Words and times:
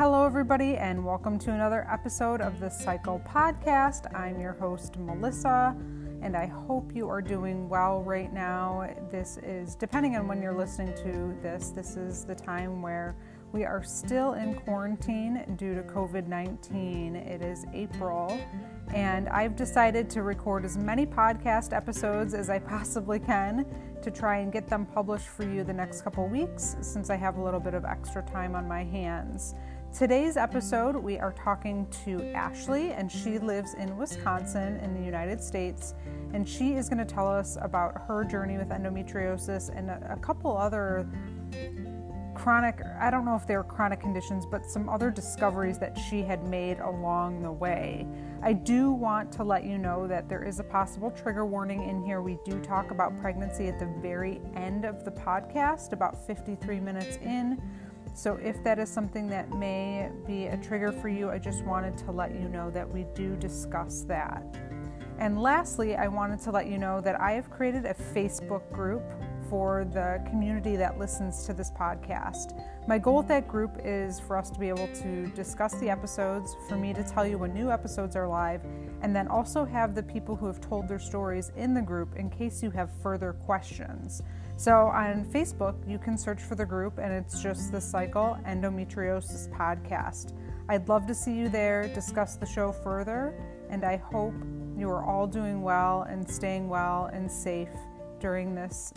Hello, 0.00 0.24
everybody, 0.24 0.78
and 0.78 1.04
welcome 1.04 1.38
to 1.40 1.52
another 1.52 1.86
episode 1.92 2.40
of 2.40 2.58
the 2.58 2.70
Cycle 2.70 3.20
Podcast. 3.28 4.10
I'm 4.18 4.40
your 4.40 4.54
host, 4.54 4.96
Melissa, 4.96 5.76
and 6.22 6.34
I 6.34 6.46
hope 6.46 6.96
you 6.96 7.06
are 7.10 7.20
doing 7.20 7.68
well 7.68 8.02
right 8.02 8.32
now. 8.32 8.88
This 9.10 9.36
is, 9.42 9.74
depending 9.74 10.16
on 10.16 10.26
when 10.26 10.40
you're 10.40 10.56
listening 10.56 10.94
to 11.04 11.36
this, 11.42 11.68
this 11.68 11.98
is 11.98 12.24
the 12.24 12.34
time 12.34 12.80
where 12.80 13.14
we 13.52 13.66
are 13.66 13.82
still 13.82 14.32
in 14.34 14.54
quarantine 14.54 15.44
due 15.58 15.74
to 15.74 15.82
COVID 15.82 16.26
19. 16.26 17.16
It 17.16 17.42
is 17.42 17.66
April, 17.74 18.40
and 18.94 19.28
I've 19.28 19.54
decided 19.54 20.08
to 20.10 20.22
record 20.22 20.64
as 20.64 20.78
many 20.78 21.04
podcast 21.04 21.76
episodes 21.76 22.32
as 22.32 22.48
I 22.48 22.58
possibly 22.58 23.18
can 23.18 23.66
to 24.00 24.10
try 24.10 24.38
and 24.38 24.50
get 24.50 24.66
them 24.66 24.86
published 24.86 25.28
for 25.28 25.42
you 25.42 25.62
the 25.62 25.74
next 25.74 26.00
couple 26.00 26.26
weeks 26.26 26.76
since 26.80 27.10
I 27.10 27.16
have 27.16 27.36
a 27.36 27.44
little 27.44 27.60
bit 27.60 27.74
of 27.74 27.84
extra 27.84 28.22
time 28.22 28.54
on 28.54 28.66
my 28.66 28.82
hands. 28.82 29.54
Today's 29.92 30.36
episode, 30.36 30.94
we 30.94 31.18
are 31.18 31.32
talking 31.32 31.84
to 32.04 32.32
Ashley, 32.32 32.92
and 32.92 33.10
she 33.10 33.40
lives 33.40 33.74
in 33.74 33.96
Wisconsin 33.96 34.76
in 34.76 34.94
the 34.94 35.04
United 35.04 35.42
States. 35.42 35.94
And 36.32 36.48
she 36.48 36.74
is 36.74 36.88
going 36.88 37.04
to 37.04 37.04
tell 37.04 37.26
us 37.26 37.58
about 37.60 38.00
her 38.06 38.24
journey 38.24 38.56
with 38.56 38.68
endometriosis 38.68 39.76
and 39.76 39.90
a, 39.90 40.16
couple 40.22 40.56
other 40.56 41.08
chronic, 42.36 42.80
I 43.00 43.10
don't 43.10 43.24
know 43.24 43.34
if 43.34 43.48
they 43.48 43.56
were 43.56 43.64
chronic 43.64 44.00
conditions, 44.00 44.46
but 44.46 44.64
some 44.64 44.88
other 44.88 45.10
discoveries 45.10 45.78
that 45.80 45.98
she 45.98 46.22
had 46.22 46.44
made 46.44 46.78
along 46.78 47.42
the 47.42 47.52
way. 47.52 48.06
I 48.42 48.52
do 48.52 48.92
want 48.92 49.32
to 49.32 49.44
let 49.44 49.64
you 49.64 49.76
know 49.76 50.06
that 50.06 50.28
there 50.28 50.44
is 50.44 50.60
a 50.60 50.64
possible 50.64 51.10
trigger 51.10 51.44
warning 51.44 51.82
in 51.82 52.02
here. 52.02 52.22
We 52.22 52.38
do 52.44 52.60
talk 52.60 52.92
about 52.92 53.20
pregnancy 53.20 53.66
at 53.66 53.78
the 53.80 53.92
very 54.00 54.40
end 54.54 54.84
of 54.84 55.04
the 55.04 55.10
podcast, 55.10 55.92
about 55.92 56.26
53 56.26 56.78
minutes 56.78 57.16
in. 57.16 57.60
So, 58.14 58.36
if 58.36 58.62
that 58.64 58.78
is 58.78 58.88
something 58.88 59.28
that 59.28 59.50
may 59.54 60.10
be 60.26 60.46
a 60.46 60.56
trigger 60.56 60.92
for 60.92 61.08
you, 61.08 61.30
I 61.30 61.38
just 61.38 61.64
wanted 61.64 61.96
to 61.98 62.10
let 62.10 62.34
you 62.34 62.48
know 62.48 62.70
that 62.70 62.88
we 62.88 63.06
do 63.14 63.36
discuss 63.36 64.02
that. 64.02 64.44
And 65.18 65.40
lastly, 65.40 65.96
I 65.96 66.08
wanted 66.08 66.40
to 66.40 66.50
let 66.50 66.66
you 66.66 66.78
know 66.78 67.00
that 67.02 67.20
I 67.20 67.32
have 67.32 67.50
created 67.50 67.84
a 67.84 67.94
Facebook 67.94 68.70
group 68.72 69.02
for 69.50 69.84
the 69.92 70.22
community 70.30 70.76
that 70.76 70.98
listens 70.98 71.44
to 71.44 71.52
this 71.52 71.70
podcast. 71.72 72.58
My 72.86 72.98
goal 72.98 73.18
with 73.18 73.28
that 73.28 73.48
group 73.48 73.72
is 73.84 74.20
for 74.20 74.38
us 74.38 74.48
to 74.50 74.58
be 74.58 74.68
able 74.68 74.88
to 74.88 75.26
discuss 75.34 75.74
the 75.74 75.90
episodes, 75.90 76.56
for 76.68 76.76
me 76.76 76.94
to 76.94 77.02
tell 77.02 77.26
you 77.26 77.36
when 77.36 77.52
new 77.52 77.70
episodes 77.70 78.16
are 78.16 78.28
live, 78.28 78.62
and 79.02 79.14
then 79.14 79.28
also 79.28 79.64
have 79.64 79.94
the 79.94 80.02
people 80.02 80.36
who 80.36 80.46
have 80.46 80.60
told 80.60 80.88
their 80.88 81.00
stories 81.00 81.50
in 81.56 81.74
the 81.74 81.82
group 81.82 82.14
in 82.16 82.30
case 82.30 82.62
you 82.62 82.70
have 82.70 82.90
further 83.02 83.32
questions. 83.32 84.22
So 84.60 84.88
on 84.88 85.24
Facebook, 85.24 85.74
you 85.88 85.98
can 85.98 86.18
search 86.18 86.42
for 86.42 86.54
the 86.54 86.66
group, 86.66 86.98
and 86.98 87.14
it's 87.14 87.42
just 87.42 87.72
the 87.72 87.80
Cycle 87.80 88.36
Endometriosis 88.46 89.48
Podcast. 89.48 90.34
I'd 90.68 90.86
love 90.86 91.06
to 91.06 91.14
see 91.14 91.32
you 91.32 91.48
there, 91.48 91.88
discuss 91.94 92.36
the 92.36 92.44
show 92.44 92.70
further, 92.70 93.32
and 93.70 93.84
I 93.84 93.96
hope 93.96 94.34
you 94.76 94.90
are 94.90 95.02
all 95.02 95.26
doing 95.26 95.62
well 95.62 96.02
and 96.02 96.30
staying 96.30 96.68
well 96.68 97.06
and 97.06 97.32
safe 97.32 97.70
during 98.20 98.54
this 98.54 98.92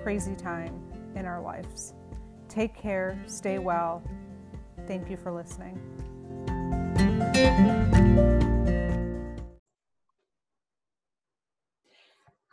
crazy 0.00 0.36
time 0.36 0.80
in 1.16 1.26
our 1.26 1.40
lives. 1.40 1.94
Take 2.48 2.72
care, 2.72 3.20
stay 3.26 3.58
well. 3.58 4.00
Thank 4.86 5.10
you 5.10 5.16
for 5.16 5.32
listening. 5.32 5.76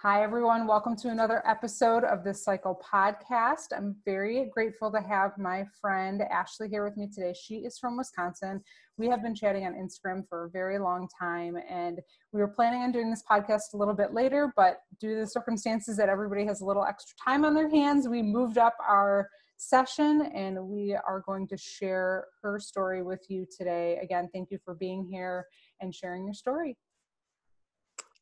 Hi, 0.02 0.23
everyone. 0.23 0.66
Welcome 0.66 0.95
to 0.95 1.09
another 1.09 1.45
episode 1.45 2.05
of 2.05 2.23
the 2.23 2.33
Cycle 2.33 2.81
Podcast. 2.89 3.73
I'm 3.75 3.97
very 4.05 4.50
grateful 4.50 4.89
to 4.94 5.02
have 5.02 5.38
my 5.38 5.66
friend 5.81 6.22
Ashley 6.22 6.69
here 6.69 6.86
with 6.86 6.95
me 6.95 7.09
today. 7.14 7.33
She 7.33 7.66
is 7.66 7.78
from 7.78 7.97
Wisconsin. 7.97 8.61
We 8.97 9.08
have 9.09 9.22
been 9.22 9.36
chatting 9.36 9.66
on 9.66 9.73
Instagram 9.73 10.23
for 10.30 10.45
a 10.45 10.50
very 10.52 10.80
long 10.80 11.09
time, 11.20 11.58
and 11.70 11.99
we 12.32 12.39
were 12.39 12.48
planning 12.48 12.83
on 12.83 12.93
doing 12.93 13.09
this 13.09 13.23
podcast 13.30 13.73
a 13.73 13.77
little 13.77 13.93
bit 13.93 14.14
later, 14.14 14.54
but 14.55 14.77
due 15.02 15.15
to 15.15 15.20
the 15.20 15.27
circumstances 15.27 15.98
that 15.98 16.08
everybody 16.08 16.45
has 16.45 16.61
a 16.61 16.65
little 16.65 16.86
extra 16.86 17.17
time 17.21 17.43
on 17.43 17.54
their 17.54 17.70
hands, 17.70 18.08
we 18.08 18.23
moved 18.23 18.58
up 18.58 18.77
our 18.88 19.30
session 19.58 20.32
and 20.33 20.58
we 20.65 20.95
are 21.05 21.21
going 21.26 21.45
to 21.49 21.58
share 21.58 22.26
her 22.42 22.58
story 22.58 23.04
with 23.04 23.26
you 23.27 23.45
today. 23.58 23.99
Again, 24.02 24.30
thank 24.32 24.49
you 24.49 24.59
for 24.64 24.76
being 24.76 25.04
here 25.04 25.45
and 25.82 25.93
sharing 25.93 26.23
your 26.23 26.36
story. 26.36 26.77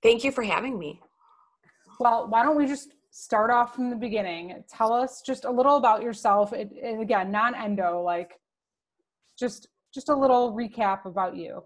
Thank 0.01 0.23
you 0.23 0.31
for 0.31 0.41
having 0.41 0.79
me. 0.79 1.01
Well, 1.99 2.27
why 2.27 2.43
don't 2.43 2.57
we 2.57 2.67
just 2.67 2.93
start 3.11 3.49
off 3.49 3.75
from 3.75 3.89
the 3.89 3.95
beginning? 3.95 4.63
Tell 4.69 4.93
us 4.93 5.21
just 5.25 5.45
a 5.45 5.51
little 5.51 5.77
about 5.77 6.01
yourself. 6.01 6.53
It, 6.53 6.71
and 6.83 7.01
again, 7.01 7.31
non-endo, 7.31 8.01
like 8.01 8.39
just 9.37 9.67
just 9.93 10.09
a 10.09 10.15
little 10.15 10.53
recap 10.53 11.05
about 11.05 11.35
you. 11.35 11.63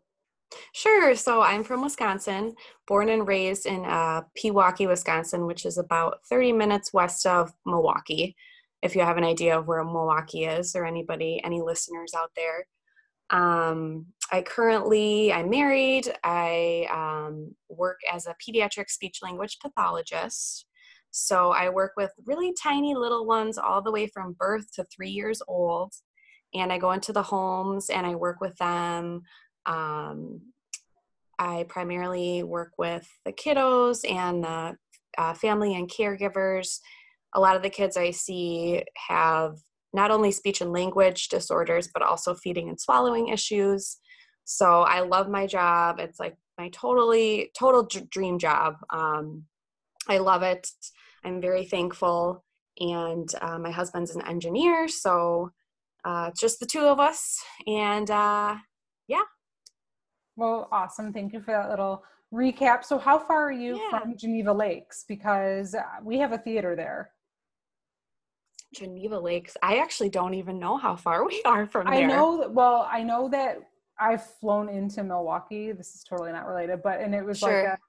Sure. 0.74 1.16
So 1.16 1.42
I'm 1.42 1.64
from 1.64 1.82
Wisconsin, 1.82 2.56
born 2.88 3.10
and 3.10 3.28
raised 3.28 3.66
in 3.66 3.86
uh, 3.86 4.22
Pewaukee, 4.38 4.88
Wisconsin, 4.88 5.46
which 5.46 5.66
is 5.66 5.78
about 5.78 6.20
30 6.30 6.54
minutes 6.54 6.94
west 6.94 7.26
of 7.26 7.52
Milwaukee. 7.66 8.36
If 8.82 8.96
you 8.96 9.02
have 9.02 9.18
an 9.18 9.24
idea 9.24 9.58
of 9.58 9.68
where 9.68 9.84
Milwaukee 9.84 10.46
is, 10.46 10.76
or 10.76 10.86
anybody, 10.86 11.40
any 11.44 11.62
listeners 11.62 12.14
out 12.18 12.32
there. 12.36 12.66
Um, 13.30 14.08
I 14.32 14.42
currently, 14.42 15.34
I'm 15.34 15.50
married. 15.50 16.12
I 16.24 16.88
um, 16.90 17.54
work 17.70 17.98
as 18.12 18.28
a 18.28 18.36
pediatric 18.42 18.90
speech 18.90 19.20
language 19.22 19.58
pathologist. 19.62 20.66
So 21.12 21.52
I 21.52 21.70
work 21.70 21.92
with 21.98 22.12
really 22.26 22.54
tiny 22.62 22.96
little 22.96 23.26
ones 23.26 23.58
all 23.58 23.82
the 23.82 23.92
way 23.92 24.08
from 24.08 24.36
birth 24.40 24.72
to 24.74 24.86
three 24.86 25.10
years 25.10 25.42
old. 25.48 25.94
And 26.54 26.72
I 26.72 26.78
go 26.78 26.92
into 26.92 27.12
the 27.12 27.24
homes 27.24 27.90
and 27.90 28.08
I 28.08 28.16
work 28.16 28.40
with 28.40 28.56
them. 28.58 29.24
Um, 29.66 30.42
I 31.38 31.66
primarily 31.68 32.44
work 32.44 32.72
with 32.78 33.08
the 33.26 33.34
kiddos 33.34 34.10
and 34.10 34.44
the 34.44 34.78
uh, 35.18 35.34
family 35.34 35.76
and 35.76 35.90
caregivers. 35.90 36.80
A 37.34 37.40
lot 37.40 37.58
of 37.58 37.64
the 37.64 37.70
kids 37.70 37.98
I 37.98 38.12
see 38.12 38.84
have 39.10 39.56
not 39.94 40.12
only 40.12 40.32
speech 40.32 40.62
and 40.62 40.72
language 40.72 41.28
disorders, 41.28 41.90
but 41.94 42.04
also 42.04 42.34
feeding 42.34 42.70
and 42.70 42.80
swallowing 42.80 43.28
issues. 43.28 43.98
So 44.44 44.82
I 44.82 45.02
love 45.02 45.30
my 45.30 45.48
job. 45.48 46.00
It's 46.00 46.20
like 46.20 46.38
my 46.58 46.70
totally, 46.70 47.52
total 47.58 47.84
dream 47.84 48.40
job. 48.40 48.78
Um, 48.90 49.46
I 50.08 50.18
love 50.18 50.44
it. 50.44 50.70
I'm 51.24 51.42
very 51.42 51.66
thankful. 51.66 52.44
And 52.80 53.30
uh, 53.42 53.60
my 53.60 53.72
husband's 53.72 54.16
an 54.16 54.26
engineer. 54.28 54.88
So 54.88 55.52
uh, 56.04 56.28
it's 56.30 56.42
just 56.42 56.60
the 56.60 56.66
two 56.66 56.86
of 56.86 57.00
us. 57.00 57.40
And 57.68 58.10
uh, 58.10 58.56
yeah. 59.08 59.24
Well, 60.36 60.68
awesome. 60.72 61.14
Thank 61.14 61.34
you 61.34 61.42
for 61.42 61.52
that 61.52 61.70
little 61.70 62.04
recap. 62.34 62.84
So, 62.84 62.98
how 62.98 63.20
far 63.20 63.48
are 63.48 63.52
you 63.52 63.78
yeah. 63.78 64.00
from 64.00 64.18
Geneva 64.18 64.54
Lakes? 64.54 65.06
Because 65.08 65.76
uh, 65.76 65.84
we 66.04 66.18
have 66.20 66.32
a 66.32 66.38
theater 66.38 66.76
there. 66.76 67.12
Geneva 68.74 69.20
Lakes. 69.20 69.58
I 69.62 69.80
actually 69.80 70.10
don't 70.10 70.34
even 70.34 70.58
know 70.60 70.78
how 70.78 70.96
far 70.96 71.26
we 71.28 71.42
are 71.46 71.68
from 71.68 71.88
there. 71.88 71.96
I 71.96 72.06
know. 72.06 72.48
Well, 72.50 72.88
I 72.90 73.04
know 73.04 73.30
that 73.30 73.60
I've 74.02 74.26
flown 74.26 74.68
into 74.68 75.04
Milwaukee. 75.04 75.72
This 75.72 75.94
is 75.94 76.04
totally 76.04 76.32
not 76.32 76.48
related, 76.48 76.82
but 76.84 77.00
and 77.00 77.14
it 77.14 77.24
was 77.24 77.38
sure. 77.38 77.64
like 77.64 77.74
a 77.74 77.80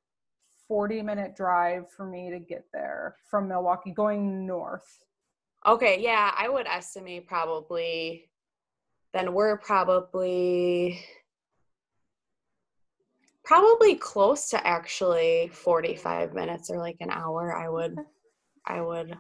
40 0.69 1.03
minute 1.03 1.35
drive 1.35 1.91
for 1.91 2.07
me 2.07 2.31
to 2.31 2.39
get 2.39 2.65
there 2.73 3.17
from 3.31 3.49
Milwaukee 3.49 3.93
going 3.93 4.47
north. 4.47 5.05
Okay, 5.67 6.01
yeah, 6.01 6.33
I 6.37 6.49
would 6.49 6.67
estimate 6.67 7.27
probably 7.27 8.29
then 9.13 9.33
we're 9.35 9.59
probably 9.59 11.01
probably 13.45 13.95
close 13.97 14.51
to 14.51 14.67
actually 14.67 15.51
45 15.53 16.33
minutes 16.33 16.71
or 16.71 16.79
like 16.79 16.97
an 17.01 17.11
hour 17.11 17.55
I 17.55 17.69
would 17.69 17.97
I 18.67 18.81
would 18.81 19.17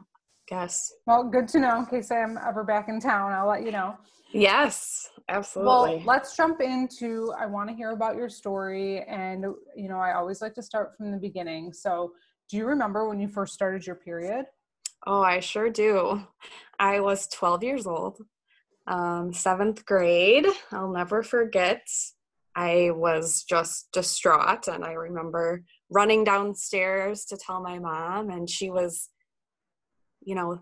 guess. 0.47 0.93
Well, 1.07 1.25
good 1.25 1.49
to 1.49 1.61
know 1.61 1.79
in 1.79 1.87
case 1.87 2.11
I'm 2.11 2.39
ever 2.39 2.65
back 2.65 2.89
in 2.89 3.00
town. 3.00 3.33
I'll 3.33 3.49
let 3.49 3.65
you 3.65 3.73
know. 3.73 3.97
Yes, 4.33 5.11
absolutely. 5.29 5.97
Well, 5.97 6.03
let's 6.06 6.37
jump 6.37 6.61
into 6.61 7.33
I 7.39 7.47
want 7.47 7.69
to 7.69 7.77
hear 7.77 7.91
about 7.91 8.17
your 8.17 8.29
story 8.29 9.03
and 9.03 9.44
you 9.77 9.89
know, 9.89 9.99
I 9.99 10.15
always 10.15 10.41
like 10.41 10.55
to 10.55 10.62
start 10.62 10.97
from 10.97 11.11
the 11.11 11.19
beginning. 11.19 11.73
So, 11.73 12.12
do 12.49 12.56
you 12.56 12.67
remember 12.67 13.09
when 13.09 13.21
you 13.21 13.29
first 13.29 13.55
started 13.55 13.87
your 13.87 13.97
period? 13.97 14.47
Oh, 15.06 15.23
I 15.23 15.41
sure 15.41 15.71
do. 15.71 16.23
I 16.79 17.00
was 17.00 17.27
12 17.29 17.62
years 17.65 17.87
old. 17.87 18.19
Um, 18.87 19.33
7th 19.33 19.85
grade. 19.85 20.47
I'll 20.71 20.93
never 20.93 21.23
forget. 21.23 21.87
I 22.55 22.91
was 22.93 23.45
just 23.49 23.88
distraught 23.93 24.69
and 24.69 24.85
I 24.85 24.93
remember 24.93 25.65
running 25.91 26.25
downstairs 26.25 27.25
to 27.27 27.37
tell 27.37 27.62
my 27.62 27.79
mom 27.79 28.31
and 28.31 28.49
she 28.49 28.71
was 28.71 29.09
you 30.25 30.35
know 30.35 30.59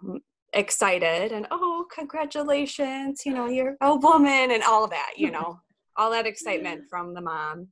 excited 0.53 1.31
and 1.33 1.47
oh 1.51 1.87
congratulations 1.95 3.23
you 3.25 3.33
know 3.33 3.47
you're 3.47 3.77
a 3.83 3.95
woman 3.95 4.51
and 4.51 4.63
all 4.65 4.85
of 4.85 4.91
that 4.91 5.13
you 5.17 5.31
know 5.37 5.59
all 5.97 6.11
that 6.11 6.27
excitement 6.27 6.83
from 6.89 7.15
the 7.15 7.21
mom. 7.21 7.69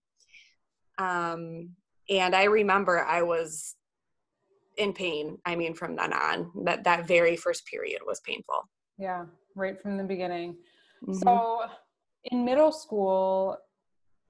Um 0.98 1.70
and 2.10 2.34
i 2.34 2.44
remember 2.44 3.04
i 3.04 3.22
was 3.22 3.74
in 4.76 4.92
pain 4.92 5.38
i 5.44 5.56
mean 5.56 5.74
from 5.74 5.96
then 5.96 6.12
on. 6.12 6.50
That 6.64 6.84
that 6.84 7.08
very 7.08 7.36
first 7.36 7.66
period 7.66 8.00
was 8.06 8.20
painful. 8.20 8.68
Yeah 8.98 9.24
right 9.58 9.80
from 9.82 9.98
the 9.98 10.04
beginning. 10.04 10.56
Mm-hmm. 11.02 11.14
so 11.14 11.62
in 12.24 12.44
middle 12.44 12.72
school, 12.72 13.56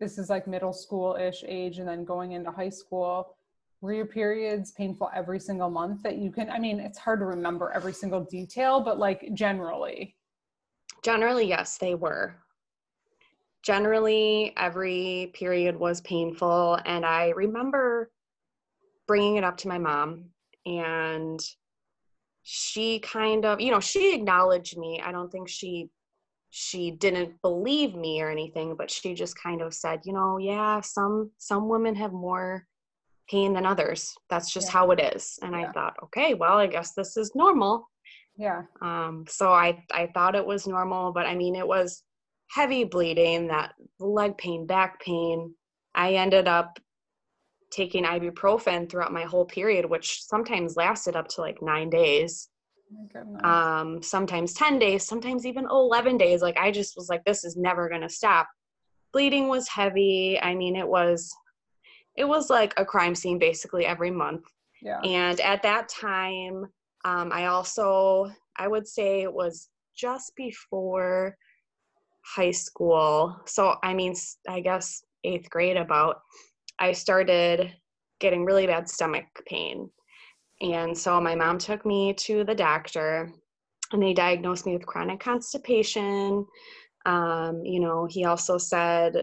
this 0.01 0.19
is 0.19 0.31
like 0.31 0.47
middle 0.47 0.73
school 0.73 1.17
ish 1.17 1.45
age, 1.47 1.79
and 1.79 1.89
then 1.89 2.05
going 2.05 2.33
into 2.33 2.51
high 2.51 2.69
school, 2.69 3.37
were 3.81 3.93
your 3.93 4.07
periods 4.07 4.73
painful 4.73 5.11
every 5.15 5.39
single 5.39 5.71
month 5.71 6.03
that 6.03 6.19
you 6.19 6.31
can? 6.31 6.51
I 6.51 6.59
mean, 6.59 6.81
it's 6.81 6.99
hard 6.99 7.21
to 7.21 7.27
remember 7.27 7.71
every 7.71 7.93
single 7.93 8.25
detail, 8.25 8.81
but 8.81 8.99
like 8.99 9.29
generally. 9.35 10.17
Generally, 11.03 11.49
yes, 11.49 11.79
they 11.79 11.95
were. 11.95 12.35
Generally, 13.63 14.55
every 14.57 15.31
period 15.35 15.79
was 15.79 16.01
painful. 16.01 16.79
And 16.85 17.07
I 17.07 17.31
remember 17.31 18.11
bringing 19.07 19.37
it 19.37 19.45
up 19.45 19.57
to 19.59 19.69
my 19.69 19.79
mom, 19.79 20.25
and 20.67 21.41
she 22.43 22.99
kind 22.99 23.45
of, 23.45 23.61
you 23.61 23.71
know, 23.71 23.81
she 23.81 24.15
acknowledged 24.15 24.77
me. 24.77 25.01
I 25.05 25.13
don't 25.13 25.31
think 25.31 25.49
she 25.49 25.91
she 26.51 26.91
didn't 26.91 27.41
believe 27.43 27.95
me 27.95 28.23
or 28.23 28.31
anything 28.31 28.75
but 28.75 28.91
she 28.91 29.13
just 29.13 29.39
kind 29.39 29.61
of 29.61 29.75
said 29.75 30.01
you 30.05 30.15
know 30.15 30.39
yeah 30.39 30.81
some 30.81 31.31
some 31.37 31.69
women 31.69 31.95
have 31.95 32.13
more 32.13 32.67
pain 33.29 33.53
than 33.53 33.67
others 33.67 34.15
that's 34.31 34.53
just 34.53 34.69
yeah. 34.69 34.73
how 34.73 34.91
it 34.91 35.01
is 35.15 35.39
and 35.43 35.53
yeah. 35.53 35.61
i 35.69 35.73
thought 35.73 35.95
okay 36.03 36.35
well 36.35 36.59
i 36.59 36.67
guess 36.67 36.93
this 36.93 37.17
is 37.17 37.33
normal 37.35 37.89
yeah 38.37 38.63
um 38.83 39.25
so 39.29 39.53
i 39.53 39.83
i 39.93 40.07
thought 40.15 40.35
it 40.35 40.47
was 40.47 40.67
normal 40.67 41.13
but 41.13 41.27
i 41.27 41.35
mean 41.35 41.55
it 41.55 41.67
was 41.67 42.03
heavy 42.51 42.85
bleeding 42.85 43.47
that 43.47 43.73
leg 44.01 44.37
pain 44.39 44.67
back 44.67 45.01
pain 45.01 45.55
i 45.95 46.15
ended 46.15 46.49
up 46.49 46.79
taking 47.71 48.05
ibuprofen 48.05 48.89
throughout 48.89 49.13
my 49.13 49.25
whole 49.25 49.45
period 49.45 49.85
which 49.85 50.23
sometimes 50.23 50.77
lasted 50.77 51.15
up 51.17 51.29
to 51.29 51.41
like 51.41 51.61
nine 51.61 51.91
days 51.91 52.49
um, 53.45 54.03
sometimes 54.03 54.55
10 54.55 54.79
days, 54.79 55.05
sometimes 55.07 55.47
even 55.47 55.67
11 55.71 56.17
days. 56.17 56.43
Like 56.43 56.57
I 56.57 56.71
just 56.71 56.97
was 56.97 57.09
like, 57.09 57.25
this 57.25 57.45
is 57.45 57.57
never 57.57 57.89
going 57.89 58.03
to 58.03 58.09
stop. 58.09 58.49
Bleeding 59.13 59.49
was 59.49 59.69
heavy. 59.69 60.39
I 60.41 60.55
mean, 60.55 60.77
it 60.77 60.87
was, 60.87 61.35
it 62.19 62.27
was 62.27 62.51
like 62.51 62.75
a 62.77 62.85
crime 62.85 63.15
scene 63.15 63.39
basically 63.39 63.87
every 63.87 64.11
month. 64.11 64.45
Yeah. 64.83 65.01
And 65.01 65.41
at 65.41 65.63
that 65.63 65.89
time, 65.89 66.67
um, 67.05 67.31
I 67.33 67.47
also, 67.47 68.29
I 68.57 68.67
would 68.67 68.89
say 68.89 69.23
it 69.23 69.33
was 69.33 69.69
just 69.97 70.35
before 70.37 71.37
high 72.25 72.51
school. 72.51 73.41
So, 73.47 73.77
I 73.85 73.95
mean, 73.95 74.15
I 74.49 74.61
guess 74.61 75.05
eighth 75.23 75.49
grade 75.49 75.77
about, 75.77 76.21
I 76.81 76.91
started 76.93 77.73
getting 78.21 78.45
really 78.45 78.67
bad 78.67 78.89
stomach 78.89 79.27
pain. 79.47 79.89
And 80.61 80.99
so 80.99 81.21
my 81.21 81.37
mom 81.37 81.59
took 81.59 81.87
me 81.87 82.15
to 82.15 82.43
the 82.43 82.55
doctor 82.55 83.33
and 83.93 84.03
they 84.03 84.13
diagnosed 84.13 84.67
me 84.67 84.73
with 84.73 84.87
chronic 84.87 85.21
constipation. 85.21 86.45
Um, 87.07 87.63
you 87.65 87.79
know, 87.79 88.09
he 88.11 88.25
also 88.25 88.59
said, 88.59 89.23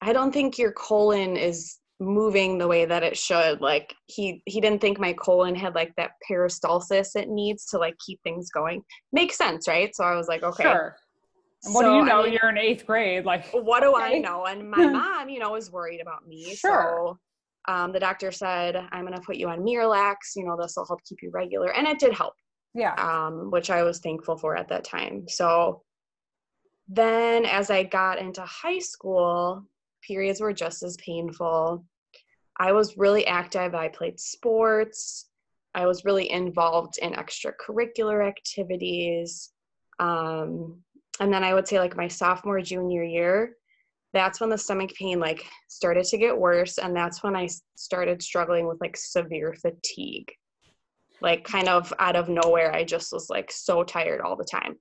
I 0.00 0.12
don't 0.12 0.32
think 0.32 0.56
your 0.56 0.72
colon 0.72 1.36
is 1.36 1.78
moving 1.98 2.58
the 2.58 2.68
way 2.68 2.84
that 2.84 3.02
it 3.02 3.16
should. 3.16 3.60
Like 3.60 3.94
he 4.06 4.42
he 4.46 4.60
didn't 4.60 4.80
think 4.80 4.98
my 4.98 5.12
colon 5.14 5.54
had 5.54 5.74
like 5.74 5.92
that 5.96 6.12
peristalsis 6.28 7.16
it 7.16 7.28
needs 7.28 7.66
to 7.66 7.78
like 7.78 7.94
keep 8.04 8.20
things 8.22 8.50
going. 8.50 8.82
Makes 9.12 9.36
sense, 9.38 9.66
right? 9.68 9.94
So 9.94 10.04
I 10.04 10.16
was 10.16 10.28
like, 10.28 10.42
okay. 10.42 10.64
Sure. 10.64 10.96
And 11.64 11.74
what 11.74 11.82
so, 11.82 11.90
do 11.90 11.96
you 11.96 12.04
know? 12.04 12.20
I 12.20 12.24
mean, 12.24 12.32
You're 12.34 12.50
in 12.50 12.58
eighth 12.58 12.86
grade. 12.86 13.24
Like, 13.24 13.46
what 13.52 13.82
do 13.82 13.94
okay. 13.94 14.16
I 14.16 14.18
know? 14.18 14.44
And 14.46 14.70
my 14.70 14.86
mom, 14.86 15.28
you 15.28 15.40
know, 15.40 15.52
was 15.52 15.72
worried 15.72 16.00
about 16.00 16.26
me. 16.26 16.54
Sure. 16.54 17.16
So 17.66 17.72
um, 17.72 17.92
the 17.92 18.00
doctor 18.00 18.30
said, 18.30 18.76
I'm 18.92 19.04
going 19.04 19.14
to 19.14 19.20
put 19.20 19.36
you 19.36 19.48
on 19.48 19.60
Miralax. 19.60 20.14
You 20.36 20.44
know, 20.44 20.56
this 20.60 20.74
will 20.76 20.86
help 20.86 21.00
keep 21.08 21.18
you 21.22 21.30
regular. 21.32 21.74
And 21.74 21.86
it 21.86 21.98
did 21.98 22.12
help. 22.12 22.34
Yeah. 22.74 22.94
Um, 22.94 23.50
which 23.50 23.70
I 23.70 23.82
was 23.82 23.98
thankful 23.98 24.36
for 24.36 24.56
at 24.56 24.68
that 24.68 24.84
time. 24.84 25.24
So 25.28 25.82
then 26.88 27.44
as 27.46 27.70
I 27.70 27.82
got 27.82 28.18
into 28.18 28.42
high 28.42 28.78
school, 28.78 29.64
periods 30.06 30.40
were 30.40 30.52
just 30.52 30.82
as 30.82 30.96
painful. 30.98 31.84
I 32.58 32.72
was 32.72 32.96
really 32.96 33.26
active. 33.26 33.74
I 33.74 33.88
played 33.88 34.18
sports. 34.18 35.28
I 35.74 35.86
was 35.86 36.04
really 36.04 36.30
involved 36.30 36.98
in 36.98 37.12
extracurricular 37.12 38.26
activities. 38.26 39.52
Um, 39.98 40.78
and 41.20 41.32
then 41.32 41.44
I 41.44 41.54
would 41.54 41.68
say, 41.68 41.78
like, 41.78 41.96
my 41.96 42.08
sophomore, 42.08 42.60
junior 42.60 43.02
year, 43.02 43.56
that's 44.16 44.40
when 44.40 44.48
the 44.48 44.56
stomach 44.56 44.92
pain 44.94 45.20
like 45.20 45.46
started 45.68 46.04
to 46.04 46.16
get 46.16 46.36
worse 46.36 46.78
and 46.78 46.96
that's 46.96 47.22
when 47.22 47.36
i 47.36 47.46
started 47.76 48.22
struggling 48.22 48.66
with 48.66 48.80
like 48.80 48.96
severe 48.96 49.54
fatigue 49.60 50.32
like 51.20 51.44
kind 51.44 51.68
of 51.68 51.92
out 51.98 52.16
of 52.16 52.28
nowhere 52.28 52.72
i 52.74 52.82
just 52.82 53.12
was 53.12 53.28
like 53.28 53.50
so 53.52 53.84
tired 53.84 54.22
all 54.22 54.34
the 54.34 54.44
time 54.44 54.76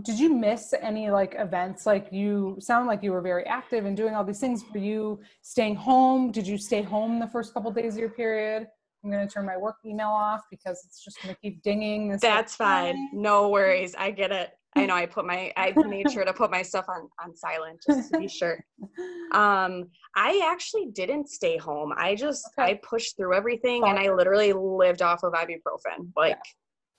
did 0.00 0.18
you 0.18 0.32
miss 0.32 0.74
any 0.80 1.10
like 1.10 1.34
events 1.38 1.84
like 1.84 2.08
you 2.10 2.56
sound 2.58 2.86
like 2.86 3.02
you 3.02 3.12
were 3.12 3.20
very 3.20 3.44
active 3.44 3.84
and 3.84 3.96
doing 3.96 4.14
all 4.14 4.24
these 4.24 4.40
things 4.40 4.62
for 4.72 4.78
you 4.78 5.20
staying 5.42 5.74
home 5.74 6.32
did 6.32 6.46
you 6.46 6.56
stay 6.56 6.82
home 6.82 7.20
the 7.20 7.26
first 7.26 7.52
couple 7.52 7.68
of 7.68 7.76
days 7.76 7.94
of 7.94 8.00
your 8.00 8.10
period 8.10 8.66
i'm 9.04 9.10
going 9.10 9.26
to 9.26 9.32
turn 9.32 9.44
my 9.44 9.56
work 9.56 9.76
email 9.84 10.08
off 10.08 10.40
because 10.50 10.82
it's 10.86 11.04
just 11.04 11.22
going 11.22 11.34
to 11.34 11.40
keep 11.40 11.62
dinging 11.62 12.16
that's 12.20 12.56
fine 12.56 13.10
no 13.12 13.50
worries 13.50 13.94
i 13.98 14.10
get 14.10 14.32
it 14.32 14.52
I 14.74 14.86
know 14.86 14.94
I 14.94 15.06
put 15.06 15.26
my 15.26 15.52
I 15.56 15.72
made 15.86 16.10
sure 16.10 16.24
to 16.24 16.32
put 16.32 16.50
my 16.50 16.62
stuff 16.62 16.86
on 16.88 17.08
on 17.22 17.36
silent 17.36 17.82
just 17.86 18.12
to 18.12 18.18
be 18.18 18.28
sure. 18.28 18.64
Um, 19.32 19.88
I 20.14 20.46
actually 20.52 20.88
didn't 20.92 21.26
stay 21.26 21.56
home. 21.56 21.94
I 21.96 22.14
just 22.14 22.46
okay. 22.58 22.72
I 22.72 22.80
pushed 22.82 23.16
through 23.16 23.34
everything 23.34 23.82
and 23.86 23.98
I 23.98 24.12
literally 24.12 24.52
lived 24.52 25.00
off 25.00 25.22
of 25.22 25.32
ibuprofen. 25.32 26.12
Like 26.14 26.32
yeah. 26.32 26.50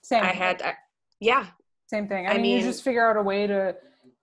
Same. 0.02 0.24
I 0.24 0.32
had 0.32 0.60
I, 0.62 0.74
yeah. 1.20 1.46
Same 1.94 2.08
thing. 2.08 2.26
I, 2.26 2.30
I 2.30 2.32
mean, 2.34 2.42
mean, 2.42 2.58
you 2.58 2.62
just 2.64 2.82
figure 2.82 3.08
out 3.08 3.16
a 3.16 3.22
way 3.22 3.46
to 3.46 3.76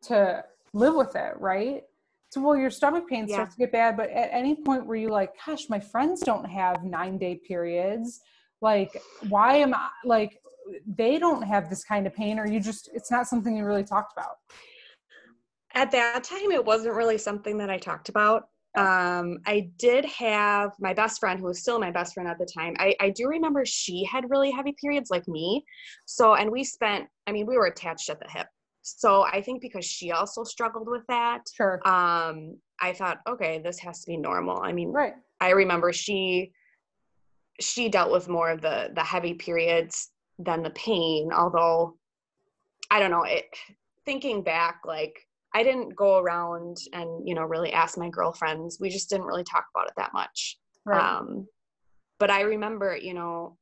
to 0.04 0.44
live 0.74 0.94
with 0.96 1.16
it, 1.16 1.40
right? 1.40 1.84
So 2.32 2.42
well 2.42 2.58
your 2.58 2.70
stomach 2.70 3.08
pain 3.08 3.28
yeah. 3.28 3.36
starts 3.36 3.56
to 3.56 3.60
get 3.60 3.72
bad, 3.72 3.96
but 3.96 4.10
at 4.10 4.30
any 4.34 4.56
point 4.56 4.86
where 4.86 4.98
you 4.98 5.08
like, 5.08 5.32
gosh, 5.46 5.70
my 5.70 5.80
friends 5.80 6.20
don't 6.22 6.44
have 6.44 6.84
nine 6.84 7.18
day 7.18 7.36
periods. 7.36 8.20
Like, 8.60 9.02
why 9.30 9.56
am 9.56 9.74
I 9.74 9.88
like 10.04 10.42
they 10.86 11.18
don't 11.18 11.44
have 11.44 11.70
this 11.70 11.84
kind 11.84 12.06
of 12.06 12.14
pain 12.14 12.40
or 12.40 12.46
you 12.46 12.60
just 12.60 12.90
it's 12.94 13.10
not 13.10 13.28
something 13.28 13.56
you 13.56 13.66
really 13.66 13.84
talked 13.84 14.14
about 14.14 14.36
at 15.74 15.92
that 15.92 16.24
time 16.24 16.52
it 16.52 16.64
wasn't 16.64 16.94
really 16.94 17.18
something 17.18 17.58
that 17.58 17.70
i 17.70 17.78
talked 17.78 18.10
about 18.10 18.50
um, 18.76 19.38
i 19.46 19.70
did 19.78 20.06
have 20.06 20.72
my 20.80 20.94
best 20.94 21.20
friend 21.20 21.40
who 21.40 21.46
was 21.46 21.60
still 21.60 21.80
my 21.80 21.92
best 21.92 22.14
friend 22.14 22.30
at 22.30 22.38
the 22.38 22.46
time. 22.46 22.74
I, 22.80 22.96
I 23.00 23.10
do 23.10 23.28
remember 23.28 23.66
she 23.66 24.04
had 24.06 24.30
really 24.30 24.52
heavy 24.52 24.74
periods 24.80 25.10
like 25.10 25.28
me. 25.28 25.66
So 26.06 26.36
and 26.36 26.50
we 26.52 26.64
spent 26.64 27.08
i 27.28 27.32
mean 27.32 27.46
we 27.46 27.58
were 27.58 27.68
attached 27.68 28.10
at 28.10 28.20
the 28.20 28.30
hip. 28.30 28.48
So 28.82 29.24
i 29.24 29.42
think 29.42 29.62
because 29.62 29.86
she 29.86 30.12
also 30.12 30.44
struggled 30.44 30.88
with 30.88 31.06
that 31.08 31.42
sure. 31.56 31.86
um 31.88 32.58
i 32.80 32.94
thought 32.94 33.20
okay 33.28 33.62
this 33.64 33.80
has 33.80 34.02
to 34.02 34.08
be 34.08 34.18
normal. 34.18 34.62
I 34.62 34.72
mean 34.72 34.92
right. 34.92 35.14
I 35.40 35.50
remember 35.50 35.92
she 35.92 36.52
she 37.60 37.90
dealt 37.90 38.12
with 38.12 38.30
more 38.30 38.50
of 38.50 38.62
the 38.62 38.92
the 38.96 39.04
heavy 39.04 39.34
periods 39.34 40.10
than 40.40 40.64
the 40.64 40.70
pain 40.72 41.32
although 41.34 41.96
i 42.90 43.00
don't 43.00 43.12
know 43.12 43.24
it 43.24 43.46
thinking 44.06 44.42
back 44.42 44.82
like 44.86 45.16
i 45.54 45.64
didn't 45.64 45.96
go 45.96 46.18
around 46.18 46.78
and 46.94 47.28
you 47.28 47.36
know 47.36 47.44
really 47.44 47.74
ask 47.74 47.98
my 47.98 48.10
girlfriends. 48.10 48.78
We 48.80 48.90
just 48.90 49.10
didn't 49.10 49.26
really 49.28 49.44
talk 49.44 49.66
about 49.74 49.88
it 49.88 49.94
that 49.98 50.14
much. 50.14 50.58
Right. 50.86 51.18
um 51.20 51.48
but 52.20 52.32
i 52.32 52.42
remember 52.42 52.96
you 52.96 53.14
know 53.14 53.58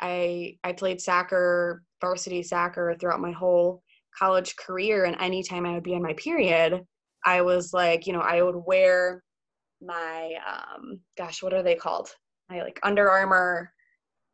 i 0.00 0.56
i 0.64 0.72
played 0.72 1.00
soccer 1.00 1.82
varsity 2.00 2.42
soccer 2.42 2.96
throughout 2.98 3.20
my 3.20 3.32
whole 3.32 3.82
college 4.18 4.56
career. 4.56 5.04
And 5.04 5.16
anytime 5.20 5.66
i 5.66 5.72
would 5.74 5.82
be 5.82 5.94
on 5.94 6.02
my 6.02 6.14
period 6.14 6.82
i 7.24 7.42
was 7.42 7.72
like 7.72 8.06
you 8.06 8.12
know 8.12 8.20
i 8.20 8.42
would 8.42 8.56
wear 8.56 9.22
my 9.82 10.32
um 10.46 11.00
gosh 11.18 11.42
what 11.42 11.52
are 11.52 11.62
they 11.62 11.74
called? 11.74 12.08
My 12.48 12.62
like 12.62 12.80
Under 12.82 13.10
Armour 13.10 13.72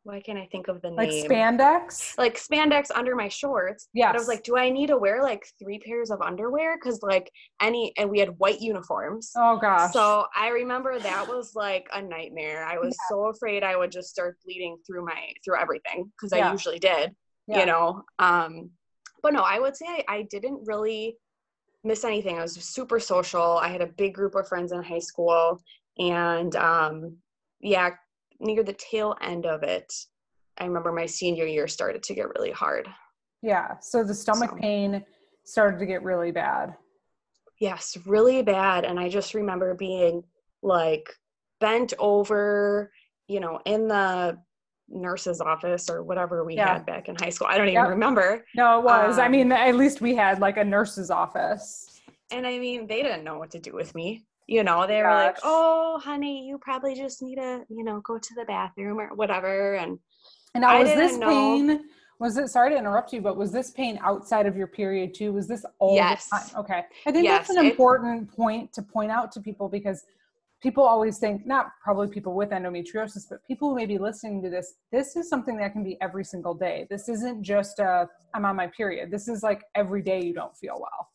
why 0.03 0.19
can't 0.19 0.39
I 0.39 0.47
think 0.51 0.67
of 0.67 0.81
the 0.81 0.89
name? 0.89 0.97
Like 0.97 1.09
spandex? 1.09 2.17
Like 2.17 2.37
spandex 2.37 2.89
under 2.93 3.15
my 3.15 3.27
shorts. 3.27 3.87
Yeah. 3.93 4.09
I 4.09 4.13
was 4.13 4.27
like, 4.27 4.43
do 4.43 4.57
I 4.57 4.69
need 4.69 4.87
to 4.87 4.97
wear 4.97 5.21
like 5.21 5.45
three 5.61 5.79
pairs 5.79 6.09
of 6.09 6.21
underwear? 6.21 6.75
Because 6.77 7.01
like 7.03 7.31
any, 7.61 7.93
and 7.97 8.09
we 8.09 8.19
had 8.19 8.29
white 8.39 8.61
uniforms. 8.61 9.31
Oh 9.37 9.59
gosh. 9.59 9.93
So 9.93 10.25
I 10.35 10.49
remember 10.49 10.97
that 10.97 11.27
was 11.27 11.53
like 11.55 11.87
a 11.93 12.01
nightmare. 12.01 12.65
I 12.65 12.77
was 12.77 12.95
yeah. 12.97 13.15
so 13.15 13.25
afraid 13.27 13.63
I 13.63 13.75
would 13.75 13.91
just 13.91 14.09
start 14.09 14.37
bleeding 14.43 14.77
through 14.87 15.05
my 15.05 15.31
through 15.45 15.59
everything 15.59 16.11
because 16.17 16.35
yeah. 16.35 16.49
I 16.49 16.51
usually 16.51 16.79
did. 16.79 17.11
Yeah. 17.47 17.59
You 17.59 17.65
know. 17.67 18.03
Um, 18.17 18.71
but 19.21 19.33
no, 19.33 19.41
I 19.41 19.59
would 19.59 19.75
say 19.77 19.85
I, 19.87 20.03
I 20.07 20.27
didn't 20.31 20.61
really 20.65 21.17
miss 21.83 22.03
anything. 22.03 22.39
I 22.39 22.41
was 22.41 22.53
super 22.53 22.99
social. 22.99 23.57
I 23.57 23.67
had 23.67 23.81
a 23.81 23.87
big 23.87 24.15
group 24.15 24.33
of 24.33 24.47
friends 24.47 24.71
in 24.71 24.81
high 24.81 24.99
school, 24.99 25.61
and 25.99 26.55
um, 26.55 27.17
yeah, 27.59 27.91
near 28.41 28.63
the 28.63 28.73
tail 28.73 29.15
end 29.21 29.45
of 29.45 29.63
it, 29.63 29.93
I 30.57 30.65
remember 30.65 30.91
my 30.91 31.05
senior 31.05 31.45
year 31.45 31.67
started 31.67 32.03
to 32.03 32.13
get 32.13 32.27
really 32.35 32.51
hard. 32.51 32.87
Yeah. 33.41 33.79
So 33.81 34.03
the 34.03 34.13
stomach 34.13 34.51
so. 34.51 34.57
pain 34.57 35.03
started 35.45 35.79
to 35.79 35.85
get 35.85 36.03
really 36.03 36.31
bad. 36.31 36.75
Yes, 37.59 37.97
really 38.05 38.41
bad. 38.41 38.85
And 38.85 38.99
I 38.99 39.09
just 39.09 39.33
remember 39.33 39.73
being 39.73 40.23
like 40.61 41.09
bent 41.59 41.93
over, 41.99 42.91
you 43.27 43.39
know, 43.39 43.59
in 43.65 43.87
the 43.87 44.37
nurse's 44.89 45.41
office 45.41 45.89
or 45.89 46.03
whatever 46.03 46.43
we 46.43 46.55
yeah. 46.55 46.73
had 46.73 46.85
back 46.85 47.07
in 47.07 47.15
high 47.15 47.29
school. 47.29 47.47
I 47.49 47.57
don't 47.57 47.67
even 47.67 47.81
yep. 47.81 47.89
remember. 47.89 48.45
No, 48.55 48.79
it 48.79 48.83
was. 48.83 49.17
Um, 49.17 49.25
I 49.25 49.27
mean, 49.29 49.51
at 49.51 49.75
least 49.75 50.01
we 50.01 50.15
had 50.15 50.39
like 50.39 50.57
a 50.57 50.63
nurse's 50.63 51.09
office. 51.09 52.01
And 52.31 52.45
I 52.45 52.59
mean, 52.59 52.87
they 52.87 53.01
didn't 53.01 53.23
know 53.23 53.37
what 53.37 53.51
to 53.51 53.59
do 53.59 53.73
with 53.73 53.93
me. 53.95 54.25
You 54.47 54.63
know, 54.63 54.85
they 54.87 55.01
were 55.01 55.09
like, 55.09 55.37
"Oh, 55.43 55.99
honey, 56.03 56.45
you 56.47 56.57
probably 56.57 56.95
just 56.95 57.21
need 57.21 57.35
to, 57.35 57.63
you 57.69 57.83
know, 57.83 58.01
go 58.01 58.17
to 58.17 58.33
the 58.35 58.45
bathroom 58.45 58.99
or 58.99 59.13
whatever." 59.15 59.75
And 59.75 59.99
And 60.53 60.61
now, 60.63 60.71
I 60.71 60.79
was 60.81 60.93
this 60.93 61.17
know. 61.17 61.29
pain? 61.29 61.89
Was 62.19 62.37
it? 62.37 62.49
Sorry 62.49 62.69
to 62.71 62.77
interrupt 62.77 63.13
you, 63.13 63.21
but 63.21 63.35
was 63.37 63.51
this 63.51 63.71
pain 63.71 63.97
outside 64.03 64.45
of 64.45 64.55
your 64.55 64.67
period 64.67 65.13
too? 65.13 65.33
Was 65.33 65.47
this 65.47 65.65
all 65.79 65.95
Yes. 65.95 66.29
the 66.29 66.37
time? 66.37 66.59
Okay, 66.61 66.85
I 67.07 67.11
think 67.11 67.27
that's 67.27 67.49
an 67.49 67.57
it- 67.65 67.71
important 67.71 68.29
point 68.35 68.73
to 68.73 68.81
point 68.81 69.09
out 69.11 69.31
to 69.33 69.41
people 69.41 69.69
because 69.69 70.03
people 70.61 70.83
always 70.83 71.17
think, 71.17 71.45
not 71.47 71.71
probably 71.83 72.07
people 72.07 72.33
with 72.35 72.51
endometriosis, 72.51 73.27
but 73.27 73.43
people 73.47 73.69
who 73.69 73.75
may 73.75 73.87
be 73.87 73.97
listening 73.97 74.43
to 74.43 74.49
this. 74.51 74.75
This 74.91 75.15
is 75.15 75.27
something 75.29 75.57
that 75.57 75.71
can 75.73 75.83
be 75.83 75.99
every 76.01 76.23
single 76.23 76.53
day. 76.53 76.85
This 76.91 77.09
isn't 77.09 77.41
just 77.41 77.79
a 77.79 78.07
I'm 78.35 78.45
on 78.45 78.55
my 78.55 78.67
period. 78.67 79.09
This 79.09 79.27
is 79.27 79.41
like 79.41 79.63
every 79.75 80.01
day 80.03 80.21
you 80.21 80.33
don't 80.33 80.55
feel 80.57 80.77
well. 80.79 81.09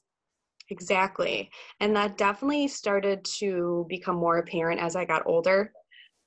Exactly. 0.71 1.51
And 1.81 1.95
that 1.97 2.19
definitely 2.19 2.69
started 2.69 3.25
to 3.39 3.87
become 3.89 4.17
more 4.17 4.39
apparent 4.39 4.81
as 4.81 4.97
I 4.97 5.05
got 5.05 5.27
older. 5.27 5.73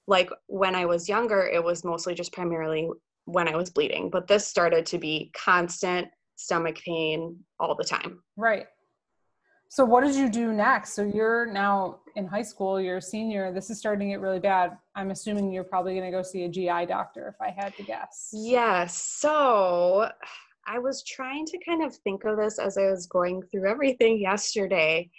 Like 0.08 0.30
when 0.48 0.76
I 0.76 0.86
was 0.86 1.10
younger, 1.10 1.48
it 1.48 1.64
was 1.64 1.84
mostly 1.84 2.16
just 2.16 2.32
primarily 2.32 2.90
when 3.26 3.48
I 3.48 3.56
was 3.56 3.70
bleeding, 3.70 4.10
but 4.10 4.28
this 4.28 4.48
started 4.48 4.86
to 4.88 4.98
be 4.98 5.32
constant 5.36 6.08
stomach 6.36 6.78
pain 6.78 7.38
all 7.60 7.76
the 7.76 7.84
time. 7.84 8.24
Right. 8.38 8.66
So 9.72 9.86
what 9.86 10.04
did 10.04 10.16
you 10.16 10.30
do 10.30 10.52
next? 10.52 10.94
So 10.94 11.04
you're 11.04 11.46
now 11.46 12.00
in 12.16 12.26
high 12.26 12.42
school, 12.42 12.82
you're 12.82 12.98
a 12.98 13.02
senior, 13.02 13.54
this 13.54 13.70
is 13.70 13.78
starting 13.78 14.08
to 14.08 14.14
get 14.14 14.20
really 14.20 14.40
bad. 14.40 14.76
I'm 14.96 15.12
assuming 15.12 15.52
you're 15.52 15.64
probably 15.64 15.94
going 15.94 16.12
to 16.12 16.18
go 16.18 16.24
see 16.24 16.46
a 16.46 16.50
GI 16.50 16.88
doctor 16.88 17.28
if 17.28 17.40
I 17.40 17.52
had 17.52 17.76
to 17.78 17.84
guess. 17.84 18.32
Yes. 18.34 19.00
So 19.00 20.10
I 20.66 20.80
was 20.80 21.04
trying 21.04 21.46
to 21.48 21.58
kind 21.66 21.84
of 21.84 21.96
think 21.98 22.26
of 22.26 22.38
this 22.38 22.60
as 22.60 22.78
I 22.78 22.86
was 22.90 23.08
going 23.08 23.42
through 23.44 23.68
everything 23.68 24.20
yesterday. 24.20 25.10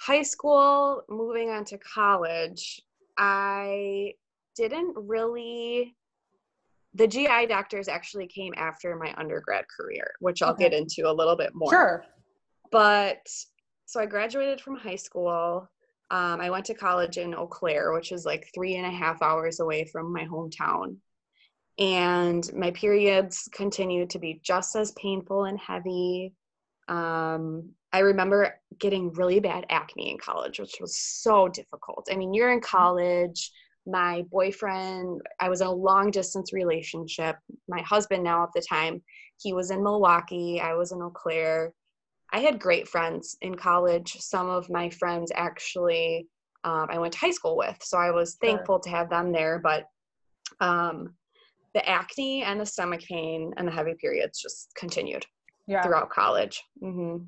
High 0.00 0.22
school, 0.22 1.02
moving 1.08 1.50
on 1.50 1.64
to 1.66 1.78
college, 1.78 2.80
I 3.16 4.14
didn't 4.56 4.94
really. 4.96 5.96
The 6.94 7.06
GI 7.08 7.46
doctors 7.46 7.88
actually 7.88 8.26
came 8.28 8.52
after 8.56 8.94
my 8.96 9.12
undergrad 9.16 9.64
career, 9.68 10.12
which 10.20 10.42
I'll 10.42 10.52
Okay. 10.52 10.68
get 10.68 10.72
into 10.78 11.08
a 11.08 11.12
little 11.12 11.36
bit 11.36 11.50
more. 11.54 11.70
Sure. 11.70 12.04
But 12.70 13.26
so 13.86 14.00
I 14.00 14.06
graduated 14.06 14.60
from 14.60 14.76
high 14.76 14.96
school. 14.96 15.68
Um, 16.10 16.40
I 16.40 16.50
went 16.50 16.64
to 16.66 16.74
college 16.74 17.18
in 17.18 17.34
Eau 17.34 17.46
Claire, 17.46 17.92
which 17.92 18.12
is 18.12 18.24
like 18.24 18.48
three 18.54 18.76
and 18.76 18.86
a 18.86 18.90
half 18.90 19.22
hours 19.22 19.58
away 19.60 19.84
from 19.86 20.12
my 20.12 20.24
hometown. 20.24 20.96
And 21.78 22.48
my 22.54 22.70
periods 22.70 23.48
continued 23.52 24.10
to 24.10 24.18
be 24.18 24.40
just 24.42 24.76
as 24.76 24.92
painful 24.92 25.44
and 25.44 25.58
heavy. 25.58 26.32
Um, 26.88 27.70
I 27.92 28.00
remember 28.00 28.60
getting 28.78 29.12
really 29.12 29.40
bad 29.40 29.66
acne 29.70 30.10
in 30.10 30.18
college, 30.18 30.60
which 30.60 30.76
was 30.80 30.96
so 30.96 31.48
difficult. 31.48 32.08
I 32.10 32.16
mean, 32.16 32.34
you're 32.34 32.52
in 32.52 32.60
college. 32.60 33.50
My 33.86 34.22
boyfriend, 34.30 35.20
I 35.40 35.48
was 35.48 35.60
in 35.60 35.66
a 35.66 35.72
long 35.72 36.10
distance 36.10 36.52
relationship. 36.52 37.36
My 37.68 37.82
husband, 37.82 38.24
now 38.24 38.42
at 38.44 38.50
the 38.54 38.62
time, 38.62 39.02
he 39.40 39.52
was 39.52 39.70
in 39.70 39.82
Milwaukee. 39.82 40.60
I 40.60 40.74
was 40.74 40.92
in 40.92 41.02
Eau 41.02 41.10
Claire. 41.10 41.72
I 42.32 42.38
had 42.40 42.58
great 42.58 42.88
friends 42.88 43.36
in 43.42 43.54
college. 43.54 44.16
Some 44.20 44.48
of 44.48 44.70
my 44.70 44.90
friends 44.90 45.30
actually 45.34 46.28
um, 46.64 46.86
I 46.88 46.98
went 46.98 47.12
to 47.12 47.18
high 47.18 47.30
school 47.30 47.56
with, 47.56 47.76
so 47.82 47.98
I 47.98 48.10
was 48.10 48.38
Sure. 48.42 48.50
thankful 48.50 48.80
to 48.80 48.90
have 48.90 49.10
them 49.10 49.32
there. 49.32 49.58
But 49.58 49.86
um, 50.60 51.14
the 51.74 51.86
acne 51.88 52.42
and 52.44 52.60
the 52.60 52.64
stomach 52.66 53.00
pain 53.02 53.52
and 53.56 53.66
the 53.68 53.72
heavy 53.72 53.94
periods 54.00 54.40
just 54.40 54.72
continued 54.76 55.26
Yeah. 55.66 55.82
throughout 55.82 56.08
college. 56.10 56.62
hmm 56.80 57.18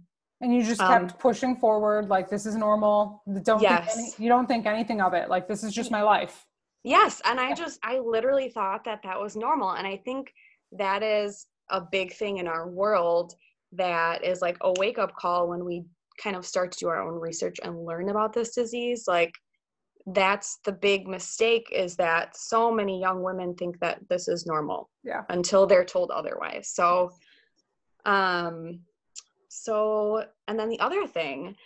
And 0.41 0.55
you 0.55 0.63
just 0.63 0.81
Um, 0.81 1.09
kept 1.09 1.19
pushing 1.19 1.57
forward 1.57 2.09
like 2.09 2.29
this 2.31 2.47
is 2.47 2.55
normal. 2.57 3.23
Don't 3.43 3.61
Yes. 3.61 3.95
think 3.95 3.99
any, 3.99 4.25
you 4.25 4.29
don't 4.29 4.47
think 4.47 4.67
anything 4.67 5.01
of 5.01 5.15
it. 5.15 5.29
Like 5.29 5.49
this 5.49 5.65
is 5.65 5.75
just 5.75 5.91
my 5.91 6.03
life. 6.03 6.47
Yes, 6.85 7.21
and 7.25 7.41
I 7.41 7.53
just 7.53 7.81
I 7.83 7.99
literally 7.99 8.49
thought 8.51 8.85
that 8.85 9.01
that 9.03 9.19
was 9.21 9.35
normal, 9.35 9.71
and 9.73 9.87
I 9.87 9.97
think 9.97 10.33
that 10.73 11.03
is 11.03 11.47
a 11.71 11.81
big 11.81 12.13
thing 12.13 12.39
in 12.39 12.47
our 12.47 12.69
world 12.69 13.35
that 13.73 14.23
is 14.23 14.41
like 14.41 14.57
a 14.61 14.73
wake 14.79 14.99
up 14.99 15.13
call 15.17 15.49
when 15.49 15.65
we 15.65 15.85
kind 16.23 16.37
of 16.37 16.47
start 16.47 16.71
to 16.73 16.79
do 16.79 16.89
our 16.89 17.03
own 17.03 17.19
research 17.19 17.57
and 17.65 17.85
learn 17.85 18.09
about 18.11 18.33
this 18.33 18.55
disease. 18.55 19.05
Like 19.09 19.33
that's 20.07 20.59
the 20.65 20.73
big 20.73 21.09
mistake 21.09 21.69
is 21.73 21.97
that 21.97 22.37
so 22.37 22.71
many 22.71 23.01
young 23.01 23.23
women 23.23 23.55
think 23.55 23.79
that 23.81 23.99
this 24.09 24.29
is 24.29 24.47
normal 24.47 24.89
Yeah. 25.03 25.23
until 25.29 25.67
they're 25.67 25.85
told 25.85 26.11
otherwise. 26.11 26.69
So, 26.69 27.11
um, 28.05 28.81
so 29.49 30.25
and 30.47 30.59
then 30.59 30.69
the 30.69 30.81
other 30.81 31.07
thing 31.07 31.57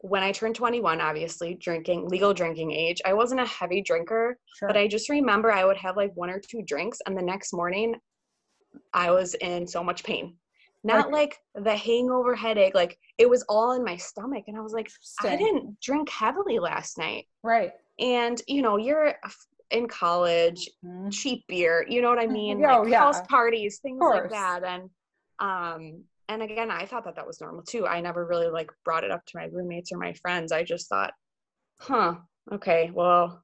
when 0.00 0.22
I 0.22 0.30
turned 0.30 0.54
21, 0.54 1.00
obviously 1.00 1.54
drinking 1.54 2.08
legal 2.08 2.34
drinking 2.34 2.70
age, 2.70 3.00
I 3.04 3.14
wasn't 3.14 3.40
a 3.40 3.46
heavy 3.46 3.80
drinker, 3.82 4.38
Sure. 4.56 4.68
but 4.68 4.76
I 4.76 4.86
just 4.88 5.08
remember 5.08 5.50
I 5.50 5.64
would 5.64 5.78
have 5.78 5.96
like 5.96 6.12
one 6.14 6.28
or 6.28 6.38
two 6.38 6.62
drinks, 6.62 6.98
and 7.06 7.16
the 7.16 7.22
next 7.22 7.52
morning 7.52 7.94
I 8.92 9.10
was 9.10 9.34
in 9.34 9.66
so 9.66 9.82
much 9.82 10.04
pain. 10.04 10.36
Not 10.84 11.10
like 11.10 11.36
the 11.54 11.74
hangover 11.74 12.34
headache, 12.34 12.74
like 12.74 12.98
it 13.18 13.28
was 13.28 13.44
all 13.48 13.72
in 13.72 13.82
my 13.84 13.96
stomach. 13.96 14.44
And 14.46 14.56
I 14.56 14.60
was 14.60 14.72
like, 14.72 14.88
I 15.22 15.34
didn't 15.36 15.80
drink 15.80 16.08
heavily 16.08 16.58
last 16.60 16.96
night. 16.96 17.26
Right. 17.42 17.72
And, 17.98 18.40
you 18.46 18.62
know, 18.62 18.76
you're 18.76 19.14
in 19.72 19.88
college, 19.88 20.70
Mhm. 20.84 21.12
cheap 21.12 21.44
beer, 21.48 21.84
you 21.88 22.02
know 22.02 22.08
what 22.10 22.20
I 22.20 22.26
mean? 22.28 22.64
Oh, 22.64 22.82
like 22.82 22.90
yeah. 22.90 23.00
house 23.00 23.20
parties, 23.22 23.80
things 23.80 23.98
like 24.00 24.30
that. 24.30 24.62
And, 24.62 24.90
um, 25.40 26.04
and 26.28 26.42
again, 26.42 26.70
I 26.70 26.86
thought 26.86 27.04
that 27.04 27.16
that 27.16 27.26
was 27.26 27.40
normal 27.40 27.62
too. 27.62 27.86
I 27.86 28.00
never 28.00 28.24
really 28.24 28.48
like 28.48 28.70
brought 28.84 29.02
it 29.02 29.10
up 29.10 29.24
to 29.26 29.38
my 29.38 29.46
roommates 29.46 29.90
or 29.92 29.98
my 29.98 30.12
friends. 30.12 30.52
I 30.52 30.62
just 30.62 30.88
thought, 30.88 31.14
huh, 31.80 32.14
okay, 32.52 32.90
well, 32.94 33.42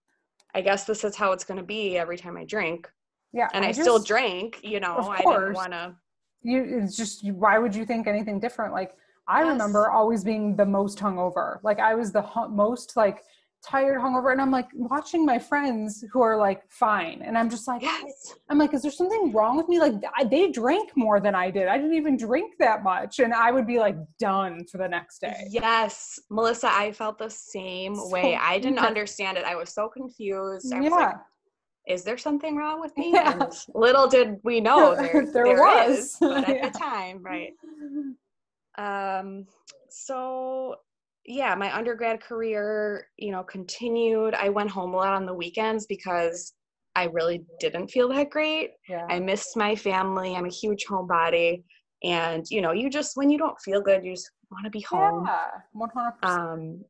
I 0.55 0.61
guess 0.61 0.85
this 0.85 1.03
is 1.03 1.17
how 1.17 1.33
it's 1.33 1.45
going 1.45 1.59
to 1.59 1.67
be 1.67 1.97
every 1.97 2.19
time 2.19 2.37
I 2.37 2.45
drink. 2.45 2.89
Yeah. 3.33 3.49
And 3.55 3.65
I, 3.65 3.73
still 3.73 3.97
just- 3.97 4.07
drank, 4.07 4.61
you 4.63 4.79
know, 4.79 4.97
I 4.99 5.19
didn't 5.23 5.55
want 5.55 5.73
to. 5.73 5.97
You 6.43 6.81
it's 6.83 6.97
just 6.97 7.25
why 7.33 7.59
would 7.59 7.75
you 7.75 7.85
think 7.85 8.07
anything 8.07 8.41
different 8.41 8.73
like 8.73 8.93
i 9.29 9.41
Yes. 9.43 9.49
remember 9.49 9.91
always 9.91 10.25
being 10.25 10.57
the 10.57 10.67
most 10.67 10.99
hungover 10.99 11.59
like 11.63 11.79
i 11.79 11.95
was 11.95 12.13
the 12.13 12.25
most 12.51 12.97
like 12.97 13.23
tired 13.65 14.01
hungover 14.01 14.33
and 14.33 14.41
i'm 14.41 14.51
like 14.51 14.67
watching 14.75 15.25
my 15.25 15.39
friends 15.39 16.05
who 16.13 16.21
are 16.21 16.37
like 16.37 16.63
fine 16.69 17.23
and 17.23 17.39
i'm 17.39 17.49
just 17.49 17.69
like 17.69 17.81
Yes. 17.83 18.35
i'm 18.49 18.59
like 18.59 18.75
is 18.75 18.83
there 18.83 18.91
something 18.91 19.31
wrong 19.33 19.57
with 19.57 19.69
me 19.69 19.79
like 19.79 19.95
I, 20.17 20.25
they 20.25 20.51
drank 20.51 20.97
more 20.97 21.21
than 21.21 21.37
i 21.37 21.49
did 21.49 21.69
i 21.69 21.77
didn't 21.77 21.95
even 21.95 22.17
drink 22.17 22.55
that 22.59 22.83
much 22.83 23.21
and 23.21 23.33
i 23.33 23.53
would 23.53 23.67
be 23.67 23.79
like 23.79 23.97
done 24.19 24.65
for 24.67 24.79
the 24.79 24.89
next 24.89 25.21
day 25.21 25.47
Yes, 25.49 26.19
Melissa, 26.29 26.69
I 26.75 26.91
felt 26.91 27.19
the 27.19 27.31
same 27.31 27.95
So 27.95 28.09
way. 28.09 28.37
I 28.37 28.59
didn't 28.59 28.81
understand 28.81 29.39
it. 29.39 29.45
I 29.45 29.55
was 29.55 29.71
so 29.73 29.89
confused. 29.89 30.73
I 30.73 30.81
was 30.81 30.91
like, 30.91 31.01
yeah 31.01 31.13
is 31.89 32.05
there 32.05 32.19
something 32.19 32.57
wrong 32.57 32.81
with 32.81 32.97
me? 32.97 33.13
Yeah. 33.13 33.33
And 33.33 33.53
little 33.75 34.07
did 34.09 34.37
we 34.45 34.61
know 34.69 34.95
there, 34.97 35.25
There 35.33 35.45
there 35.45 35.63
was. 35.63 35.99
is, 35.99 36.17
but 36.21 36.45
at 36.49 36.57
Yeah. 36.57 36.69
the 36.71 36.79
time, 36.79 37.23
right. 37.23 37.53
Um, 38.79 39.47
so 39.89 40.77
yeah, 41.25 41.55
my 41.55 41.75
undergrad 41.77 42.21
career, 42.21 43.07
you 43.17 43.31
know, 43.31 43.43
continued. 43.45 44.35
I 44.35 44.49
went 44.49 44.71
home 44.71 44.93
a 44.95 44.97
lot 44.97 45.15
on 45.15 45.27
the 45.27 45.35
weekends 45.35 45.87
because 45.87 46.55
I 46.97 47.05
really 47.05 47.45
didn't 47.61 47.89
feel 47.89 48.09
that 48.09 48.31
great. 48.31 48.71
yeah 48.89 49.07
I 49.09 49.19
missed 49.21 49.57
my 49.57 49.75
family. 49.77 50.35
I'm 50.35 50.47
a 50.47 50.51
huge 50.51 50.85
homebody. 50.89 51.63
And, 52.05 52.45
you 52.51 52.61
know, 52.61 52.73
you 52.73 52.91
just, 52.91 53.17
when 53.17 53.31
you 53.31 53.39
don't 53.39 53.59
feel 53.61 53.81
good, 53.81 54.05
you 54.05 54.13
just 54.15 54.31
want 54.51 54.65
to 54.65 54.71
be 54.71 54.81
home. 54.81 55.25
yeah 55.27 55.49
100% 55.77 56.29
Um, 56.29 56.85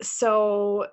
so 0.00 0.86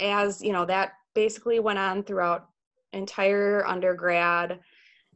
as 0.00 0.42
you 0.42 0.52
know, 0.52 0.64
that 0.66 0.92
basically 1.16 1.58
went 1.58 1.80
on 1.80 2.04
throughout 2.04 2.46
entire 2.92 3.66
undergrad. 3.66 4.60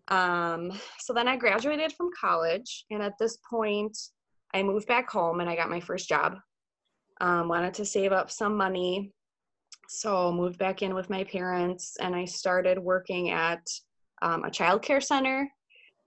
Um, 0.09 0.73
so 0.99 1.12
then 1.12 1.28
I 1.28 1.37
graduated 1.37 1.92
from 1.92 2.11
college, 2.21 2.87
and 2.90 3.00
at 3.00 3.19
this 3.21 3.38
point, 3.49 3.97
I 4.52 4.64
moved 4.64 4.88
back 4.88 5.09
home 5.09 5.38
and 5.38 5.49
I 5.49 5.54
got 5.54 5.71
my 5.71 5.78
first 5.78 6.09
job. 6.09 6.38
Um, 7.21 7.47
wanted 7.49 7.75
to 7.75 7.85
save 7.85 8.11
up 8.11 8.30
some 8.30 8.57
money, 8.57 9.12
so 9.88 10.33
moved 10.33 10.59
back 10.59 10.83
in 10.83 10.95
with 10.95 11.11
my 11.11 11.23
parents, 11.23 11.97
and 12.00 12.16
I 12.16 12.25
started 12.25 12.78
working 12.78 13.30
at 13.30 13.64
um, 14.23 14.42
a 14.45 14.50
child 14.50 14.83
care 14.83 15.00
center. 15.00 15.49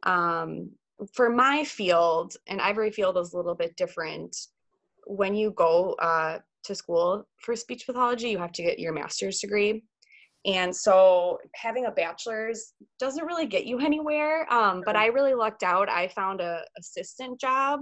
Um, 0.04 0.72
for 1.14 1.30
my 1.30 1.64
field, 1.64 2.36
and 2.48 2.60
every 2.60 2.92
field 2.92 3.18
is 3.18 3.34
a 3.34 3.38
little 3.38 3.56
bit 3.56 3.76
different. 3.76 4.36
When 5.06 5.36
you 5.36 5.52
go 5.52 5.94
uh, 5.94 6.40
to 6.65 6.75
school 6.75 7.25
for 7.41 7.55
speech 7.55 7.86
pathology, 7.86 8.29
you 8.29 8.38
have 8.38 8.51
to 8.53 8.63
get 8.63 8.79
your 8.79 8.93
master's 8.93 9.39
degree. 9.39 9.84
And 10.46 10.75
so 10.75 11.38
having 11.55 11.86
a 11.86 11.91
bachelor's 11.91 12.74
doesn't 13.00 13.25
really 13.25 13.46
get 13.46 13.65
you 13.65 13.79
anywhere. 13.79 14.51
Um, 14.51 14.84
but 14.86 14.96
I 14.96 15.08
really 15.08 15.34
lucked 15.34 15.63
out. 15.63 15.89
I 15.89 16.10
found 16.10 16.41
a 16.41 16.65
assistant 16.77 17.39
job, 17.39 17.82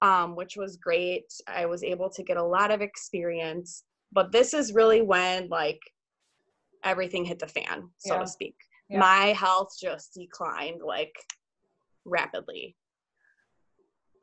um, 0.00 0.34
which 0.34 0.56
was 0.56 0.76
great. 0.76 1.26
I 1.46 1.66
was 1.66 1.82
able 1.84 2.08
to 2.10 2.22
get 2.22 2.38
a 2.38 2.42
lot 2.42 2.70
of 2.70 2.80
experience. 2.80 3.84
But 4.12 4.32
this 4.32 4.54
is 4.54 4.72
really 4.72 5.02
when 5.02 5.48
like 5.50 5.80
everything 6.82 7.26
hit 7.26 7.38
the 7.38 7.48
fan, 7.48 7.90
so 7.98 8.14
Yeah. 8.14 8.20
to 8.20 8.26
speak. 8.26 8.56
Yeah. 8.88 9.00
My 9.00 9.26
health 9.34 9.74
just 9.78 10.14
declined 10.14 10.80
like 10.82 11.12
rapidly. 12.06 12.74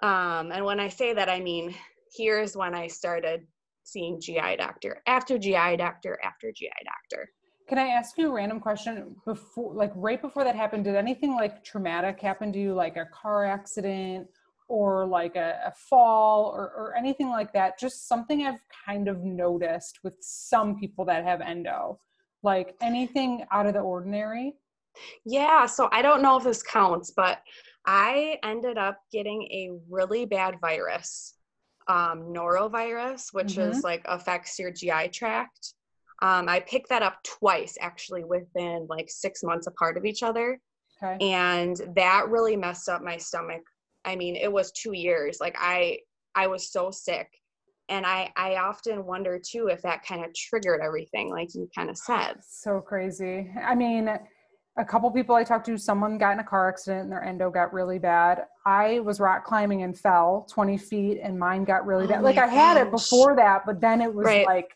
Um, 0.01 0.51
and 0.51 0.65
when 0.65 0.79
I 0.79 0.89
say 0.89 1.13
that, 1.13 1.29
I 1.29 1.39
mean, 1.39 1.75
here's 2.15 2.57
when 2.57 2.74
I 2.74 2.88
started 2.88 3.45
seeing 3.86 4.20
GI 4.20 4.58
doctor 4.58 5.01
after 5.08 5.38
GI 5.38 5.77
doctor 5.77 6.20
after 6.24 6.51
GI 6.51 6.70
doctor. 6.84 7.30
Can 7.68 7.80
I 7.80 7.88
ask 7.88 8.18
you 8.18 8.30
a 8.30 8.34
random 8.34 8.60
question 8.60 9.15
before, 9.25 9.74
like 9.74 9.92
right 9.96 10.22
before 10.22 10.44
that 10.44 10.56
happened? 10.56 10.84
Did 10.84 10.96
anything 10.96 11.36
like 11.36 11.63
traumatic 11.63 12.20
happen 12.20 12.51
to 12.54 12.60
you, 12.60 12.74
like 12.74 12.98
a 12.98 13.06
car 13.06 13.46
accident 13.46 14.27
or 14.68 15.06
like 15.06 15.36
a, 15.36 15.60
a 15.65 15.72
fall 15.72 16.51
or, 16.56 16.63
or 16.63 16.96
anything 16.98 17.30
like 17.30 17.54
that? 17.54 17.80
Just 17.80 18.08
something 18.08 18.46
I've 18.46 18.62
kind 18.86 19.08
of 19.08 19.24
noticed 19.24 20.00
with 20.04 20.13
some 20.20 20.80
people 20.80 21.06
that 21.06 21.24
have 21.24 21.42
endo, 21.42 22.00
like 22.44 22.75
anything 22.82 23.46
out 23.51 23.65
of 23.65 23.74
the 23.74 23.80
ordinary. 23.80 24.56
Yeah, 25.25 25.65
so 25.65 25.89
I 25.92 26.01
don't 26.01 26.22
know 26.22 26.38
if 26.38 26.44
this 26.44 26.63
counts, 26.63 27.12
but 27.15 27.39
I 27.86 28.39
ended 28.44 28.77
up 28.77 29.00
getting 29.12 29.44
a 29.44 29.72
really 29.89 30.25
bad 30.25 30.60
virus, 30.62 31.34
um, 31.88 32.34
norovirus, 32.34 33.34
which 33.34 33.56
mm-hmm. 33.56 33.72
is 33.72 33.84
like 33.84 34.01
affects 34.06 34.58
your 34.60 34.72
GI 34.72 35.10
tract. 35.10 35.74
Um, 36.22 36.48
I 36.48 36.62
picked 36.62 36.89
that 36.89 37.04
up 37.04 37.18
twice 37.24 37.77
actually 37.82 38.24
within 38.24 38.88
like 38.89 39.10
six 39.10 39.44
months 39.44 39.68
apart 39.68 39.98
of 39.98 40.06
each 40.06 40.24
other. 40.24 40.60
Okay. 41.04 41.18
And 41.30 41.80
that 41.96 42.30
really 42.30 42.56
messed 42.56 42.88
up 42.88 43.01
my 43.01 43.18
stomach. 43.18 43.62
I 44.06 44.15
mean, 44.15 44.36
it 44.36 44.51
was 44.51 44.72
two 44.72 44.94
years. 44.94 45.39
Like 45.42 45.56
I 45.60 46.00
I 46.34 46.48
was 46.48 46.72
so 46.72 46.92
sick. 46.92 47.27
And 47.89 48.06
I 48.06 48.32
I 48.36 48.56
often 48.56 49.06
wonder 49.06 49.39
too 49.39 49.68
if 49.68 49.82
that 49.82 50.06
kind 50.06 50.24
of 50.24 50.34
triggered 50.34 50.82
everything, 50.82 51.30
like 51.30 51.54
you 51.54 51.70
kind 51.75 51.89
of 51.89 51.98
said. 51.98 52.36
So 52.42 52.80
crazy. 52.80 53.51
I 53.62 53.75
mean, 53.75 54.10
a 54.77 54.84
couple 54.84 55.10
people 55.12 55.36
I 55.36 55.44
talked 55.44 55.65
to, 55.67 55.77
someone 55.77 56.17
got 56.17 56.34
in 56.34 56.39
a 56.39 56.44
car 56.44 56.67
accident 56.67 57.03
and 57.03 57.12
their 57.12 57.24
endo 57.24 57.50
got 57.50 57.74
really 57.74 57.98
bad. 57.98 58.44
I 58.65 59.00
was 59.00 59.20
rock 59.20 59.46
climbing 59.46 59.84
and 59.84 59.98
fell 59.98 60.48
20 60.51 60.77
feet 60.77 61.20
and 61.24 61.39
mine 61.39 61.63
got 61.63 61.86
really 61.86 62.08
bad. 62.08 62.20
Oh 62.20 62.24
like 62.24 62.38
I 62.38 62.48
had 62.48 62.77
it 62.77 62.91
before 62.91 63.36
that, 63.38 63.62
but 63.65 63.79
then 63.79 64.01
it 64.01 64.13
was 64.13 64.25
right. 64.25 64.46
like 64.46 64.75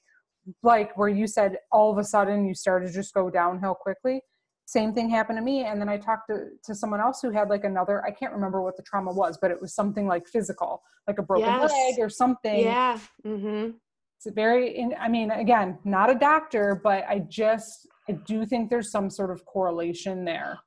like 0.63 0.97
where 0.97 1.09
you 1.09 1.27
said 1.27 1.57
all 1.71 1.91
of 1.91 1.97
a 1.97 2.03
sudden 2.03 2.45
you 2.45 2.55
started 2.55 2.87
to 2.87 2.93
just 2.93 3.13
go 3.13 3.29
downhill 3.29 3.75
quickly 3.75 4.21
same 4.65 4.93
thing 4.93 5.09
happened 5.09 5.37
to 5.37 5.43
me 5.43 5.63
and 5.63 5.79
then 5.79 5.89
i 5.89 5.97
talked 5.97 6.27
to, 6.29 6.47
to 6.63 6.73
someone 6.73 6.99
else 6.99 7.21
who 7.21 7.29
had 7.29 7.49
like 7.49 7.63
another 7.63 8.03
i 8.05 8.11
can't 8.11 8.33
remember 8.33 8.61
what 8.61 8.77
the 8.77 8.83
trauma 8.83 9.11
was 9.11 9.37
but 9.39 9.51
it 9.51 9.59
was 9.59 9.73
something 9.73 10.07
like 10.07 10.27
physical 10.27 10.81
like 11.07 11.17
a 11.17 11.21
broken 11.21 11.47
yes. 11.47 11.71
leg 11.71 11.95
or 11.99 12.09
something 12.09 12.61
yeah 12.61 12.99
mm-hmm. 13.25 13.71
it's 14.17 14.33
very 14.33 14.87
i 14.99 15.07
mean 15.07 15.31
again 15.31 15.77
not 15.83 16.09
a 16.09 16.15
doctor 16.15 16.79
but 16.83 17.03
i 17.09 17.19
just 17.19 17.87
i 18.09 18.11
do 18.11 18.45
think 18.45 18.69
there's 18.69 18.91
some 18.91 19.09
sort 19.09 19.31
of 19.31 19.45
correlation 19.45 20.25
there 20.25 20.59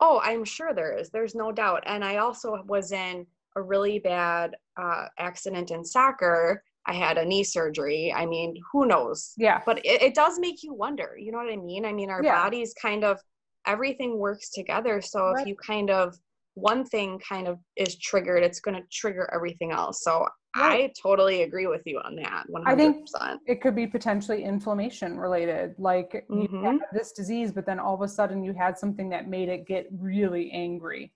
oh 0.00 0.20
i'm 0.24 0.44
sure 0.44 0.74
there 0.74 0.96
is 0.96 1.10
there's 1.10 1.34
no 1.34 1.52
doubt 1.52 1.82
and 1.86 2.04
i 2.04 2.16
also 2.16 2.62
was 2.66 2.92
in 2.92 3.26
a 3.56 3.62
really 3.62 3.98
bad 3.98 4.54
uh, 4.76 5.06
accident 5.18 5.70
in 5.70 5.82
soccer 5.84 6.62
I 6.86 6.94
had 6.94 7.18
a 7.18 7.24
knee 7.24 7.44
surgery. 7.44 8.12
I 8.14 8.26
mean, 8.26 8.56
who 8.72 8.86
knows? 8.86 9.32
Yeah. 9.36 9.60
But 9.66 9.78
it, 9.78 10.02
it 10.02 10.14
does 10.14 10.38
make 10.38 10.62
you 10.62 10.72
wonder. 10.72 11.16
You 11.18 11.32
know 11.32 11.38
what 11.38 11.52
I 11.52 11.56
mean? 11.56 11.84
I 11.84 11.92
mean, 11.92 12.10
our 12.10 12.22
yeah. 12.22 12.42
bodies 12.42 12.74
kind 12.80 13.04
of 13.04 13.20
everything 13.66 14.18
works 14.18 14.50
together. 14.50 15.00
So 15.00 15.32
right. 15.32 15.40
if 15.40 15.48
you 15.48 15.56
kind 15.56 15.90
of 15.90 16.16
one 16.54 16.84
thing 16.84 17.20
kind 17.28 17.48
of 17.48 17.58
is 17.76 17.98
triggered, 17.98 18.42
it's 18.42 18.60
going 18.60 18.76
to 18.76 18.86
trigger 18.90 19.28
everything 19.34 19.72
else. 19.72 20.02
So 20.02 20.26
right. 20.56 20.90
I 20.90 20.92
totally 21.00 21.42
agree 21.42 21.66
with 21.66 21.82
you 21.84 22.00
on 22.04 22.16
that. 22.16 22.44
100%. 22.50 22.62
I 22.66 22.74
think 22.74 23.08
it 23.46 23.60
could 23.60 23.74
be 23.74 23.86
potentially 23.86 24.44
inflammation 24.44 25.18
related. 25.18 25.74
Like 25.78 26.24
mm-hmm. 26.30 26.54
you 26.54 26.62
had 26.62 26.78
this 26.92 27.12
disease, 27.12 27.52
but 27.52 27.66
then 27.66 27.78
all 27.78 27.94
of 27.94 28.02
a 28.02 28.08
sudden 28.08 28.42
you 28.42 28.52
had 28.52 28.78
something 28.78 29.08
that 29.10 29.28
made 29.28 29.48
it 29.48 29.66
get 29.66 29.88
really 29.98 30.50
angry. 30.52 31.12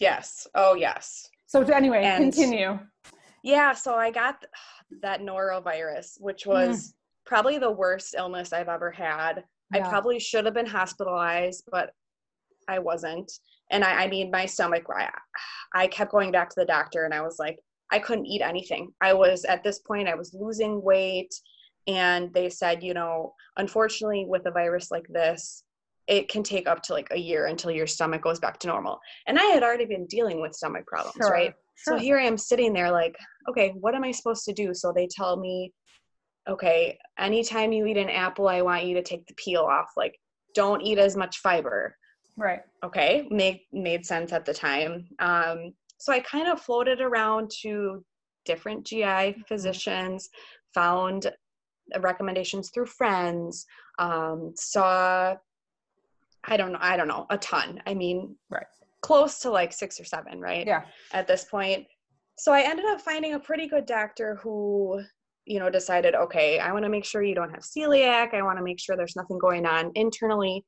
Yes. 0.00 0.46
Oh, 0.54 0.74
yes. 0.74 1.28
So 1.46 1.62
anyway, 1.62 2.04
and 2.04 2.32
continue. 2.32 2.78
Yeah. 3.42 3.72
So 3.72 3.94
I 3.94 4.10
got 4.10 4.44
that 5.02 5.22
norovirus, 5.22 6.20
which 6.20 6.44
mm. 6.44 6.48
was 6.48 6.88
mm. 6.88 6.92
probably 7.26 7.58
the 7.58 7.70
worst 7.70 8.14
illness 8.16 8.52
I've 8.52 8.68
ever 8.68 8.90
had. 8.90 9.44
Yeah. 9.74 9.86
I 9.86 9.88
probably 9.88 10.18
should 10.18 10.44
have 10.44 10.54
been 10.54 10.66
hospitalized, 10.66 11.64
but 11.70 11.90
I 12.68 12.78
wasn't. 12.78 13.30
And 13.70 13.84
I, 13.84 14.04
I 14.04 14.08
mean, 14.08 14.30
my 14.30 14.46
stomach, 14.46 14.84
I, 14.94 15.10
I 15.74 15.86
kept 15.88 16.12
going 16.12 16.30
back 16.30 16.48
to 16.50 16.60
the 16.60 16.64
doctor 16.64 17.04
and 17.04 17.12
I 17.12 17.20
was 17.20 17.38
like, 17.38 17.58
I 17.90 17.98
couldn't 17.98 18.26
eat 18.26 18.42
anything. 18.42 18.92
I 19.00 19.12
was 19.14 19.44
at 19.44 19.64
this 19.64 19.78
point, 19.80 20.08
I 20.08 20.14
was 20.14 20.34
losing 20.34 20.82
weight. 20.82 21.34
And 21.86 22.32
they 22.34 22.50
said, 22.50 22.82
you 22.82 22.92
know, 22.92 23.34
unfortunately, 23.56 24.26
with 24.28 24.44
a 24.46 24.50
virus 24.50 24.90
like 24.90 25.06
this, 25.08 25.64
it 26.06 26.28
can 26.28 26.42
take 26.42 26.68
up 26.68 26.82
to 26.82 26.92
like 26.92 27.08
a 27.10 27.18
year 27.18 27.46
until 27.46 27.70
your 27.70 27.86
stomach 27.86 28.22
goes 28.22 28.38
back 28.38 28.58
to 28.60 28.66
normal. 28.66 28.98
And 29.26 29.38
I 29.38 29.44
had 29.44 29.62
already 29.62 29.86
been 29.86 30.06
dealing 30.06 30.40
with 30.40 30.54
stomach 30.54 30.86
problems, 30.86 31.16
sure. 31.16 31.30
right? 31.30 31.54
Sure. 31.76 31.96
So 31.96 31.98
here 31.98 32.18
I 32.18 32.24
am 32.24 32.36
sitting 32.36 32.72
there 32.72 32.90
like, 32.90 33.16
okay, 33.48 33.72
what 33.78 33.94
am 33.94 34.04
I 34.04 34.10
supposed 34.10 34.44
to 34.46 34.52
do? 34.52 34.74
So 34.74 34.92
they 34.92 35.06
tell 35.06 35.36
me, 35.36 35.72
okay, 36.48 36.98
anytime 37.18 37.72
you 37.72 37.86
eat 37.86 37.96
an 37.96 38.10
apple, 38.10 38.48
I 38.48 38.62
want 38.62 38.84
you 38.84 38.94
to 38.94 39.02
take 39.02 39.26
the 39.26 39.34
peel 39.34 39.62
off. 39.62 39.90
Like, 39.96 40.18
don't 40.54 40.82
eat 40.82 40.98
as 40.98 41.16
much 41.16 41.38
fiber. 41.38 41.94
Right. 42.36 42.60
Okay. 42.84 43.28
Made 43.30 43.60
made 43.72 44.06
sense 44.06 44.32
at 44.32 44.44
the 44.44 44.54
time. 44.54 45.08
Um, 45.18 45.72
so 45.98 46.12
I 46.12 46.20
kind 46.20 46.48
of 46.48 46.60
floated 46.60 47.00
around 47.00 47.50
to 47.62 48.04
different 48.44 48.86
GI 48.86 49.02
mm-hmm. 49.02 49.40
physicians, 49.42 50.28
found 50.74 51.30
recommendations 52.00 52.70
through 52.70 52.86
friends, 52.86 53.66
um, 53.98 54.52
saw 54.56 55.36
I 56.44 56.56
don't 56.56 56.72
know, 56.72 56.78
I 56.80 56.96
don't 56.96 57.08
know, 57.08 57.26
a 57.30 57.36
ton. 57.36 57.82
I 57.86 57.94
mean, 57.94 58.36
right 58.48 58.64
close 59.00 59.40
to 59.40 59.50
like 59.50 59.72
six 59.72 60.00
or 60.00 60.04
seven, 60.04 60.40
right? 60.40 60.66
Yeah. 60.66 60.82
At 61.12 61.26
this 61.26 61.44
point. 61.44 61.86
So 62.36 62.52
I 62.52 62.62
ended 62.62 62.86
up 62.86 63.00
finding 63.00 63.34
a 63.34 63.40
pretty 63.40 63.66
good 63.66 63.86
doctor 63.86 64.38
who, 64.42 65.02
you 65.44 65.58
know, 65.58 65.70
decided, 65.70 66.14
okay, 66.14 66.58
I 66.58 66.72
want 66.72 66.84
to 66.84 66.88
make 66.88 67.04
sure 67.04 67.22
you 67.22 67.34
don't 67.34 67.50
have 67.50 67.60
celiac. 67.60 68.34
I 68.34 68.42
want 68.42 68.58
to 68.58 68.64
make 68.64 68.78
sure 68.78 68.96
there's 68.96 69.16
nothing 69.16 69.38
going 69.38 69.66
on 69.66 69.90
internally. 69.94 70.64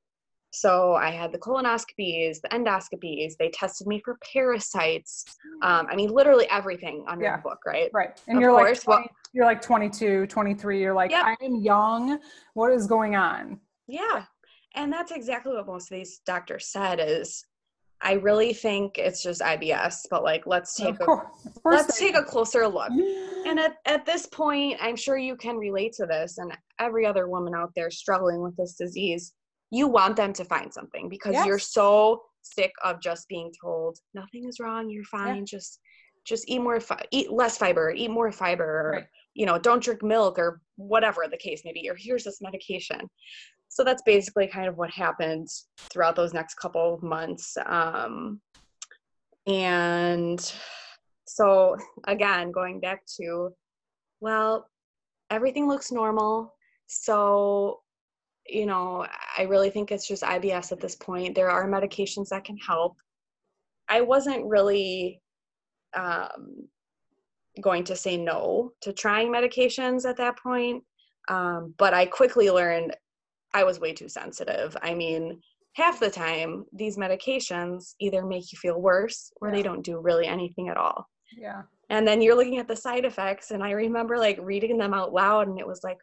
So 0.51 0.95
I 0.95 1.11
had 1.11 1.33
the 1.33 1.39
colonoscopies, 1.39 2.41
the 2.41 2.49
endoscopies. 2.51 3.37
They 3.39 3.51
tested 3.51 3.87
me 3.87 4.01
for 4.05 4.19
parasites. 4.33 5.25
Um, 5.63 5.87
I 5.89 5.95
mean, 5.95 6.11
literally 6.11 6.49
everything 6.51 7.05
under 7.09 7.25
yeah. 7.25 7.37
the 7.37 7.43
book, 7.43 7.59
right? 7.67 7.91
Right. 7.93 8.21
And 8.27 8.39
of 8.39 8.43
you're 8.43 8.51
course, 8.51 8.87
like 8.87 8.97
20, 8.97 9.01
well, 9.01 9.09
you're 9.33 9.45
like 9.45 9.63
22, 9.63 10.27
23. 10.27 10.81
You're 10.81 10.95
like, 10.95 11.13
yep. 11.13 11.25
I'm 11.41 11.57
young. 11.57 12.19
What 12.55 12.73
is 12.73 12.87
going 12.87 13.15
on? 13.15 13.61
Yeah. 13.87 14.25
And 14.75 14.93
that's 14.93 15.13
exactly 15.13 15.55
what 15.55 15.67
most 15.67 15.91
of 15.91 15.97
these 15.97 16.21
doctors 16.27 16.67
said 16.67 17.01
is 17.01 17.45
I 18.03 18.15
really 18.15 18.55
think 18.55 18.97
it's 18.97 19.23
just 19.23 19.43
IBS, 19.43 20.07
but 20.11 20.23
like 20.23 20.47
let's 20.47 20.75
take 20.75 20.99
a 21.01 21.23
let's 21.65 21.99
take 21.99 22.17
a 22.17 22.23
closer 22.23 22.67
look. 22.67 22.91
And 23.47 23.59
at, 23.59 23.77
at 23.85 24.07
this 24.07 24.27
point, 24.27 24.79
I'm 24.81 24.97
sure 24.97 25.19
you 25.19 25.37
can 25.37 25.57
relate 25.57 25.93
to 25.95 26.07
this 26.07 26.39
and 26.39 26.57
every 26.79 27.05
other 27.05 27.29
woman 27.29 27.55
out 27.55 27.73
there 27.77 27.91
struggling 27.91 28.41
with 28.43 28.57
this 28.57 28.75
disease, 28.75 29.35
you 29.71 29.87
want 29.87 30.17
them 30.17 30.33
to 30.33 30.45
find 30.45 30.73
something 30.73 31.09
because 31.09 31.33
yes. 31.33 31.47
you're 31.47 31.59
so 31.59 32.23
sick 32.43 32.73
of 32.83 33.01
just 33.01 33.29
being 33.29 33.53
told 33.63 33.99
nothing 34.15 34.49
is 34.49 34.59
wrong, 34.61 34.91
you're 34.91 35.05
fine, 35.05 35.39
yeah. 35.39 35.45
just 35.45 35.81
just 36.27 36.49
eat 36.49 36.61
more 36.61 36.81
fi- 36.81 37.07
eat 37.11 37.33
less 37.33 37.57
fiber, 37.57 37.91
eat 37.91 38.11
more 38.11 38.31
fiber, 38.31 38.65
or 38.65 38.91
right. 38.93 39.07
you 39.35 39.47
know, 39.47 39.59
don't 39.59 39.83
drink 39.83 40.03
milk 40.03 40.39
or 40.39 40.61
whatever 40.77 41.25
the 41.31 41.37
case 41.37 41.63
may 41.65 41.73
be, 41.73 41.89
or 41.89 41.97
here's 41.97 42.25
this 42.25 42.41
medication 42.43 43.01
so 43.71 43.85
that's 43.85 44.03
basically 44.03 44.49
kind 44.49 44.69
of 44.69 44.77
what 44.77 44.91
happened 44.91 45.49
throughout 45.79 46.17
those 46.17 46.35
next 46.35 46.55
couple 46.55 46.93
of 46.95 47.03
months 47.03 47.57
um, 47.67 48.41
and 49.47 50.53
so 51.27 51.77
again 52.07 52.51
going 52.51 52.81
back 52.81 53.03
to 53.07 53.51
well 54.21 54.67
everything 55.31 55.67
looks 55.67 55.91
normal 55.91 56.53
so 56.89 57.80
you 58.51 58.67
know 58.67 59.07
i 59.39 59.43
really 59.43 59.71
think 59.71 59.91
it's 59.91 60.07
just 60.07 60.23
ibs 60.23 60.73
at 60.73 60.81
this 60.81 60.97
point 60.97 61.35
there 61.35 61.51
are 61.51 61.69
medications 61.69 62.29
that 62.29 62.45
can 62.45 62.57
help 62.57 62.97
i 63.89 64.01
wasn't 64.01 64.45
really 64.45 65.21
um, 65.95 66.69
going 67.61 67.83
to 67.83 67.97
say 67.97 68.17
no 68.17 68.73
to 68.81 68.93
trying 68.93 69.29
medications 69.33 70.09
at 70.09 70.17
that 70.17 70.39
point 70.39 70.83
um, 71.29 71.75
but 71.79 71.95
i 71.95 72.07
quickly 72.07 72.51
learned 72.51 72.95
I 73.55 73.65
was 73.65 73.81
way 73.81 73.93
too 73.93 74.09
sensitive. 74.09 74.77
I 74.83 74.95
mean, 74.95 75.41
half 75.75 76.01
the 76.01 76.11
time, 76.11 76.65
these 76.73 76.97
medications 76.97 77.95
either 78.01 78.25
make 78.25 78.53
you 78.53 78.59
feel 78.59 78.81
worse 78.81 79.33
or 79.41 79.49
yeah. 79.49 79.55
they 79.55 79.63
don't 79.63 79.85
do 79.85 79.99
really 79.99 80.27
anything 80.27 80.69
at 80.69 80.77
all. 80.77 81.09
Yeah. 81.37 81.63
And 81.89 82.07
then 82.07 82.23
you're 82.23 82.37
looking 82.37 82.59
at 82.59 82.69
the 82.69 82.77
side 82.77 83.05
effects, 83.05 83.51
and 83.51 83.63
I 83.63 83.73
remember 83.73 84.17
like 84.17 84.39
reading 84.41 84.79
them 84.79 84.95
out 84.95 85.13
loud, 85.13 85.49
and 85.49 85.59
it 85.59 85.67
was 85.67 85.83
like 85.83 85.99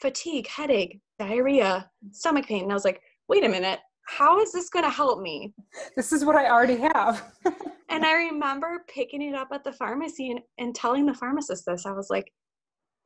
fatigue, 0.00 0.46
headache, 0.48 1.00
diarrhea, 1.18 1.90
stomach 2.10 2.46
pain. 2.46 2.62
And 2.62 2.72
I 2.72 2.74
was 2.74 2.84
like, 2.84 3.02
wait 3.28 3.44
a 3.44 3.48
minute, 3.48 3.80
how 4.06 4.40
is 4.40 4.52
this 4.52 4.70
going 4.70 4.84
to 4.84 4.90
help 4.90 5.20
me? 5.20 5.52
This 5.96 6.12
is 6.12 6.24
what 6.24 6.36
I 6.36 6.48
already 6.50 6.78
have. 6.78 7.32
and 7.88 8.04
I 8.04 8.12
remember 8.14 8.84
picking 8.88 9.22
it 9.22 9.34
up 9.34 9.48
at 9.52 9.62
the 9.62 9.72
pharmacy 9.72 10.30
and, 10.30 10.40
and 10.58 10.74
telling 10.74 11.06
the 11.06 11.14
pharmacist 11.14 11.64
this. 11.66 11.86
I 11.86 11.92
was 11.92 12.10
like, 12.10 12.32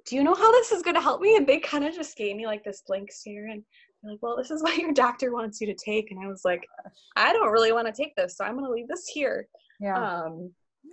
do 0.06 0.16
you 0.16 0.22
know 0.22 0.34
how 0.34 0.52
this 0.52 0.72
is 0.72 0.82
going 0.82 0.94
to 0.94 1.00
help 1.00 1.20
me? 1.20 1.36
And 1.36 1.46
they 1.46 1.58
kind 1.58 1.84
of 1.84 1.94
just 1.94 2.16
gave 2.16 2.36
me 2.36 2.46
like 2.46 2.64
this 2.64 2.82
blank 2.86 3.10
stare 3.12 3.48
and 3.48 3.62
they're 4.02 4.12
like, 4.12 4.22
well, 4.22 4.36
this 4.36 4.50
is 4.50 4.62
what 4.62 4.78
your 4.78 4.92
doctor 4.92 5.32
wants 5.32 5.60
you 5.60 5.66
to 5.66 5.74
take. 5.74 6.10
And 6.10 6.20
I 6.24 6.28
was 6.28 6.42
like, 6.44 6.66
I 7.16 7.32
don't 7.32 7.52
really 7.52 7.72
want 7.72 7.86
to 7.86 7.92
take 7.92 8.14
this. 8.16 8.36
So 8.36 8.44
I'm 8.44 8.54
going 8.54 8.64
to 8.66 8.70
leave 8.70 8.88
this 8.88 9.06
here. 9.06 9.48
Yeah. 9.80 9.96
Um, 9.96 10.52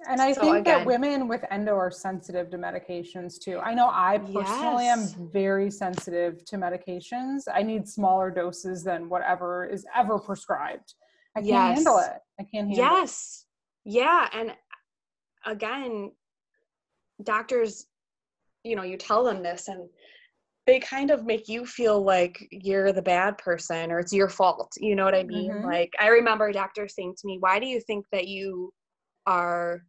And 0.09 0.21
I 0.21 0.33
so 0.33 0.41
think 0.41 0.57
again, 0.57 0.79
that 0.79 0.85
women 0.85 1.27
with 1.27 1.43
endo 1.51 1.75
are 1.75 1.91
sensitive 1.91 2.49
to 2.51 2.57
medications 2.57 3.39
too. 3.39 3.59
I 3.59 3.73
know 3.73 3.87
I 3.91 4.17
personally 4.17 4.85
yes. 4.85 5.15
am 5.15 5.29
very 5.31 5.69
sensitive 5.69 6.43
to 6.45 6.57
medications. 6.57 7.43
I 7.53 7.61
need 7.61 7.87
smaller 7.87 8.31
doses 8.31 8.83
than 8.83 9.09
whatever 9.09 9.65
is 9.65 9.85
ever 9.95 10.17
prescribed. 10.19 10.95
I 11.35 11.39
can't 11.39 11.47
yes. 11.47 11.75
handle 11.77 11.97
it. 11.99 12.17
I 12.39 12.43
can't 12.43 12.67
handle 12.67 12.77
yes. 12.77 13.45
it. 13.85 13.93
Yes. 13.93 13.99
Yeah. 14.03 14.29
And 14.33 14.55
again, 15.45 16.11
doctors, 17.23 17.85
you 18.63 18.75
know, 18.75 18.83
you 18.83 18.97
tell 18.97 19.23
them 19.23 19.43
this 19.43 19.67
and 19.67 19.87
they 20.67 20.79
kind 20.79 21.09
of 21.11 21.25
make 21.25 21.47
you 21.47 21.65
feel 21.65 22.03
like 22.03 22.47
you're 22.51 22.91
the 22.91 23.01
bad 23.01 23.37
person 23.37 23.91
or 23.91 23.99
it's 23.99 24.13
your 24.13 24.29
fault. 24.29 24.71
You 24.77 24.95
know 24.95 25.05
what 25.05 25.15
I 25.15 25.23
mean? 25.23 25.51
Mm-hmm. 25.51 25.65
Like 25.65 25.91
I 25.99 26.07
remember 26.07 26.47
a 26.47 26.53
doctor 26.53 26.87
saying 26.87 27.15
to 27.17 27.27
me, 27.27 27.37
"Why 27.39 27.59
do 27.59 27.65
you 27.65 27.81
think 27.81 28.05
that 28.11 28.27
you 28.27 28.71
are 29.25 29.83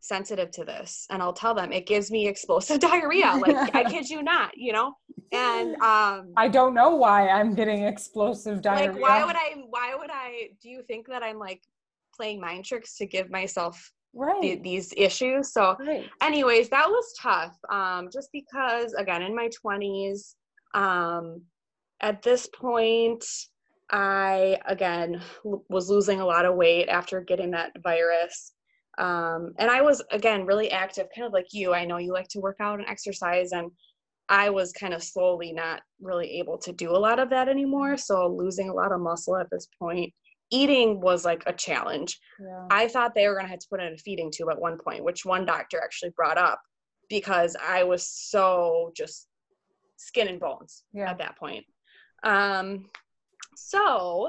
sensitive 0.00 0.50
to 0.52 0.64
this?" 0.64 1.06
And 1.10 1.22
I'll 1.22 1.32
tell 1.32 1.54
them, 1.54 1.72
"It 1.72 1.86
gives 1.86 2.10
me 2.10 2.28
explosive 2.28 2.80
diarrhea." 2.88 3.38
Like 3.40 3.74
I 3.74 3.84
kid 3.90 4.08
you 4.08 4.22
not, 4.22 4.56
you 4.56 4.72
know? 4.72 4.94
And 5.32 5.74
um 5.82 6.32
I 6.36 6.48
don't 6.48 6.74
know 6.74 6.96
why 6.96 7.28
I'm 7.28 7.54
getting 7.54 7.84
explosive 7.84 8.62
diarrhea. 8.62 8.92
Like 8.92 9.00
why 9.00 9.24
would 9.24 9.36
I 9.36 9.54
why 9.68 9.94
would 9.98 10.10
I 10.10 10.50
do 10.62 10.68
you 10.68 10.82
think 10.82 11.08
that 11.08 11.22
I'm 11.22 11.38
like 11.38 11.62
playing 12.16 12.40
mind 12.40 12.64
tricks 12.64 12.96
to 12.98 13.06
give 13.06 13.30
myself 13.30 13.92
right. 14.14 14.40
th- 14.40 14.62
these 14.62 14.92
issues. 14.96 15.52
So, 15.52 15.76
right. 15.80 16.08
anyways, 16.22 16.68
that 16.70 16.88
was 16.88 17.14
tough. 17.20 17.56
Um, 17.70 18.08
just 18.12 18.30
because, 18.32 18.92
again, 18.94 19.22
in 19.22 19.34
my 19.34 19.48
20s, 19.64 20.34
um, 20.74 21.42
at 22.00 22.22
this 22.22 22.48
point, 22.48 23.24
I 23.90 24.58
again 24.66 25.20
was 25.42 25.90
losing 25.90 26.20
a 26.20 26.26
lot 26.26 26.46
of 26.46 26.56
weight 26.56 26.88
after 26.88 27.20
getting 27.20 27.50
that 27.50 27.72
virus. 27.82 28.52
Um, 28.98 29.54
and 29.58 29.70
I 29.70 29.82
was 29.82 30.02
again 30.10 30.46
really 30.46 30.70
active, 30.70 31.08
kind 31.14 31.26
of 31.26 31.32
like 31.32 31.52
you. 31.52 31.74
I 31.74 31.84
know 31.84 31.96
you 31.96 32.12
like 32.12 32.28
to 32.28 32.40
work 32.40 32.56
out 32.60 32.78
and 32.78 32.88
exercise, 32.88 33.52
and 33.52 33.70
I 34.28 34.50
was 34.50 34.72
kind 34.72 34.94
of 34.94 35.02
slowly 35.02 35.52
not 35.52 35.82
really 36.00 36.38
able 36.38 36.58
to 36.58 36.72
do 36.72 36.90
a 36.90 36.98
lot 36.98 37.18
of 37.18 37.30
that 37.30 37.48
anymore. 37.48 37.96
So 37.96 38.26
losing 38.28 38.68
a 38.68 38.74
lot 38.74 38.92
of 38.92 39.00
muscle 39.00 39.36
at 39.36 39.50
this 39.50 39.68
point 39.78 40.12
eating 40.50 41.00
was 41.00 41.24
like 41.24 41.42
a 41.46 41.52
challenge. 41.52 42.18
Yeah. 42.40 42.66
I 42.70 42.88
thought 42.88 43.14
they 43.14 43.26
were 43.26 43.34
going 43.34 43.46
to 43.46 43.50
have 43.50 43.60
to 43.60 43.66
put 43.68 43.80
in 43.80 43.92
a 43.92 43.98
feeding 43.98 44.30
tube 44.30 44.50
at 44.50 44.60
one 44.60 44.78
point, 44.78 45.04
which 45.04 45.24
one 45.24 45.44
doctor 45.44 45.80
actually 45.82 46.10
brought 46.10 46.38
up 46.38 46.60
because 47.08 47.56
I 47.60 47.82
was 47.82 48.08
so 48.08 48.92
just 48.96 49.28
skin 49.96 50.28
and 50.28 50.40
bones 50.40 50.84
yeah. 50.92 51.10
at 51.10 51.18
that 51.18 51.36
point. 51.38 51.64
Um, 52.22 52.86
so 53.56 54.28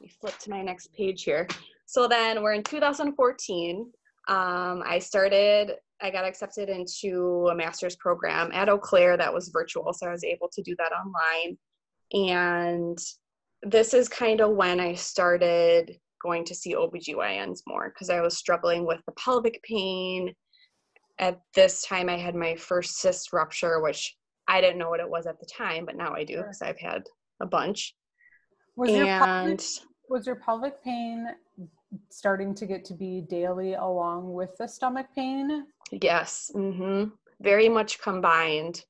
me 0.00 0.12
flip 0.20 0.38
to 0.40 0.50
my 0.50 0.62
next 0.62 0.92
page 0.92 1.22
here. 1.22 1.48
So 1.92 2.08
then 2.08 2.42
we're 2.42 2.54
in 2.54 2.62
2014. 2.62 3.92
Um, 4.26 4.82
I 4.86 4.98
started, 4.98 5.72
I 6.00 6.10
got 6.10 6.24
accepted 6.24 6.70
into 6.70 7.48
a 7.50 7.54
master's 7.54 7.96
program 7.96 8.50
at 8.54 8.70
Eau 8.70 8.78
Claire 8.78 9.18
that 9.18 9.34
was 9.34 9.50
virtual. 9.52 9.92
So 9.92 10.06
I 10.06 10.10
was 10.10 10.24
able 10.24 10.48
to 10.54 10.62
do 10.62 10.74
that 10.78 10.92
online. 10.92 11.58
And 12.14 12.98
this 13.62 13.92
is 13.92 14.08
kind 14.08 14.40
of 14.40 14.52
when 14.52 14.80
I 14.80 14.94
started 14.94 15.94
going 16.22 16.46
to 16.46 16.54
see 16.54 16.74
OBGYNs 16.74 17.60
more 17.66 17.90
because 17.90 18.08
I 18.08 18.22
was 18.22 18.38
struggling 18.38 18.86
with 18.86 19.00
the 19.04 19.12
pelvic 19.12 19.62
pain. 19.62 20.32
At 21.18 21.42
this 21.54 21.82
time, 21.82 22.08
I 22.08 22.16
had 22.16 22.34
my 22.34 22.56
first 22.56 23.00
cyst 23.00 23.34
rupture, 23.34 23.82
which 23.82 24.16
I 24.48 24.62
didn't 24.62 24.78
know 24.78 24.88
what 24.88 25.00
it 25.00 25.10
was 25.10 25.26
at 25.26 25.38
the 25.40 25.46
time, 25.46 25.84
but 25.84 25.96
now 25.96 26.14
I 26.14 26.24
do 26.24 26.38
because 26.38 26.62
I've 26.62 26.80
had 26.80 27.02
a 27.42 27.46
bunch. 27.46 27.94
Was 28.76 28.88
and 28.88 29.06
your 29.06 29.18
pelvic, 29.18 29.60
was 30.08 30.26
your 30.26 30.36
pelvic 30.36 30.82
pain 30.82 31.26
starting 32.08 32.54
to 32.54 32.66
get 32.66 32.84
to 32.86 32.94
be 32.94 33.22
daily 33.22 33.74
along 33.74 34.32
with 34.32 34.56
the 34.58 34.66
stomach 34.66 35.06
pain? 35.14 35.66
Yes, 35.90 36.50
mm-hmm. 36.54 37.10
very 37.40 37.68
much 37.68 38.00
combined 38.00 38.84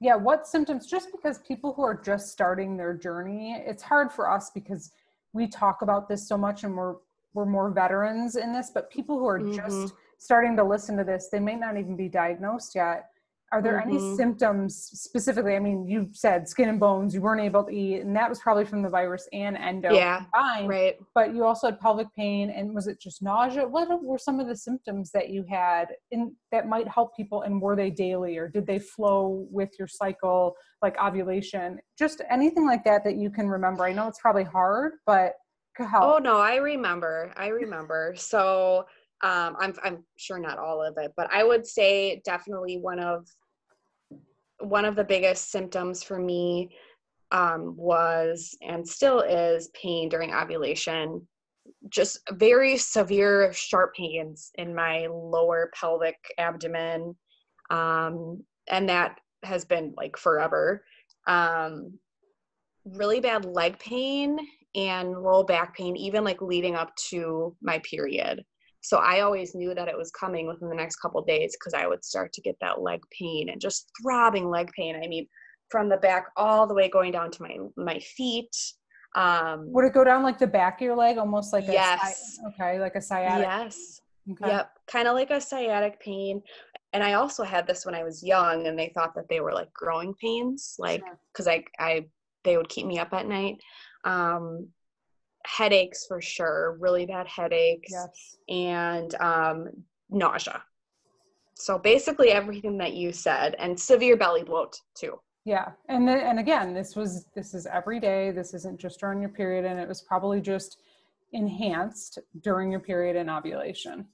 yeah 0.00 0.14
what 0.14 0.46
symptoms 0.46 0.86
just 0.86 1.08
because 1.12 1.38
people 1.38 1.72
who 1.72 1.82
are 1.82 2.00
just 2.02 2.30
starting 2.30 2.76
their 2.76 2.94
journey 2.94 3.62
it's 3.66 3.82
hard 3.82 4.12
for 4.12 4.30
us 4.30 4.50
because 4.54 4.90
we 5.32 5.46
talk 5.46 5.82
about 5.82 6.08
this 6.08 6.26
so 6.28 6.36
much 6.36 6.64
and 6.64 6.76
we're 6.76 6.96
we're 7.34 7.46
more 7.46 7.70
veterans 7.70 8.36
in 8.36 8.52
this 8.52 8.70
but 8.72 8.90
people 8.90 9.18
who 9.18 9.26
are 9.26 9.40
mm-hmm. 9.40 9.56
just 9.56 9.94
starting 10.18 10.56
to 10.56 10.64
listen 10.64 10.96
to 10.96 11.04
this 11.04 11.28
they 11.30 11.40
may 11.40 11.56
not 11.56 11.76
even 11.76 11.96
be 11.96 12.08
diagnosed 12.08 12.74
yet 12.74 13.10
are 13.56 13.62
there 13.62 13.80
mm-hmm. 13.80 13.96
any 13.96 14.16
symptoms 14.16 14.76
specifically? 14.92 15.56
I 15.56 15.58
mean 15.60 15.86
you 15.86 16.10
said 16.12 16.46
skin 16.46 16.68
and 16.68 16.78
bones 16.78 17.14
you 17.14 17.22
weren't 17.22 17.40
able 17.40 17.64
to 17.64 17.70
eat 17.70 18.00
and 18.00 18.14
that 18.14 18.28
was 18.28 18.38
probably 18.38 18.66
from 18.66 18.82
the 18.82 18.90
virus 18.90 19.26
and 19.32 19.56
endo 19.56 19.94
yeah 19.94 20.24
combined, 20.34 20.68
right. 20.68 20.96
but 21.14 21.34
you 21.34 21.44
also 21.44 21.68
had 21.68 21.80
pelvic 21.80 22.08
pain 22.14 22.50
and 22.50 22.74
was 22.74 22.86
it 22.86 23.00
just 23.00 23.22
nausea? 23.22 23.66
What 23.66 23.88
were 24.02 24.18
some 24.18 24.40
of 24.40 24.46
the 24.46 24.56
symptoms 24.56 25.10
that 25.12 25.30
you 25.30 25.42
had 25.48 25.86
in 26.10 26.34
that 26.52 26.68
might 26.68 26.86
help 26.86 27.16
people 27.16 27.42
and 27.42 27.62
were 27.62 27.76
they 27.76 27.88
daily 27.88 28.36
or 28.36 28.46
did 28.46 28.66
they 28.66 28.78
flow 28.78 29.46
with 29.50 29.70
your 29.78 29.88
cycle 29.88 30.54
like 30.82 31.00
ovulation? 31.02 31.78
Just 31.98 32.20
anything 32.30 32.66
like 32.66 32.84
that 32.84 33.04
that 33.04 33.16
you 33.16 33.30
can 33.30 33.48
remember. 33.48 33.84
I 33.84 33.92
know 33.92 34.06
it's 34.06 34.20
probably 34.20 34.44
hard 34.44 34.92
but 35.06 35.32
could 35.74 35.86
help. 35.86 36.04
Oh 36.04 36.18
no 36.18 36.40
i 36.40 36.56
remember 36.56 37.32
i 37.38 37.48
remember. 37.48 38.12
So 38.16 38.84
um, 39.22 39.56
I'm, 39.58 39.74
I'm 39.82 40.04
sure 40.16 40.38
not 40.38 40.58
all 40.58 40.82
of 40.82 40.96
it, 40.98 41.12
but 41.16 41.32
I 41.32 41.42
would 41.42 41.66
say 41.66 42.20
definitely 42.24 42.78
one 42.78 42.98
of 42.98 43.26
one 44.68 44.84
of 44.84 44.96
the 44.96 45.04
biggest 45.04 45.50
symptoms 45.50 46.02
for 46.02 46.18
me 46.18 46.70
um, 47.32 47.74
was 47.76 48.56
and 48.62 48.86
still 48.86 49.20
is 49.20 49.68
pain 49.68 50.08
during 50.08 50.32
ovulation. 50.32 51.26
Just 51.88 52.18
very 52.32 52.76
severe, 52.76 53.52
sharp 53.52 53.94
pains 53.94 54.50
in 54.56 54.74
my 54.74 55.06
lower 55.10 55.70
pelvic 55.78 56.16
abdomen, 56.38 57.16
um, 57.70 58.42
and 58.68 58.88
that 58.88 59.18
has 59.42 59.64
been 59.64 59.92
like 59.96 60.16
forever. 60.16 60.84
Um, 61.26 61.98
really 62.84 63.20
bad 63.20 63.44
leg 63.44 63.78
pain 63.78 64.38
and 64.74 65.10
low 65.10 65.42
back 65.42 65.76
pain, 65.76 65.96
even 65.96 66.22
like 66.22 66.40
leading 66.40 66.76
up 66.76 66.94
to 67.10 67.56
my 67.60 67.80
period. 67.80 68.44
So 68.86 68.98
I 68.98 69.22
always 69.22 69.52
knew 69.52 69.74
that 69.74 69.88
it 69.88 69.98
was 69.98 70.12
coming 70.12 70.46
within 70.46 70.68
the 70.68 70.74
next 70.76 70.96
couple 70.96 71.20
days 71.20 71.56
because 71.58 71.74
I 71.74 71.88
would 71.88 72.04
start 72.04 72.32
to 72.34 72.40
get 72.40 72.56
that 72.60 72.82
leg 72.82 73.00
pain 73.10 73.48
and 73.48 73.60
just 73.60 73.90
throbbing 74.00 74.48
leg 74.48 74.70
pain. 74.76 74.94
I 74.94 75.08
mean, 75.08 75.26
from 75.72 75.88
the 75.88 75.96
back 75.96 76.26
all 76.36 76.68
the 76.68 76.74
way 76.74 76.88
going 76.88 77.10
down 77.10 77.32
to 77.32 77.42
my 77.42 77.56
my 77.76 77.98
feet. 77.98 78.56
Um, 79.16 79.72
would 79.72 79.86
it 79.86 79.92
go 79.92 80.04
down 80.04 80.22
like 80.22 80.38
the 80.38 80.46
back 80.46 80.80
of 80.80 80.84
your 80.84 80.94
leg, 80.94 81.18
almost 81.18 81.52
like 81.52 81.64
yes, 81.66 82.38
a, 82.44 82.48
okay, 82.50 82.78
like 82.78 82.94
a 82.94 83.02
sciatic? 83.02 83.48
Yes. 83.48 84.00
Okay. 84.30 84.52
Yep, 84.52 84.70
kind 84.86 85.08
of 85.08 85.14
like 85.14 85.30
a 85.30 85.40
sciatic 85.40 85.98
pain. 86.00 86.40
And 86.92 87.02
I 87.02 87.14
also 87.14 87.42
had 87.42 87.66
this 87.66 87.84
when 87.84 87.94
I 87.96 88.04
was 88.04 88.22
young, 88.22 88.68
and 88.68 88.78
they 88.78 88.92
thought 88.94 89.16
that 89.16 89.28
they 89.28 89.40
were 89.40 89.52
like 89.52 89.72
growing 89.72 90.14
pains, 90.22 90.76
like 90.78 91.02
because 91.32 91.46
sure. 91.46 91.54
I 91.54 91.64
I 91.84 92.06
they 92.44 92.56
would 92.56 92.68
keep 92.68 92.86
me 92.86 93.00
up 93.00 93.12
at 93.12 93.26
night. 93.26 93.56
Um, 94.04 94.68
headaches 95.46 96.06
for 96.06 96.20
sure, 96.20 96.76
really 96.80 97.06
bad 97.06 97.26
headaches, 97.26 97.92
yes. 97.92 98.36
and 98.48 99.14
um, 99.16 99.68
nausea. 100.10 100.62
So 101.54 101.78
basically 101.78 102.30
everything 102.30 102.76
that 102.78 102.92
you 102.92 103.12
said, 103.12 103.56
and 103.58 103.78
severe 103.78 104.16
belly 104.16 104.42
bloat 104.42 104.78
too. 104.94 105.18
Yeah, 105.44 105.70
and 105.88 106.06
then, 106.06 106.18
and 106.18 106.38
again, 106.40 106.74
this 106.74 106.96
was 106.96 107.26
this 107.34 107.54
is 107.54 107.66
every 107.66 108.00
day. 108.00 108.32
This 108.32 108.52
isn't 108.52 108.80
just 108.80 108.98
during 108.98 109.20
your 109.20 109.30
period, 109.30 109.64
and 109.64 109.78
it 109.78 109.88
was 109.88 110.02
probably 110.02 110.40
just 110.40 110.78
enhanced 111.32 112.18
during 112.42 112.70
your 112.70 112.80
period 112.80 113.16
and 113.16 113.30
ovulation. 113.30 114.06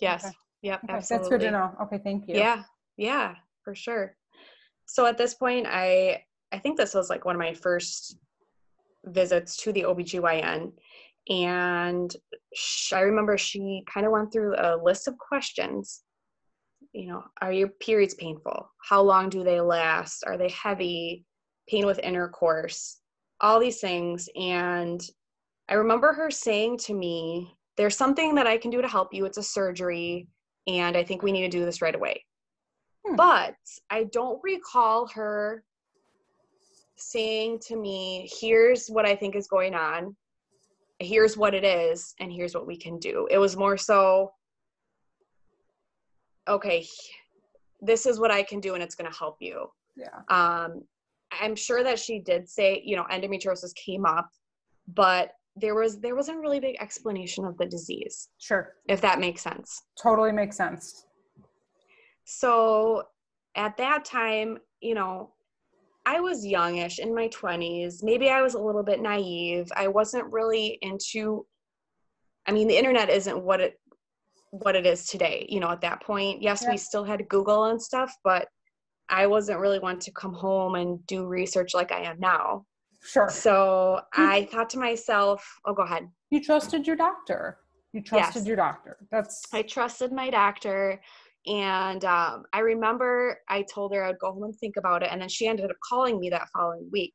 Yes. 0.00 0.24
Okay. 0.24 0.34
Yep. 0.62 0.84
Okay. 0.84 0.92
Absolutely. 0.92 1.28
That's 1.28 1.30
good 1.30 1.46
to 1.46 1.50
know. 1.52 1.76
Okay. 1.82 1.98
Thank 2.02 2.28
you. 2.28 2.36
Yeah. 2.36 2.64
Yeah. 2.96 3.34
For 3.62 3.74
sure. 3.74 4.16
So 4.86 5.06
at 5.06 5.16
this 5.16 5.34
point, 5.34 5.66
I 5.68 6.24
I 6.52 6.58
think 6.58 6.76
this 6.76 6.94
was 6.94 7.08
like 7.08 7.24
one 7.24 7.36
of 7.36 7.40
my 7.40 7.54
first 7.54 8.18
visits 9.04 9.56
to 9.58 9.72
the 9.72 9.82
OBGYN. 9.82 10.72
And 11.28 12.14
she, 12.54 12.94
I 12.94 13.00
remember 13.00 13.38
she 13.38 13.84
kind 13.92 14.06
of 14.06 14.12
went 14.12 14.32
through 14.32 14.54
a 14.56 14.76
list 14.82 15.08
of 15.08 15.18
questions. 15.18 16.02
You 16.92 17.08
know, 17.08 17.24
are 17.40 17.52
your 17.52 17.68
periods 17.68 18.14
painful? 18.14 18.70
How 18.82 19.02
long 19.02 19.28
do 19.28 19.44
they 19.44 19.60
last? 19.60 20.24
Are 20.26 20.36
they 20.36 20.48
heavy? 20.48 21.24
Pain 21.68 21.86
with 21.86 22.00
intercourse? 22.00 23.00
All 23.40 23.60
these 23.60 23.80
things. 23.80 24.28
And 24.34 25.00
I 25.68 25.74
remember 25.74 26.12
her 26.12 26.30
saying 26.30 26.78
to 26.78 26.94
me, 26.94 27.54
There's 27.76 27.96
something 27.96 28.34
that 28.34 28.46
I 28.46 28.58
can 28.58 28.70
do 28.70 28.82
to 28.82 28.88
help 28.88 29.14
you. 29.14 29.24
It's 29.24 29.38
a 29.38 29.42
surgery. 29.42 30.26
And 30.66 30.96
I 30.96 31.04
think 31.04 31.22
we 31.22 31.32
need 31.32 31.42
to 31.42 31.48
do 31.48 31.64
this 31.64 31.80
right 31.80 31.94
away. 31.94 32.24
Hmm. 33.06 33.16
But 33.16 33.54
I 33.88 34.04
don't 34.04 34.40
recall 34.42 35.06
her 35.14 35.64
saying 37.00 37.60
to 37.66 37.76
me, 37.76 38.28
here's 38.40 38.88
what 38.88 39.06
I 39.06 39.16
think 39.16 39.34
is 39.34 39.48
going 39.48 39.74
on, 39.74 40.16
here's 40.98 41.36
what 41.36 41.54
it 41.54 41.64
is, 41.64 42.14
and 42.20 42.32
here's 42.32 42.54
what 42.54 42.66
we 42.66 42.76
can 42.76 42.98
do. 42.98 43.26
It 43.30 43.38
was 43.38 43.56
more 43.56 43.76
so, 43.76 44.32
okay, 46.48 46.86
this 47.80 48.06
is 48.06 48.20
what 48.20 48.30
I 48.30 48.42
can 48.42 48.60
do 48.60 48.74
and 48.74 48.82
it's 48.82 48.94
going 48.94 49.10
to 49.10 49.16
help 49.16 49.36
you. 49.40 49.66
Yeah. 49.96 50.18
Um, 50.28 50.82
I'm 51.40 51.54
sure 51.56 51.82
that 51.84 51.98
she 51.98 52.18
did 52.18 52.48
say, 52.48 52.82
you 52.84 52.96
know, 52.96 53.04
endometriosis 53.10 53.74
came 53.74 54.04
up, 54.04 54.28
but 54.88 55.32
there 55.56 55.74
was 55.74 56.00
there 56.00 56.14
wasn't 56.16 56.38
a 56.38 56.40
really 56.40 56.60
big 56.60 56.76
explanation 56.80 57.44
of 57.44 57.56
the 57.58 57.66
disease, 57.66 58.28
Sure. 58.38 58.74
if 58.88 59.00
that 59.00 59.20
makes 59.20 59.42
sense. 59.42 59.82
Totally 60.00 60.32
makes 60.32 60.56
sense. 60.56 61.06
So 62.24 63.04
at 63.56 63.76
that 63.76 64.04
time, 64.04 64.58
you 64.80 64.94
know, 64.94 65.32
I 66.10 66.18
was 66.18 66.44
youngish 66.44 66.98
in 66.98 67.14
my 67.14 67.28
20s. 67.28 68.02
Maybe 68.02 68.30
I 68.30 68.42
was 68.42 68.54
a 68.54 68.58
little 68.58 68.82
bit 68.82 69.00
naive. 69.00 69.70
I 69.76 69.86
wasn't 69.86 70.32
really 70.32 70.78
into 70.82 71.46
I 72.46 72.52
mean, 72.52 72.66
the 72.68 72.76
internet 72.76 73.10
isn't 73.10 73.40
what 73.44 73.60
it 73.60 73.78
what 74.50 74.74
it 74.74 74.84
is 74.86 75.06
today, 75.06 75.46
you 75.48 75.60
know, 75.60 75.70
at 75.70 75.82
that 75.82 76.02
point. 76.02 76.42
Yes, 76.42 76.62
Yeah. 76.62 76.70
we 76.72 76.78
still 76.78 77.04
had 77.04 77.28
Google 77.28 77.66
and 77.66 77.80
stuff, 77.80 78.12
but 78.24 78.48
I 79.08 79.28
wasn't 79.28 79.60
really 79.60 79.78
one 79.78 80.00
to 80.00 80.10
come 80.10 80.34
home 80.34 80.74
and 80.74 81.06
do 81.06 81.26
research 81.26 81.74
like 81.74 81.92
I 81.92 82.00
am 82.10 82.18
now. 82.18 82.66
Sure. 83.02 83.28
So. 83.28 84.00
I 84.12 84.46
thought 84.50 84.70
to 84.70 84.78
myself, 84.78 85.38
oh, 85.64 85.74
go 85.74 85.82
ahead. 85.84 86.10
You 86.30 86.42
trusted 86.42 86.86
your 86.88 86.96
doctor. 86.96 87.58
You 87.92 88.02
trusted 88.02 88.40
Yes. 88.42 88.46
your 88.48 88.56
doctor. 88.56 88.96
That's 89.12 89.44
I 89.52 89.62
trusted 89.62 90.10
my 90.12 90.28
doctor. 90.30 91.00
And 91.46 92.04
um, 92.04 92.44
I 92.52 92.60
remember 92.60 93.38
I 93.48 93.62
told 93.62 93.94
her 93.94 94.04
I'd 94.04 94.18
go 94.18 94.32
home 94.32 94.44
and 94.44 94.56
think 94.56 94.76
about 94.76 95.02
it. 95.02 95.08
And 95.10 95.20
then 95.20 95.28
she 95.28 95.46
ended 95.46 95.70
up 95.70 95.76
calling 95.82 96.20
me 96.20 96.30
that 96.30 96.48
following 96.54 96.88
week. 96.92 97.14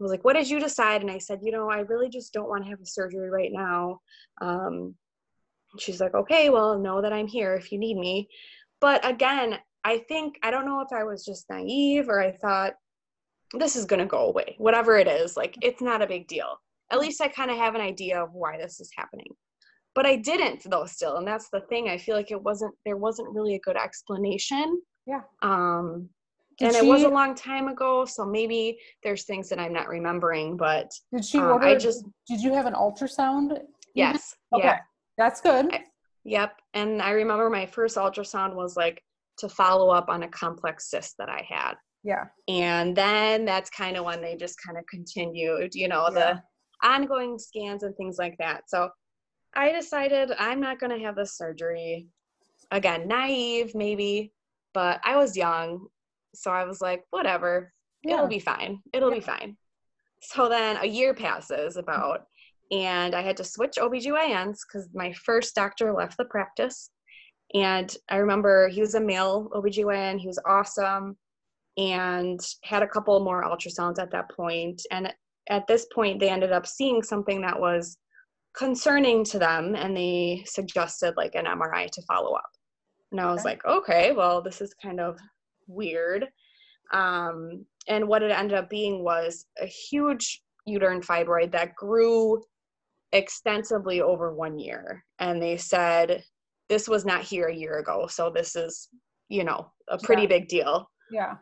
I 0.00 0.02
was 0.02 0.10
like, 0.10 0.24
What 0.24 0.34
did 0.34 0.48
you 0.48 0.60
decide? 0.60 1.02
And 1.02 1.10
I 1.10 1.18
said, 1.18 1.40
You 1.42 1.52
know, 1.52 1.68
I 1.70 1.80
really 1.80 2.08
just 2.08 2.32
don't 2.32 2.48
want 2.48 2.64
to 2.64 2.70
have 2.70 2.80
a 2.80 2.86
surgery 2.86 3.30
right 3.30 3.50
now. 3.52 4.00
Um, 4.40 4.94
she's 5.78 6.00
like, 6.00 6.14
Okay, 6.14 6.50
well, 6.50 6.78
know 6.78 7.02
that 7.02 7.12
I'm 7.12 7.26
here 7.26 7.54
if 7.54 7.72
you 7.72 7.78
need 7.78 7.96
me. 7.96 8.28
But 8.80 9.06
again, 9.08 9.58
I 9.82 9.98
think, 10.08 10.38
I 10.42 10.50
don't 10.50 10.66
know 10.66 10.80
if 10.80 10.92
I 10.92 11.04
was 11.04 11.24
just 11.24 11.50
naive 11.50 12.08
or 12.08 12.20
I 12.20 12.32
thought, 12.32 12.74
This 13.54 13.74
is 13.74 13.86
going 13.86 14.00
to 14.00 14.06
go 14.06 14.26
away. 14.26 14.54
Whatever 14.58 14.98
it 14.98 15.08
is, 15.08 15.36
like, 15.36 15.56
it's 15.62 15.82
not 15.82 16.02
a 16.02 16.06
big 16.06 16.28
deal. 16.28 16.58
At 16.90 17.00
least 17.00 17.20
I 17.20 17.28
kind 17.28 17.50
of 17.50 17.56
have 17.56 17.74
an 17.74 17.80
idea 17.80 18.22
of 18.22 18.32
why 18.32 18.56
this 18.56 18.78
is 18.78 18.90
happening 18.96 19.32
but 19.94 20.06
I 20.06 20.16
didn't 20.16 20.68
though 20.70 20.86
still 20.86 21.16
and 21.16 21.26
that's 21.26 21.48
the 21.50 21.60
thing 21.62 21.88
I 21.88 21.98
feel 21.98 22.16
like 22.16 22.30
it 22.30 22.42
wasn't 22.42 22.74
there 22.84 22.96
wasn't 22.96 23.34
really 23.34 23.54
a 23.54 23.60
good 23.60 23.76
explanation 23.76 24.80
Yeah. 25.06 25.20
um 25.42 26.08
Did 26.58 26.68
and 26.68 26.76
it 26.76 26.84
was 26.84 27.02
a 27.04 27.08
long 27.08 27.34
time 27.34 27.68
ago 27.68 28.04
so 28.04 28.24
maybe 28.24 28.78
there's 29.02 29.24
things 29.24 29.48
that 29.48 29.58
I'm 29.58 29.72
not 29.72 29.88
remembering 29.88 30.56
but 30.56 30.90
Did 31.12 31.24
she 31.24 31.38
um, 31.38 31.44
order? 31.52 31.66
I 31.66 31.76
just- 31.76 32.04
Did 32.28 32.40
you 32.40 32.52
have 32.54 32.66
an 32.66 32.74
ultrasound? 32.74 33.58
yes 33.94 34.34
Okay. 34.52 34.64
yeah 34.66 34.78
That's 35.18 35.40
good. 35.40 35.72
I- 35.72 35.84
yep 36.24 36.52
and 36.74 37.00
I 37.02 37.10
remember 37.10 37.48
my 37.50 37.66
first 37.66 37.96
ultrasound 37.96 38.54
was 38.54 38.76
like 38.76 39.02
to 39.38 39.48
follow 39.48 39.90
up 39.90 40.08
on 40.08 40.22
a 40.22 40.28
complex 40.28 40.90
cyst 40.90 41.14
that 41.18 41.28
I 41.28 41.44
had 41.48 41.74
yeah. 42.02 42.24
and 42.48 42.96
then 42.96 43.44
that's 43.44 43.70
kind 43.70 43.96
of 43.96 44.04
when 44.04 44.20
they 44.22 44.36
just 44.36 44.56
kind 44.64 44.78
of 44.78 44.84
continued 44.86 45.74
you 45.74 45.88
know 45.88 46.04
Yeah. 46.08 46.14
the 46.20 46.42
ongoing 46.88 47.38
scans 47.38 47.82
and 47.82 47.96
things 47.96 48.16
like 48.18 48.36
that 48.38 48.62
so 48.68 48.90
i 49.56 49.72
decided 49.72 50.30
i'm 50.38 50.60
not 50.60 50.78
going 50.78 50.96
to 50.96 51.04
have 51.04 51.16
this 51.16 51.36
surgery 51.36 52.06
again 52.70 53.06
naive 53.08 53.74
maybe 53.74 54.32
but 54.72 55.00
i 55.04 55.16
was 55.16 55.36
young 55.36 55.86
so 56.34 56.50
i 56.50 56.64
was 56.64 56.80
like 56.80 57.04
whatever 57.10 57.72
Yeah. 58.02 58.14
it'll 58.14 58.28
be 58.28 58.38
fine 58.38 58.80
it'll 58.92 59.10
Yeah. 59.10 59.16
be 59.16 59.20
fine 59.20 59.56
so 60.20 60.48
then 60.48 60.78
a 60.78 60.86
year 60.86 61.14
passes 61.14 61.76
about 61.76 62.22
and 62.70 63.14
i 63.14 63.22
had 63.22 63.36
to 63.36 63.44
switch 63.44 63.76
obgyns 63.78 64.58
because 64.66 64.88
my 64.94 65.12
first 65.12 65.54
doctor 65.54 65.92
left 65.92 66.16
the 66.16 66.24
practice 66.24 66.90
and 67.54 67.96
i 68.08 68.16
remember 68.16 68.68
he 68.68 68.80
was 68.80 68.94
a 68.94 69.00
male 69.00 69.48
obgyn 69.52 70.18
he 70.18 70.26
was 70.26 70.40
awesome 70.46 71.16
and 71.76 72.40
had 72.62 72.82
a 72.82 72.88
couple 72.88 73.18
more 73.24 73.42
ultrasounds 73.42 73.98
at 73.98 74.10
that 74.12 74.28
point. 74.30 74.36
point 74.36 74.82
and 74.90 75.12
at 75.50 75.66
this 75.66 75.86
point 75.92 76.20
they 76.20 76.30
ended 76.30 76.52
up 76.52 76.66
seeing 76.66 77.02
something 77.02 77.40
that 77.42 77.58
was 77.58 77.98
concerning 78.56 79.24
to 79.24 79.38
them 79.38 79.74
and 79.74 79.96
they 79.96 80.42
suggested 80.46 81.14
like 81.16 81.34
an 81.34 81.44
mri 81.46 81.90
to 81.90 82.02
follow 82.02 82.34
up 82.34 82.50
and 83.10 83.20
i 83.20 83.26
was 83.26 83.40
Okay. 83.40 83.50
like 83.50 83.64
okay 83.64 84.12
well 84.12 84.40
this 84.40 84.60
is 84.60 84.72
kind 84.74 85.00
of 85.00 85.18
weird 85.66 86.26
um, 86.92 87.64
and 87.88 88.06
what 88.06 88.22
it 88.22 88.30
ended 88.30 88.56
up 88.56 88.68
being 88.70 89.02
was 89.02 89.46
a 89.60 89.66
huge 89.66 90.42
uterine 90.66 91.00
fibroid 91.00 91.50
that 91.50 91.74
grew 91.74 92.40
extensively 93.12 94.00
over 94.00 94.34
one 94.34 94.58
year 94.58 95.04
and 95.18 95.40
they 95.42 95.56
said 95.56 96.22
this 96.68 96.88
was 96.88 97.04
not 97.04 97.22
here 97.22 97.46
a 97.48 97.54
year 97.54 97.78
ago 97.78 98.06
so 98.06 98.30
this 98.30 98.54
is 98.56 98.88
you 99.28 99.42
know 99.44 99.70
a 99.88 99.98
pretty 99.98 100.22
Yeah. 100.22 100.28
big 100.28 100.48
deal 100.48 100.90
Yeah. 101.10 101.34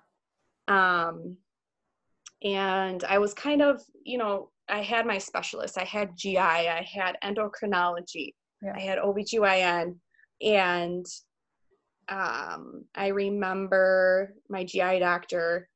um 0.68 1.36
and 2.42 3.04
i 3.04 3.18
was 3.18 3.34
kind 3.34 3.62
of 3.62 3.82
you 4.04 4.18
know 4.18 4.50
i 4.68 4.80
had 4.80 5.06
my 5.06 5.18
specialists 5.18 5.76
i 5.76 5.84
had 5.84 6.10
gi 6.16 6.38
i 6.38 6.82
had 6.82 7.16
endocrinology 7.24 8.34
Yeah. 8.62 8.74
i 8.76 8.80
had 8.80 8.98
obgyn 8.98 9.96
and 10.40 11.06
um 12.08 12.84
i 12.94 13.08
remember 13.08 14.34
my 14.48 14.64
gi 14.64 14.98
doctor 14.98 15.68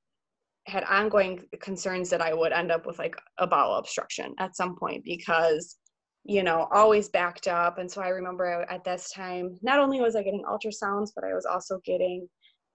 had 0.66 0.84
ongoing 0.84 1.44
concerns 1.60 2.10
that 2.10 2.20
i 2.20 2.34
would 2.34 2.52
end 2.52 2.72
up 2.72 2.86
with 2.86 2.98
like 2.98 3.16
a 3.38 3.46
bowel 3.46 3.76
obstruction 3.76 4.34
at 4.38 4.56
some 4.56 4.76
point 4.76 5.04
because 5.04 5.76
you 6.24 6.42
know 6.42 6.66
always 6.72 7.08
backed 7.08 7.46
up 7.46 7.78
and 7.78 7.90
so 7.90 8.02
i 8.02 8.08
remember 8.08 8.66
at 8.68 8.82
this 8.84 9.10
time 9.12 9.56
not 9.62 9.78
only 9.78 10.00
was 10.00 10.16
i 10.16 10.22
getting 10.22 10.42
ultrasounds 10.42 11.10
but 11.14 11.24
i 11.24 11.32
was 11.32 11.46
also 11.46 11.80
getting 11.84 12.28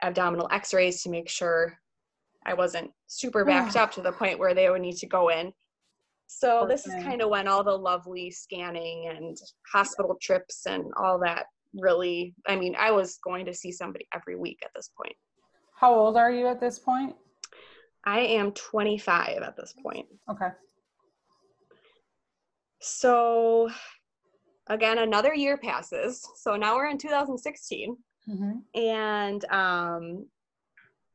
abdominal 0.04 0.48
x-rays 0.52 1.04
to 1.04 1.10
make 1.10 1.30
sure 1.30 1.78
I 2.46 2.54
wasn't 2.54 2.92
super 3.08 3.46
backed 3.46 3.76
up 3.76 3.92
to 3.94 4.02
the 4.02 4.12
point 4.12 4.40
where 4.40 4.54
they 4.54 4.70
would 4.70 4.82
need 4.82 4.98
to 4.98 5.08
go 5.08 5.30
in. 5.30 5.54
So 6.34 6.66
this 6.68 6.88
is 6.88 6.94
kind 7.04 7.22
of 7.22 7.30
when 7.30 7.48
all 7.48 7.64
the 7.64 7.78
lovely 7.78 8.32
scanning 8.32 9.10
and 9.10 9.38
hospital 9.72 10.18
trips 10.22 10.66
and 10.66 10.86
all 10.98 11.20
that 11.20 11.46
really 11.74 12.34
I 12.48 12.56
mean, 12.56 12.76
I 12.80 12.92
was 12.92 13.20
going 13.24 13.46
to 13.46 13.54
see 13.54 13.72
somebody 13.72 14.08
every 14.16 14.38
week 14.38 14.60
at 14.64 14.72
this 14.74 14.90
point. 14.98 15.16
How 15.76 15.94
old 15.94 16.16
are 16.16 16.32
you 16.32 16.48
at 16.48 16.62
this 16.62 16.80
point? 16.80 17.16
I 18.06 18.22
am 18.22 18.54
25 18.54 19.44
at 19.44 19.58
this 19.58 19.74
point. 19.84 20.08
Okay. 20.30 20.48
So 22.80 23.70
again, 24.68 25.00
another 25.00 25.36
year 25.36 25.58
passes. 25.58 26.26
So 26.38 26.56
now 26.56 26.76
we're 26.76 26.90
in 26.90 26.98
2016 26.98 27.98
hmm 28.26 28.52
and 28.74 29.44
um 29.52 30.28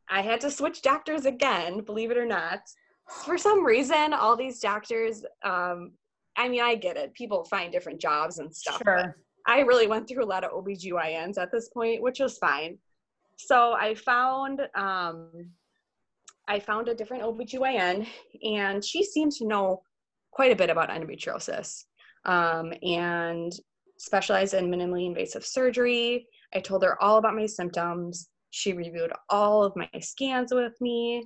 I 0.09 0.21
had 0.21 0.41
to 0.43 0.51
switch 0.51 0.83
doctors 0.83 1.25
again, 1.25 1.81
believe 1.81 2.11
it 2.11 2.19
or 2.19 2.27
not. 2.27 2.61
For 3.09 3.39
some 3.39 3.65
reason, 3.65 4.13
all 4.13 4.37
these 4.37 4.61
doctors, 4.61 5.25
um, 5.45 5.93
I 6.37 6.49
mean, 6.49 6.61
I 6.61 6.75
get 6.75 6.97
it. 6.97 7.15
People 7.15 7.45
find 7.45 7.73
different 7.73 8.01
jobs 8.01 8.39
and 8.39 8.55
stuff. 8.55 8.83
Sure. 8.85 9.17
I 9.47 9.61
really 9.61 9.87
went 9.87 10.09
through 10.09 10.25
a 10.25 10.27
lot 10.27 10.45
of 10.45 10.51
OBGYNs 10.53 11.39
at 11.39 11.53
this 11.53 11.69
point, 11.69 12.03
which 12.03 12.19
was 12.19 12.37
fine. 12.39 12.79
So 13.39 13.73
I 13.73 13.95
found 13.95 14.61
um, 14.75 15.31
I 16.49 16.59
found 16.61 16.89
a 16.89 16.95
different 16.95 17.23
OBGYN 17.25 18.07
and 18.43 18.85
she 18.85 19.05
seemed 19.05 19.33
to 19.33 19.47
know 19.47 19.83
quite 20.33 20.53
a 20.53 20.57
bit 20.57 20.71
about 20.71 20.91
endometriosis 20.91 21.85
um, 22.25 22.73
and 22.83 23.53
specialized 23.99 24.55
in 24.55 24.71
minimally 24.71 25.07
invasive 25.07 25.45
surgery. 25.45 26.27
I 26.55 26.61
told 26.61 26.85
her 26.85 27.03
all 27.03 27.19
about 27.19 27.35
my 27.35 27.47
symptoms. 27.47 28.29
She 28.51 28.73
reviewed 28.73 29.13
all 29.29 29.65
of 29.65 29.75
my 29.77 29.89
scans 30.01 30.53
with 30.53 30.75
me. 30.81 31.25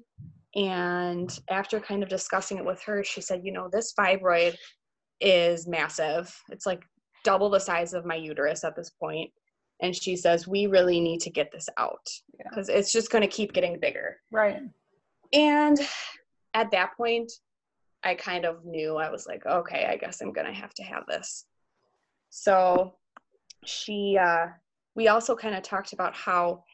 And 0.54 1.36
after 1.48 1.78
kind 1.80 2.02
of 2.02 2.08
discussing 2.08 2.58
it 2.58 2.64
with 2.64 2.82
her, 2.82 3.04
she 3.04 3.20
said, 3.20 3.42
you 3.44 3.52
know, 3.52 3.68
this 3.72 3.94
fibroid 3.98 4.56
is 5.20 5.68
massive. 5.68 6.34
It's 6.50 6.66
like 6.66 6.82
double 7.24 7.50
the 7.50 7.60
size 7.60 7.94
of 7.94 8.04
my 8.04 8.16
uterus 8.16 8.64
at 8.64 8.74
this 8.74 8.90
point. 8.90 9.30
And 9.82 9.94
she 9.94 10.16
says, 10.16 10.48
we 10.48 10.66
really 10.66 11.00
need 11.00 11.20
to 11.20 11.30
get 11.30 11.50
this 11.52 11.68
out 11.78 12.06
Yeah. 12.38 12.46
because 12.50 12.68
it's 12.68 12.92
just 12.92 13.10
going 13.10 13.22
to 13.22 13.28
keep 13.28 13.52
getting 13.52 13.78
bigger. 13.80 14.16
Right. 14.30 14.60
And 15.32 15.78
at 16.54 16.70
that 16.72 16.96
point, 16.96 17.30
I 18.02 18.14
kind 18.14 18.44
of 18.44 18.64
knew 18.64 18.96
I 18.96 19.10
was 19.10 19.26
like, 19.26 19.46
okay, 19.46 19.86
I 19.88 19.96
guess 19.96 20.20
I'm 20.20 20.32
going 20.32 20.46
to 20.46 20.52
have 20.52 20.74
to 20.74 20.82
have 20.82 21.06
this. 21.06 21.44
So 22.30 22.96
she, 23.64 24.18
uh, 24.20 24.46
we 24.94 25.08
also 25.08 25.36
kind 25.36 25.54
of 25.54 25.62
talked 25.62 25.92
about 25.92 26.14
how, 26.14 26.64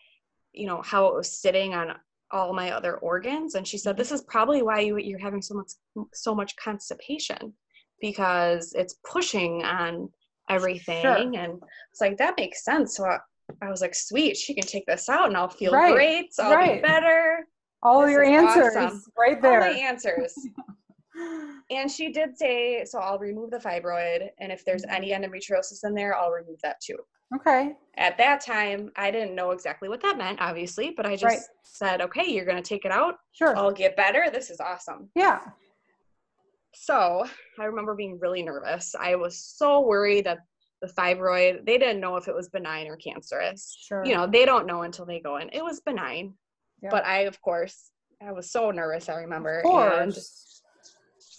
you 0.52 0.66
know, 0.66 0.82
how 0.82 1.08
it 1.08 1.14
was 1.14 1.30
sitting 1.40 1.74
on 1.74 1.92
all 2.32 2.52
my 2.52 2.72
other 2.72 2.96
organs. 2.98 3.54
And 3.54 3.66
she 3.66 3.78
said, 3.78 3.92
mm-hmm. 3.92 3.98
this 3.98 4.12
is 4.12 4.22
probably 4.22 4.62
why 4.62 4.80
you, 4.80 4.98
you're 4.98 5.18
having 5.18 5.42
so 5.42 5.54
much, 5.54 5.72
so 6.12 6.34
much 6.34 6.54
constipation 6.56 7.52
because 8.00 8.72
it's 8.74 8.96
pushing 9.10 9.64
on 9.64 10.08
everything. 10.50 11.02
Sure. 11.02 11.16
And 11.16 11.34
it's 11.90 12.00
like, 12.00 12.16
that 12.18 12.34
makes 12.36 12.64
sense. 12.64 12.96
So 12.96 13.04
I, 13.04 13.18
I 13.62 13.70
was 13.70 13.80
like, 13.80 13.94
sweet, 13.94 14.36
she 14.36 14.54
can 14.54 14.66
take 14.66 14.86
this 14.86 15.08
out 15.08 15.28
and 15.28 15.36
I'll 15.36 15.48
feel 15.48 15.72
Right, 15.72 15.94
great. 15.94 16.34
So 16.34 16.44
I'll 16.44 16.52
right. 16.52 16.82
be 16.82 16.86
better 16.86 17.46
All 17.82 18.02
This 18.02 18.10
your 18.10 18.24
answers 18.24 18.76
awesome. 18.76 19.02
right 19.16 19.44
all 19.44 19.60
my 19.60 19.68
answers. 19.68 20.34
and 21.70 21.90
she 21.90 22.12
did 22.12 22.36
say, 22.36 22.84
so 22.84 22.98
I'll 22.98 23.18
remove 23.18 23.50
the 23.50 23.58
fibroid, 23.58 24.28
and 24.40 24.52
if 24.52 24.64
there's 24.64 24.82
mm-hmm. 24.82 24.94
any 24.94 25.10
endometriosis 25.12 25.84
in 25.84 25.94
there, 25.94 26.16
I'll 26.16 26.30
remove 26.30 26.60
that 26.62 26.80
too. 26.80 26.98
Okay. 27.34 27.74
At 27.96 28.16
that 28.18 28.44
time, 28.44 28.92
I 28.96 29.10
didn't 29.10 29.34
know 29.34 29.50
exactly 29.50 29.88
what 29.88 30.00
that 30.02 30.16
meant, 30.18 30.40
obviously, 30.40 30.90
but 30.96 31.06
I 31.06 31.16
just 31.16 31.24
Right. 31.24 31.40
said, 31.62 32.00
okay, 32.02 32.24
you're 32.30 32.44
going 32.44 32.62
to 32.62 32.68
take 32.68 32.84
it 32.84 32.92
out. 32.92 33.16
Sure. 33.32 33.56
I'll 33.56 33.72
get 33.72 33.96
better. 33.96 34.26
This 34.32 34.50
is 34.50 34.60
awesome. 34.60 35.10
yeah. 35.14 35.40
so 36.74 37.26
I 37.58 37.64
remember 37.64 37.94
being 37.94 38.18
really 38.20 38.42
nervous. 38.42 38.94
I 38.98 39.14
was 39.14 39.38
so 39.38 39.80
worried 39.80 40.26
that 40.26 40.38
the 40.82 40.88
fibroid, 40.88 41.64
they 41.64 41.78
didn't 41.78 42.00
know 42.00 42.16
if 42.16 42.28
it 42.28 42.34
was 42.34 42.50
benign 42.50 42.86
or 42.86 42.96
cancerous. 42.96 43.74
Sure. 43.80 44.04
You 44.04 44.14
know, 44.14 44.26
they 44.26 44.44
don't 44.44 44.66
know 44.66 44.82
until 44.82 45.06
they 45.06 45.18
go 45.20 45.38
in. 45.38 45.48
It 45.54 45.64
was 45.64 45.80
benign. 45.80 46.34
Yeah. 46.82 46.90
But 46.90 47.06
I, 47.06 47.20
of 47.20 47.40
course, 47.40 47.90
I 48.22 48.30
was 48.32 48.50
so 48.50 48.70
nervous, 48.70 49.08
I 49.08 49.14
remember. 49.16 49.60
Of 49.64 50.00
And 50.02 50.18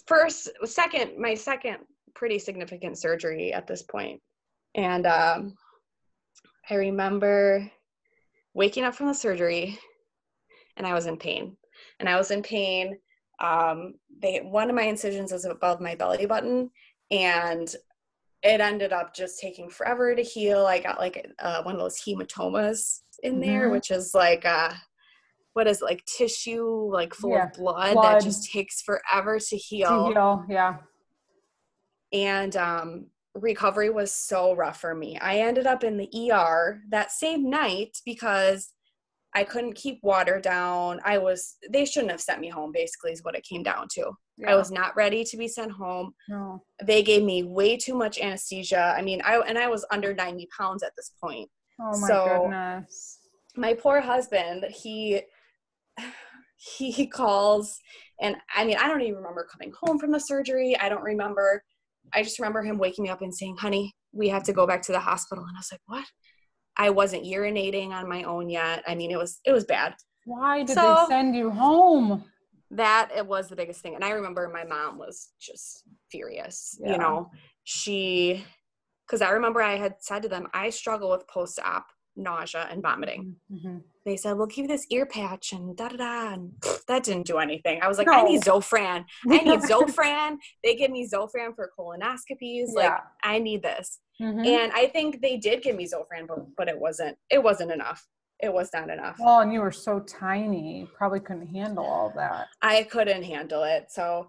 first, 0.06 0.48
second, 0.64 1.18
my 1.18 1.34
second 1.34 1.78
pretty 2.14 2.40
significant 2.40 2.98
surgery 2.98 3.52
at 3.52 3.66
this 3.68 3.82
point. 3.84 4.20
And 4.74 5.06
um, 5.06 5.54
I 6.70 6.74
remember 6.74 7.70
waking 8.54 8.84
up 8.84 8.94
from 8.94 9.06
the 9.06 9.14
surgery 9.14 9.78
and 10.76 10.86
I 10.86 10.94
was 10.94 11.06
in 11.06 11.16
pain. 11.16 11.56
And 12.00 12.08
I 12.08 12.16
was 12.16 12.30
in 12.30 12.42
pain. 12.42 12.98
Um, 13.40 13.94
they 14.20 14.38
one 14.40 14.68
of 14.68 14.76
my 14.76 14.82
incisions 14.82 15.32
is 15.32 15.44
above 15.44 15.80
my 15.80 15.94
belly 15.94 16.26
button, 16.26 16.70
and 17.12 17.68
it 18.42 18.60
ended 18.60 18.92
up 18.92 19.14
just 19.14 19.38
taking 19.40 19.70
forever 19.70 20.14
to 20.14 20.22
heal. 20.22 20.66
I 20.66 20.80
got 20.80 20.98
like 20.98 21.30
uh, 21.38 21.62
one 21.62 21.74
of 21.76 21.80
those 21.80 22.00
hematomas 22.00 23.02
in 23.22 23.38
there, 23.40 23.68
Mhm. 23.68 23.72
which 23.72 23.92
is 23.92 24.12
like 24.12 24.44
uh, 24.44 24.72
what 25.52 25.68
is 25.68 25.80
it, 25.82 25.84
like 25.84 26.04
tissue, 26.04 26.64
like 26.92 27.14
full 27.14 27.30
Yeah, 27.32 27.44
of 27.44 27.52
blood, 27.52 27.92
blood. 27.94 28.16
that 28.16 28.24
just 28.24 28.50
takes 28.50 28.82
forever 28.82 29.38
to 29.38 29.46
To 29.46 29.56
heal 29.56 30.08
heal, 30.08 30.44
yeah. 30.48 30.78
and 32.12 32.56
um, 32.56 33.06
recovery 33.34 33.90
was 33.90 34.12
so 34.12 34.54
rough 34.54 34.80
for 34.80 34.94
me. 34.94 35.18
I 35.18 35.38
ended 35.38 35.66
up 35.66 35.84
in 35.84 35.96
the 35.96 36.10
ER 36.32 36.80
that 36.90 37.12
same 37.12 37.48
night 37.50 37.98
because 38.04 38.72
I 39.34 39.44
couldn't 39.44 39.74
keep 39.74 40.00
water 40.02 40.40
down. 40.40 41.00
I 41.04 41.18
was 41.18 41.56
they 41.70 41.84
shouldn't 41.84 42.10
have 42.10 42.20
sent 42.20 42.40
me 42.40 42.48
home 42.48 42.72
basically 42.72 43.12
is 43.12 43.22
what 43.22 43.36
it 43.36 43.44
came 43.44 43.62
down 43.62 43.86
to. 43.92 44.10
yeah. 44.38 44.50
I 44.50 44.54
was 44.54 44.70
not 44.70 44.96
ready 44.96 45.22
to 45.24 45.36
be 45.36 45.46
sent 45.48 45.70
home. 45.70 46.14
No. 46.28 46.62
They 46.82 47.02
gave 47.02 47.22
me 47.22 47.42
way 47.42 47.76
too 47.76 47.94
much 47.94 48.18
anesthesia. 48.18 48.94
I 48.96 49.02
mean, 49.02 49.20
I 49.24 49.36
and 49.46 49.58
I 49.58 49.68
was 49.68 49.84
under 49.90 50.14
90 50.14 50.48
pounds 50.58 50.82
at 50.82 50.92
this 50.96 51.12
point. 51.22 51.48
Oh 51.80 51.98
my 52.00 52.08
So- 52.08 52.40
goodness. 52.42 53.18
My 53.56 53.74
poor 53.74 54.00
husband, 54.00 54.64
he 54.70 55.20
he 56.56 57.06
calls 57.06 57.78
and 58.20 58.36
I 58.56 58.64
mean, 58.64 58.76
I 58.80 58.88
don't 58.88 59.02
even 59.02 59.16
remember 59.16 59.46
coming 59.50 59.72
home 59.80 59.98
from 59.98 60.10
the 60.10 60.18
surgery. 60.20 60.76
I 60.80 60.88
don't 60.88 61.02
remember 61.04 61.62
I 62.12 62.22
just 62.22 62.38
remember 62.38 62.62
him 62.62 62.78
waking 62.78 63.04
me 63.04 63.10
up 63.10 63.22
and 63.22 63.34
saying, 63.34 63.56
"Honey, 63.58 63.94
we 64.12 64.28
have 64.28 64.42
to 64.44 64.52
go 64.52 64.66
back 64.66 64.82
to 64.82 64.92
the 64.92 65.00
hospital." 65.00 65.44
And 65.44 65.56
I 65.56 65.60
was 65.60 65.68
like, 65.72 65.80
"What?" 65.86 66.06
I 66.76 66.90
wasn't 66.90 67.24
urinating 67.24 67.90
on 67.90 68.08
my 68.08 68.22
own 68.22 68.48
yet. 68.48 68.84
I 68.86 68.94
mean, 68.94 69.10
it 69.10 69.18
was 69.18 69.40
it 69.44 69.52
was 69.52 69.64
bad. 69.64 69.94
Why 70.24 70.62
did 70.62 70.74
So- 70.74 71.06
they 71.08 71.14
send 71.14 71.34
you 71.36 71.50
home? 71.50 72.24
That 72.70 73.10
it 73.16 73.26
was 73.26 73.48
the 73.48 73.56
biggest 73.56 73.80
thing. 73.80 73.94
And 73.94 74.04
I 74.04 74.10
remember 74.10 74.46
my 74.52 74.64
mom 74.64 74.98
was 74.98 75.32
just 75.40 75.84
furious. 76.10 76.78
Yeah. 76.80 76.92
You 76.92 76.98
know, 76.98 77.30
she 77.64 78.44
because 79.06 79.22
I 79.22 79.30
remember 79.30 79.62
I 79.62 79.76
had 79.76 79.94
said 80.00 80.20
to 80.22 80.28
them, 80.28 80.48
"I 80.52 80.68
struggle 80.68 81.10
with 81.10 81.26
post-op 81.28 81.86
nausea 82.14 82.68
and 82.70 82.82
vomiting." 82.82 83.36
Mhm. 83.50 83.82
They 84.08 84.16
said, 84.16 84.38
"We'll 84.38 84.46
give 84.46 84.62
you 84.64 84.68
this 84.68 84.86
ear 84.90 85.04
patch 85.04 85.52
and 85.52 85.76
da 85.76 85.88
da 85.88 85.96
da," 85.98 86.32
and 86.32 86.52
that 86.88 87.04
didn't 87.04 87.26
do 87.26 87.36
anything. 87.38 87.82
I 87.82 87.88
was 87.88 87.98
like, 87.98 88.08
"I 88.08 88.22
need 88.22 88.40
Zofran. 88.40 89.04
I 89.28 89.38
need 89.38 89.60
Zofran." 89.60 90.38
They 90.64 90.74
give 90.76 90.90
me 90.90 91.06
Zofran 91.06 91.54
for 91.54 91.70
colonoscopies. 91.78 92.72
Like, 92.72 92.84
Yeah. 92.86 93.00
I 93.22 93.38
need 93.38 93.62
this. 93.62 94.00
Mhm. 94.20 94.44
and 94.46 94.72
i 94.72 94.84
think 94.88 95.20
they 95.22 95.36
did 95.36 95.62
give 95.62 95.76
me 95.76 95.86
zofran 95.86 96.26
but, 96.26 96.40
but 96.56 96.66
it 96.68 96.76
wasn't 96.76 97.16
it 97.30 97.40
wasn't 97.40 97.70
enough 97.70 98.04
it 98.42 98.52
was 98.52 98.68
not 98.74 98.90
enough 98.90 99.16
Well, 99.20 99.38
and 99.42 99.52
you 99.52 99.60
were 99.60 99.70
so 99.70 100.00
tiny, 100.00 100.88
probably 100.92 101.20
couldn't 101.20 101.46
handle 101.46 101.84
all 101.86 102.12
that. 102.16 102.48
i 102.60 102.82
couldn't 102.82 103.22
handle 103.22 103.62
it 103.62 103.92
so 103.92 104.28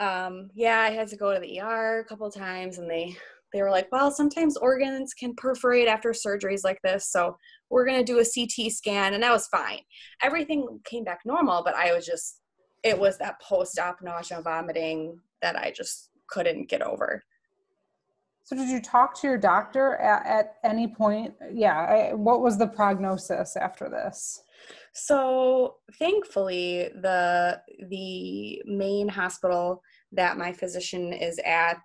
um 0.00 0.50
yeah 0.54 0.80
i 0.80 0.90
had 0.90 1.06
to 1.12 1.16
go 1.16 1.32
to 1.32 1.38
the 1.38 1.60
er 1.60 2.00
a 2.00 2.04
couple 2.04 2.28
times 2.28 2.78
and 2.78 2.90
they 2.90 3.16
they 3.54 3.62
were 3.62 3.70
like 3.70 3.90
well 3.92 4.10
sometimes 4.10 4.56
organs 4.58 5.14
can 5.14 5.34
perforate 5.36 5.88
after 5.88 6.10
surgeries 6.10 6.64
like 6.64 6.78
this 6.82 7.10
so 7.10 7.36
we're 7.70 7.86
going 7.86 8.04
to 8.04 8.12
do 8.12 8.18
a 8.18 8.24
ct 8.24 8.70
scan 8.70 9.14
and 9.14 9.22
that 9.22 9.32
was 9.32 9.46
fine 9.46 9.78
everything 10.22 10.80
came 10.84 11.04
back 11.04 11.20
normal 11.24 11.62
but 11.64 11.74
i 11.74 11.94
was 11.94 12.04
just 12.04 12.40
it 12.82 12.98
was 12.98 13.16
that 13.16 13.40
post-op 13.40 13.96
nausea 14.02 14.42
vomiting 14.42 15.18
that 15.40 15.56
i 15.56 15.70
just 15.70 16.10
couldn't 16.26 16.68
get 16.68 16.82
over 16.82 17.22
So, 18.44 18.56
did 18.56 18.68
you 18.68 18.80
talk 18.82 19.18
to 19.20 19.26
your 19.26 19.38
doctor 19.38 19.96
at, 19.96 20.26
at 20.26 20.54
any 20.64 20.86
point? 20.86 21.32
Yeah. 21.50 21.78
I, 21.78 22.14
what 22.14 22.42
was 22.42 22.58
the 22.58 22.66
prognosis 22.66 23.56
after 23.56 23.88
this? 23.88 24.42
So 24.92 25.76
thankfully, 25.98 26.90
the 26.94 27.60
the 27.88 28.62
main 28.66 29.08
hospital 29.08 29.82
that 30.12 30.38
my 30.38 30.52
physician 30.52 31.12
is 31.12 31.40
at, 31.44 31.84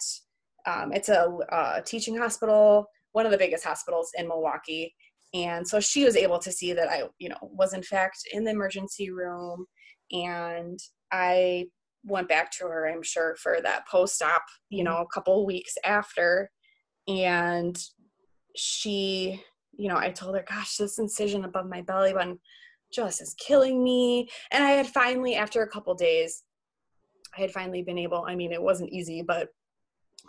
um, 0.66 0.92
it's 0.94 1.10
a, 1.10 1.30
a 1.52 1.82
teaching 1.86 2.18
hospital, 2.18 2.88
one 3.12 3.26
of 3.26 3.32
the 3.32 3.38
biggest 3.38 3.64
hospitals 3.64 4.12
in 4.18 4.28
Milwaukee, 4.28 4.94
and 5.34 5.68
so 5.68 5.80
she 5.80 6.04
was 6.04 6.16
able 6.16 6.40
to 6.40 6.52
see 6.52 6.74
that 6.74 6.90
I, 6.90 7.04
you 7.20 7.30
know, 7.30 7.38
was 7.42 7.74
in 7.74 7.84
fact 7.84 8.20
in 8.32 8.44
the 8.44 8.52
emergency 8.52 9.12
room, 9.12 9.66
and 10.12 10.80
I 11.12 11.68
went 12.04 12.30
back 12.30 12.52
to 12.52 12.66
her, 12.66 12.88
I'm 12.88 13.04
sure, 13.04 13.36
for 13.36 13.58
that 13.62 13.88
post 13.88 14.22
op, 14.22 14.44
you 14.70 14.84
know, 14.84 14.98
a 14.98 15.08
couple 15.14 15.46
weeks 15.46 15.76
after, 15.86 16.50
and 17.08 17.78
she, 18.56 19.42
you 19.74 19.88
know, 19.88 19.98
I 19.98 20.10
told 20.10 20.36
her, 20.36 20.46
gosh, 20.48 20.78
this 20.78 21.00
incision 21.00 21.46
above 21.46 21.68
my 21.68 21.82
belly 21.82 22.14
button 22.14 22.40
just 22.92 23.22
is 23.22 23.36
killing 23.36 23.84
me. 23.84 24.30
And 24.52 24.64
I 24.64 24.72
had 24.72 24.88
finally, 24.88 25.36
after 25.36 25.62
a 25.62 25.70
couple 25.70 25.94
days, 25.96 26.44
I 27.38 27.42
had 27.42 27.52
finally 27.52 27.84
been 27.84 27.98
able, 27.98 28.26
I 28.28 28.36
mean, 28.36 28.52
it 28.52 28.62
wasn't 28.62 28.92
easy, 28.92 29.22
but 29.22 29.50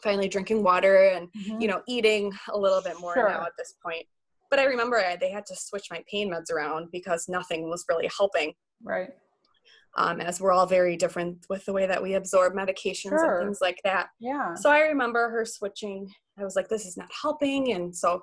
finally 0.03 0.29
drinking 0.29 0.63
water 0.63 1.07
and, 1.09 1.29
you 1.61 1.69
know, 1.69 1.83
eating 1.89 2.33
a 2.53 2.59
little 2.59 2.83
bit 2.83 3.01
more 3.01 3.15
now 3.17 3.43
at 3.43 3.53
this 3.59 3.75
point. 3.85 4.05
But 4.51 4.59
I 4.59 4.65
remember 4.65 4.99
I, 4.99 5.17
they 5.17 5.31
had 5.31 5.47
to 5.47 5.57
switch 5.57 5.87
my 5.91 6.03
pain 6.11 6.31
meds 6.33 6.51
around 6.51 6.89
because 6.91 7.29
nothing 7.29 7.69
was 7.71 7.85
really 7.89 8.11
helping. 8.17 8.53
Right. 8.83 9.11
Um, 9.97 10.21
as 10.21 10.41
we're 10.41 10.53
all 10.53 10.67
very 10.67 10.97
different 10.97 11.47
with 11.49 11.65
the 11.65 11.73
way 11.73 11.87
that 11.87 12.03
we 12.03 12.15
absorb 12.15 12.55
medications 12.55 13.11
Sure. 13.11 13.39
and 13.39 13.49
things 13.49 13.61
like 13.61 13.81
that. 13.85 14.09
Yeah. 14.21 14.55
So 14.55 14.71
I 14.71 14.81
remember 14.81 15.31
her 15.31 15.45
switching. 15.45 16.09
I 16.39 16.45
was 16.45 16.57
like, 16.57 16.69
this 16.69 16.87
is 16.87 16.97
not 16.97 17.11
helping. 17.23 17.73
And 17.73 17.95
so 17.95 18.23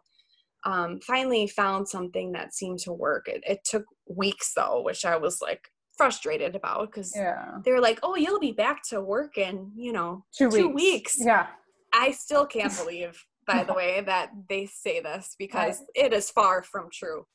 um, 0.65 0.99
finally 1.01 1.47
found 1.47 1.87
something 1.87 2.31
that 2.33 2.53
seemed 2.53 2.79
to 2.79 2.93
work. 2.93 3.27
It, 3.27 3.43
it 3.45 3.59
took 3.63 3.85
weeks 4.09 4.53
though, 4.55 4.81
which 4.81 5.05
I 5.05 5.17
was 5.17 5.41
like 5.41 5.61
frustrated 5.97 6.55
about 6.55 6.91
because 6.91 7.13
Yeah. 7.15 7.57
they 7.65 7.71
were 7.71 7.81
like, 7.81 7.99
oh, 8.03 8.15
you'll 8.15 8.39
be 8.39 8.51
back 8.51 8.83
to 8.89 9.01
work 9.01 9.37
in, 9.37 9.71
you 9.75 9.91
know, 9.91 10.23
Two, 10.31 10.49
two 10.49 10.67
weeks. 10.69 11.17
weeks. 11.17 11.17
Yeah. 11.19 11.47
I 11.93 12.11
still 12.11 12.45
can't 12.45 12.75
believe, 12.77 13.25
by 13.45 13.63
the 13.63 13.73
way, 13.73 14.01
that 14.01 14.31
they 14.47 14.65
say 14.67 14.99
this 15.01 15.35
because 15.37 15.83
it 15.95 16.13
is 16.13 16.29
far 16.29 16.63
from 16.63 16.89
true. 16.93 17.25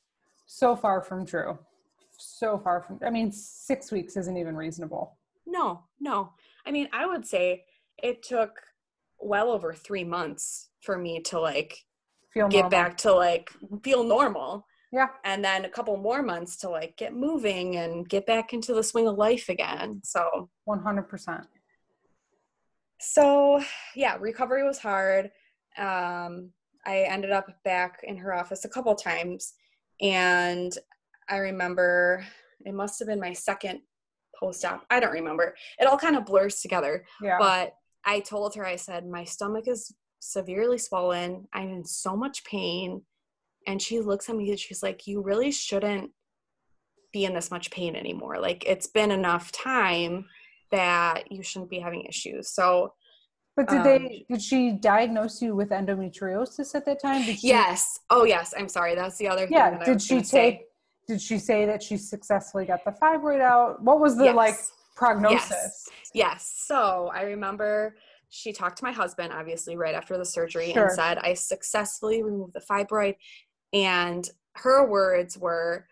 So 0.47 0.77
far 0.77 1.03
from 1.03 1.27
true. 1.27 1.59
So 2.19 2.59
far 2.59 2.83
from, 2.83 3.01
I 3.05 3.11
mean, 3.11 3.33
six 3.33 3.91
weeks 3.91 4.17
isn't 4.17 4.37
even 4.37 4.57
reasonable. 4.57 5.19
No, 5.47 5.85
no. 5.99 6.31
I 6.65 6.71
mean, 6.71 6.89
I 6.93 7.07
would 7.07 7.27
say 7.27 7.65
it 8.03 8.23
took 8.23 8.51
well 9.19 9.51
over 9.51 9.73
three 9.73 10.05
months 10.05 10.71
for 10.83 10.97
me 10.97 11.21
to 11.21 11.41
like 11.41 11.77
Feel 12.33 12.49
get 12.49 12.63
normal. 12.63 12.71
back 12.71 12.97
to 12.99 13.13
like 13.13 13.51
feel 13.83 14.05
normal. 14.05 14.67
Yeah. 14.93 15.09
and 15.25 15.43
then 15.43 15.65
a 15.65 15.71
couple 15.71 15.97
more 15.97 16.23
months 16.23 16.57
to 16.59 16.69
like 16.69 16.97
get 16.99 17.15
moving 17.15 17.77
and 17.77 18.07
get 18.09 18.27
back 18.27 18.53
into 18.53 18.75
the 18.75 18.83
swing 18.83 19.09
of 19.09 19.17
life 19.17 19.49
again. 19.49 20.03
So, 20.05 20.51
100%. 20.69 21.47
so 23.01 23.63
yeah, 23.97 24.17
recovery 24.21 24.65
was 24.65 24.79
hard. 24.79 25.31
Um, 25.79 26.51
I 26.85 27.07
ended 27.09 27.31
up 27.31 27.47
back 27.65 28.01
in 28.03 28.17
her 28.19 28.35
office 28.35 28.65
a 28.65 28.69
couple 28.69 28.95
times, 28.95 29.55
and 30.01 30.77
I 31.29 31.37
remember 31.39 32.27
it 32.65 32.75
must 32.75 32.99
have 32.99 33.09
been 33.09 33.21
my 33.21 33.33
second 33.33 33.81
post-op. 34.39 34.85
I 34.91 35.01
don't 35.01 35.13
remember. 35.13 35.55
It 35.79 35.87
all 35.87 35.99
kind 35.99 36.17
of 36.17 36.27
blurs 36.27 36.61
together. 36.61 37.05
Yeah. 37.23 37.39
But 37.39 37.75
I 38.05 38.21
told 38.21 38.55
her, 38.57 38.67
I 38.67 38.77
said, 38.77 39.07
my 39.07 39.25
stomach 39.25 39.69
is 39.69 39.95
severely 40.19 40.79
swollen. 40.79 41.47
I'm 41.53 41.71
in 41.71 41.85
so 41.85 42.17
much 42.17 42.45
pain. 42.45 43.03
And 43.67 43.81
she 43.81 44.01
looks 44.01 44.29
at 44.29 44.37
me 44.37 44.51
and 44.51 44.59
she's 44.59 44.83
like, 44.83 45.07
You 45.07 45.21
really 45.23 45.53
shouldn't 45.53 46.11
be 47.13 47.25
in 47.25 47.35
this 47.35 47.51
much 47.51 47.71
pain 47.71 47.95
anymore. 47.95 48.39
Like, 48.39 48.65
it's 48.67 48.87
been 48.87 49.11
enough 49.11 49.53
time 49.53 50.27
that 50.71 51.31
you 51.31 51.43
shouldn't 51.43 51.71
be 51.71 51.79
having 51.79 52.05
issues. 52.07 52.51
So, 52.51 52.95
but 53.55 53.69
did 53.69 53.79
um, 53.79 53.85
they, 53.85 54.25
did 54.31 54.41
she 54.41 54.73
diagnose 54.73 55.43
you 55.43 55.55
with 55.55 55.69
endometriosis 55.69 56.75
at 56.75 56.87
that 56.87 57.03
time? 57.03 57.25
Did 57.27 57.39
she, 57.39 57.49
yes. 57.49 58.01
Oh, 58.09 58.25
yes. 58.25 58.55
I'm 58.57 58.69
sorry. 58.69 58.95
That's 58.95 59.19
the 59.19 59.29
other 59.29 59.47
thing. 59.47 59.57
Yeah. 59.59 59.85
Did 59.85 60.01
she 60.01 60.23
say. 60.23 60.51
take, 60.51 60.61
did 61.07 61.21
she 61.21 61.39
say 61.39 61.67
that 61.67 61.83
she 61.83 61.99
successfully 61.99 62.65
got 62.65 62.83
the 62.85 62.93
fibroid 62.93 63.43
out? 63.43 63.83
What 63.83 64.01
was 64.01 64.17
the 64.17 64.25
Yes. 64.25 64.35
like 64.37 64.55
prognosis? 64.97 65.51
Yes. 65.51 65.91
Yes. 66.15 66.63
So 66.67 67.11
I 67.15 67.23
remember 67.23 67.97
she 68.31 68.55
talked 68.55 68.79
to 68.79 68.85
my 68.85 68.93
husband, 68.93 69.31
obviously, 69.35 69.77
right 69.77 69.95
after 69.95 70.17
the 70.17 70.25
surgery 70.25 70.73
Sure. 70.73 70.85
and 70.87 70.93
said, 70.93 71.19
I 71.19 71.35
successfully 71.35 72.23
removed 72.23 72.55
the 72.55 72.61
fibroid. 72.61 73.17
And 73.73 74.29
her 74.57 74.87
words 74.87 75.39
were, 75.39 75.87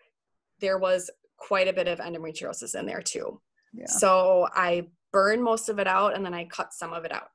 there 0.59 0.77
was 0.77 1.09
quite 1.37 1.67
a 1.67 1.73
bit 1.73 1.87
of 1.87 1.99
endometriosis 1.99 2.77
in 2.79 2.85
there 2.85 3.01
too. 3.01 3.41
Yeah. 3.73 3.85
So 3.87 4.47
I 4.53 4.87
burn 5.11 5.41
most 5.41 5.69
of 5.69 5.79
it 5.79 5.87
out 5.87 6.15
and 6.15 6.23
then 6.25 6.33
I 6.33 6.45
cut 6.45 6.73
some 6.73 6.93
of 6.93 7.03
it 7.05 7.11
out. 7.11 7.29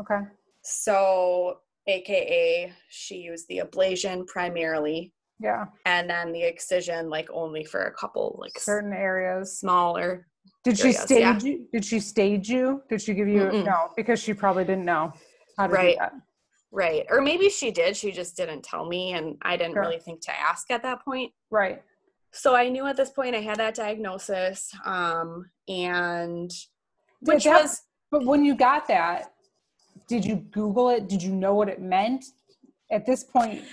Okay. 0.00 0.20
So, 0.62 1.58
AKA, 1.86 2.72
she 2.88 3.16
used 3.16 3.46
the 3.48 3.58
ablation 3.64 4.26
primarily 4.26 5.12
Yeah. 5.40 5.66
and 5.86 6.08
then 6.08 6.32
the 6.32 6.42
excision, 6.42 7.10
like 7.10 7.28
only 7.32 7.64
for 7.64 7.82
a 7.84 7.92
couple, 7.92 8.36
like 8.40 8.58
Certain 8.58 8.92
areas. 8.92 9.58
smaller. 9.58 10.26
Did 10.64 10.78
she 10.78 10.88
areas, 10.88 11.00
stage 11.00 11.20
yeah. 11.20 11.38
you? 11.50 11.66
Did 11.72 11.84
she 11.84 12.00
stage 12.00 12.48
you? 12.48 12.82
Did 12.88 13.02
she 13.02 13.14
give 13.14 13.28
you 13.28 13.40
Mm-mm. 13.42 13.64
no? 13.64 13.90
Because 13.96 14.20
she 14.20 14.32
probably 14.34 14.64
didn't 14.64 14.84
know 14.84 15.12
how 15.58 15.66
to 15.66 15.72
Right. 15.72 15.94
do 15.94 15.98
that. 15.98 16.12
Right. 16.72 17.04
Or 17.10 17.20
maybe 17.20 17.48
she 17.50 17.70
did. 17.70 17.96
She 17.96 18.10
just 18.12 18.34
didn't 18.36 18.62
tell 18.64 18.86
me. 18.86 19.12
And 19.12 19.36
I 19.42 19.56
didn't 19.56 19.74
Sure. 19.74 19.82
really 19.82 19.98
think 19.98 20.22
to 20.22 20.32
ask 20.34 20.70
at 20.70 20.82
that 20.82 21.04
point. 21.04 21.32
Right. 21.50 21.82
So 22.32 22.56
I 22.56 22.70
knew 22.70 22.86
at 22.86 22.96
this 22.96 23.10
point 23.10 23.36
I 23.36 23.40
had 23.40 23.58
that 23.58 23.74
diagnosis. 23.74 24.72
Um, 24.86 25.50
and 25.68 26.48
Did 26.48 27.34
which 27.34 27.44
that- 27.44 27.62
was, 27.62 27.82
But 28.10 28.24
when 28.24 28.42
you 28.44 28.54
got 28.54 28.88
that, 28.88 29.34
did 30.08 30.24
you 30.24 30.36
Google 30.36 30.88
it? 30.90 31.08
Did 31.08 31.22
you 31.22 31.32
know 31.32 31.54
what 31.54 31.68
it 31.68 31.80
meant? 31.80 32.24
At 32.90 33.06
this 33.06 33.22
point, 33.24 33.64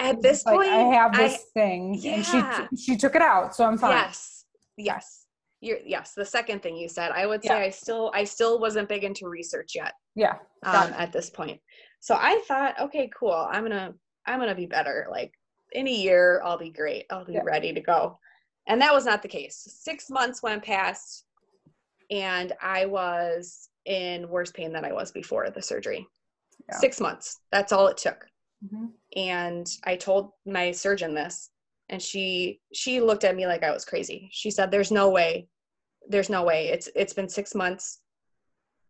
at 0.00 0.20
this 0.22 0.44
like, 0.46 0.56
point, 0.56 0.68
I 0.68 0.78
have 0.94 1.14
I- 1.14 1.18
this 1.18 1.44
thing, 1.54 2.00
and 2.06 2.24
she 2.26 2.42
she 2.76 2.96
took 2.96 3.14
it 3.14 3.22
out, 3.22 3.54
so 3.54 3.64
I'm 3.64 3.78
fine. 3.78 3.92
Yes. 3.92 4.44
Yes. 4.76 5.23
You're, 5.64 5.78
yes. 5.84 6.12
The 6.14 6.24
second 6.24 6.62
thing 6.62 6.76
you 6.76 6.88
said, 6.88 7.10
I 7.12 7.26
would 7.26 7.42
say 7.42 7.48
Yeah. 7.58 7.66
I 7.66 7.70
still, 7.70 8.10
I 8.14 8.24
still 8.24 8.60
wasn't 8.60 8.88
big 8.88 9.02
into 9.04 9.28
research 9.28 9.72
yet. 9.74 9.92
Yeah. 10.14 10.34
um, 10.62 10.92
at 10.96 11.10
this 11.12 11.30
point. 11.30 11.60
So 12.00 12.16
I 12.20 12.40
thought, 12.46 12.78
okay, 12.80 13.10
cool. 13.18 13.32
I'm 13.50 13.62
gonna 13.64 13.94
I'm 14.26 14.38
gonna 14.38 14.54
be 14.54 14.66
better. 14.66 15.06
Like 15.10 15.32
in 15.72 15.88
a 15.88 15.92
year, 15.92 16.40
I'll 16.44 16.58
be 16.58 16.70
great. 16.70 17.06
I'll 17.10 17.24
be 17.24 17.32
Yeah. 17.34 17.40
ready 17.44 17.72
to 17.72 17.80
go. 17.80 18.18
And 18.66 18.80
that 18.80 18.92
was 18.94 19.04
not 19.06 19.22
the 19.22 19.28
case. 19.28 19.56
Six 19.82 20.08
months 20.10 20.42
went 20.42 20.62
past, 20.62 21.24
and 22.10 22.52
I 22.62 22.86
was 22.86 23.68
in 23.86 24.28
worse 24.28 24.50
pain 24.52 24.72
than 24.72 24.84
I 24.84 24.92
was 24.92 25.12
before 25.12 25.48
the 25.50 25.60
surgery. 25.62 26.06
Yeah. 26.68 26.78
Six 26.78 27.00
months. 27.00 27.40
That's 27.52 27.72
all 27.72 27.88
it 27.88 27.96
took. 27.98 28.24
Mhm. 28.64 28.92
And 29.16 29.66
I 29.84 29.96
told 29.96 30.30
my 30.46 30.72
surgeon 30.72 31.14
this, 31.14 31.50
and 31.90 32.00
she 32.00 32.60
she 32.72 33.00
looked 33.00 33.24
at 33.24 33.36
me 33.36 33.46
like 33.46 33.62
I 33.62 33.72
was 33.72 33.84
crazy. 33.84 34.28
She 34.32 34.50
said, 34.50 34.70
"There's 34.70 34.90
no 34.92 35.10
way. 35.10 35.48
There's 36.08 36.30
no 36.30 36.44
way. 36.44 36.68
It's 36.68 36.88
it's 36.94 37.12
been 37.12 37.28
six 37.28 37.54
months 37.54 38.00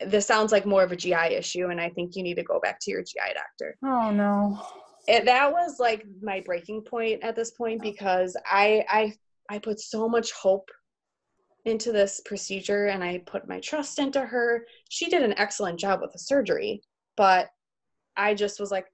this 0.00 0.26
sounds 0.26 0.52
like 0.52 0.66
more 0.66 0.82
of 0.82 0.92
a 0.92 0.96
GI 0.96 1.34
issue, 1.34 1.68
and 1.68 1.80
I 1.80 1.88
think 1.90 2.16
you 2.16 2.22
need 2.22 2.34
to 2.34 2.42
go 2.42 2.60
back 2.60 2.78
to 2.80 2.90
your 2.90 3.02
GI 3.02 3.34
doctor. 3.34 3.76
Oh 3.84 4.10
no. 4.10 4.60
And 5.06 5.28
that 5.28 5.52
was 5.52 5.78
like 5.78 6.04
my 6.22 6.40
breaking 6.40 6.82
point 6.82 7.22
at 7.22 7.36
this 7.36 7.50
point 7.52 7.82
because 7.82 8.36
I 8.46 8.84
I 8.88 9.14
I 9.50 9.58
put 9.58 9.80
so 9.80 10.08
much 10.08 10.32
hope 10.32 10.70
into 11.66 11.92
this 11.92 12.20
procedure 12.24 12.86
and 12.86 13.02
I 13.02 13.22
put 13.26 13.48
my 13.48 13.60
trust 13.60 13.98
into 13.98 14.20
her. 14.20 14.66
She 14.88 15.08
did 15.08 15.22
an 15.22 15.38
excellent 15.38 15.78
job 15.78 16.00
with 16.00 16.12
the 16.12 16.18
surgery, 16.18 16.82
but 17.16 17.48
I 18.16 18.34
just 18.34 18.60
was 18.60 18.70
like, 18.70 18.86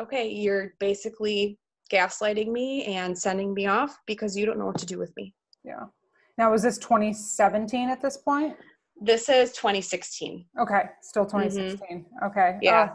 okay, 0.00 0.28
you're 0.28 0.74
basically 0.80 1.58
gaslighting 1.92 2.50
me 2.50 2.84
and 2.84 3.16
sending 3.16 3.54
me 3.54 3.66
off 3.66 3.96
because 4.06 4.36
you 4.36 4.46
don't 4.46 4.58
know 4.58 4.66
what 4.66 4.78
to 4.78 4.86
do 4.86 4.98
with 4.98 5.12
me. 5.16 5.34
Yeah. 5.64 5.84
Now 6.38 6.52
was 6.52 6.62
this 6.62 6.78
2017 6.78 7.90
at 7.90 8.00
this 8.00 8.16
point? 8.16 8.56
This 9.00 9.28
is 9.28 9.52
2016. 9.52 10.46
Okay, 10.60 10.82
still 11.02 11.26
2016. 11.26 12.06
Okay. 12.24 12.40
Mm-hmm. 12.40 12.58
Yeah. 12.62 12.80
Uh, 12.80 12.88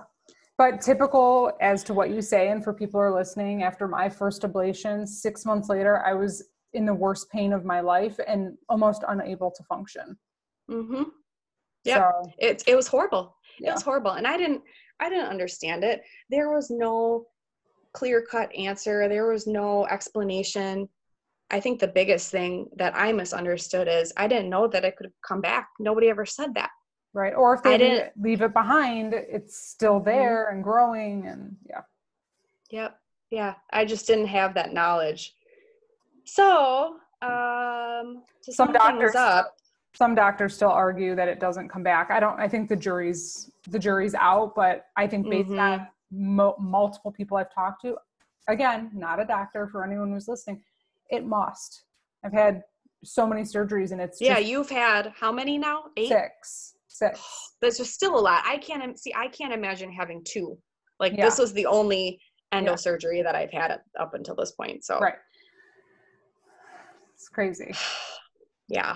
but 0.57 0.81
typical 0.81 1.51
as 1.61 1.83
to 1.83 1.93
what 1.93 2.09
you 2.09 2.21
say, 2.21 2.49
and 2.49 2.63
for 2.63 2.73
people 2.73 2.99
who 2.99 3.05
are 3.05 3.13
listening, 3.13 3.63
after 3.63 3.87
my 3.87 4.07
first 4.07 4.43
ablation, 4.43 5.07
six 5.07 5.45
months 5.45 5.67
later, 5.67 6.05
I 6.05 6.13
was 6.13 6.47
in 6.73 6.85
the 6.85 6.93
worst 6.93 7.29
pain 7.31 7.53
of 7.53 7.65
my 7.65 7.81
life 7.81 8.19
and 8.27 8.57
almost 8.69 9.03
unable 9.07 9.51
to 9.51 9.63
function. 9.63 10.17
Mm-hmm. 10.71 11.03
Yeah. 11.83 12.11
So, 12.11 12.31
it 12.37 12.63
it 12.65 12.75
was 12.75 12.87
horrible. 12.87 13.35
It 13.59 13.71
was 13.71 13.81
horrible, 13.81 14.11
and 14.11 14.25
I 14.25 14.37
didn't 14.37 14.61
I 14.99 15.09
didn't 15.09 15.27
understand 15.27 15.83
it. 15.83 16.01
There 16.29 16.49
was 16.51 16.69
no 16.69 17.25
clear 17.93 18.21
cut 18.21 18.53
answer. 18.55 19.07
There 19.09 19.27
was 19.27 19.47
no 19.47 19.85
explanation. 19.87 20.87
I 21.51 21.59
think 21.59 21.79
the 21.79 21.87
biggest 21.87 22.31
thing 22.31 22.69
that 22.77 22.95
I 22.95 23.11
misunderstood 23.11 23.87
is 23.87 24.11
I 24.17 24.27
didn't 24.27 24.49
know 24.49 24.67
that 24.67 24.83
it 24.85 24.95
could 24.97 25.11
come 25.27 25.41
back. 25.41 25.69
Nobody 25.79 26.09
ever 26.09 26.25
said 26.25 26.53
that. 26.55 26.69
right. 27.15 27.35
Or 27.35 27.53
if 27.53 27.61
they 27.61 27.75
I 27.75 27.77
didn't- 27.77 28.07
Mm-hmm. 28.09 28.23
leave 28.23 28.41
it 28.41 28.53
behind, 28.53 29.13
it's 29.13 29.55
still 29.57 29.99
there 29.99 30.49
and 30.49 30.63
growing. 30.63 31.27
And 31.27 31.55
yeah. 31.69 31.81
Yep. 32.71 32.99
Yeah. 33.29 33.53
I 33.71 33.85
just 33.85 34.07
didn't 34.07 34.27
have 34.27 34.55
that 34.55 34.73
knowledge. 34.73 35.35
So, 36.25 36.95
um, 37.21 38.23
to 38.43 38.51
Some 38.51 38.71
doctors 38.73 39.13
up, 39.15 39.55
some 39.93 40.15
doctors 40.15 40.55
still 40.55 40.71
argue 40.71 41.15
that 41.15 41.27
it 41.27 41.39
doesn't 41.39 41.69
come 41.69 41.83
back. 41.83 42.09
I 42.09 42.19
don't. 42.19 42.39
I 42.39 42.47
think 42.47 42.67
the 42.67 42.75
jury's 42.75 43.51
the 43.69 43.77
jury's 43.79 44.15
out, 44.15 44.55
but 44.55 44.87
I 44.97 45.05
think 45.07 45.29
based 45.29 45.49
Mhm. 45.49 45.59
on 45.61 45.87
mo- 46.11 46.55
multiple 46.59 47.11
people 47.11 47.37
I've 47.37 47.53
talked 47.53 47.81
to, 47.83 47.97
again, 48.47 48.89
not 48.93 49.19
a 49.19 49.25
doctor 49.25 49.67
for 49.67 49.83
anyone 49.83 50.11
who's 50.11 50.27
listening, 50.27 50.63
it 51.09 51.25
must. 51.25 51.83
I've 52.25 52.33
had 52.33 52.63
so 53.03 53.27
many 53.27 53.41
surgeries, 53.41 53.91
and 53.91 53.99
it's 54.01 54.19
yeah, 54.21 54.37
you've 54.37 54.69
had 54.69 55.11
how 55.19 55.31
many 55.31 55.57
now? 55.57 55.85
Eight, 55.97 56.07
six, 56.09 56.75
six. 56.87 57.19
six. 57.19 57.51
That's 57.61 57.77
just 57.77 57.93
still 57.93 58.17
a 58.17 58.21
lot. 58.21 58.43
I 58.45 58.57
can't 58.57 58.97
see. 58.99 59.13
I 59.15 59.27
can't 59.27 59.53
imagine 59.53 59.91
having 59.91 60.23
two. 60.23 60.57
Like 60.99 61.13
Yeah. 61.17 61.25
this 61.25 61.37
was 61.37 61.53
the 61.53 61.65
only 61.65 62.19
endo 62.51 62.71
Yeah. 62.71 62.75
surgery 62.75 63.21
that 63.23 63.35
I've 63.35 63.51
had 63.51 63.81
up- 63.99 64.13
until 64.13 64.35
this 64.35 64.51
point. 64.51 64.85
So 64.85 64.99
Right. 64.99 65.15
It's 67.15 67.29
crazy. 67.29 67.73
yeah, 68.67 68.95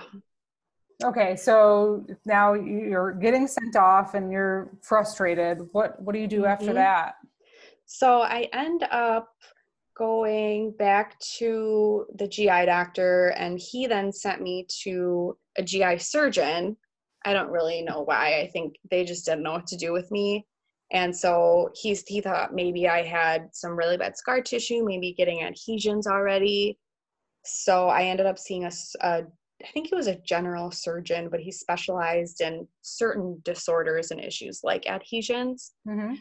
Okay, 1.04 1.36
so 1.36 2.04
now 2.24 2.54
you're 2.54 3.12
getting 3.12 3.46
sent 3.46 3.76
off, 3.76 4.14
and 4.14 4.32
you're 4.32 4.68
frustrated. 4.82 5.58
What 5.72 6.00
What 6.02 6.12
do 6.12 6.18
you 6.20 6.26
do 6.26 6.44
after 6.44 6.70
Mhm. 6.72 6.74
that? 6.74 7.14
so 7.86 8.20
I 8.20 8.48
end 8.52 8.82
up 8.90 9.32
going 9.98 10.72
back 10.78 11.18
to 11.38 12.06
the 12.14 12.28
GI 12.28 12.66
doctor, 12.66 13.28
and 13.36 13.58
he 13.58 13.86
then 13.86 14.12
sent 14.12 14.40
me 14.40 14.66
to 14.84 15.36
a 15.56 15.62
GI 15.62 15.98
surgeon. 15.98 16.76
I 17.24 17.32
don't 17.32 17.50
really 17.50 17.82
know 17.82 18.02
why. 18.02 18.40
I 18.40 18.48
think 18.52 18.76
they 18.90 19.04
just 19.04 19.26
didn't 19.26 19.42
know 19.42 19.52
what 19.52 19.66
to 19.68 19.76
do 19.76 19.92
with 19.92 20.10
me. 20.10 20.46
And 20.92 21.14
so 21.14 21.70
he's 21.74 22.02
he 22.06 22.20
thought 22.20 22.54
maybe 22.54 22.88
I 22.88 23.02
had 23.02 23.48
some 23.52 23.72
really 23.76 23.96
bad 23.96 24.16
scar 24.16 24.40
tissue, 24.40 24.84
maybe 24.84 25.12
getting 25.12 25.42
adhesions 25.42 26.06
already. 26.06 26.78
So 27.44 27.88
I 27.88 28.04
ended 28.04 28.26
up 28.26 28.38
seeing 28.38 28.64
a, 28.64 28.70
a- 29.00 29.26
I 29.60 29.66
think 29.74 29.88
he 29.88 29.96
was 29.96 30.06
a 30.06 30.14
general 30.20 30.70
surgeon, 30.70 31.28
but 31.30 31.40
he 31.40 31.50
specialized 31.50 32.40
in 32.40 32.68
certain 32.82 33.40
disorders 33.44 34.12
and 34.12 34.20
issues 34.22 34.60
like 34.62 34.88
adhesions. 34.88 35.72
hmm 35.84 36.14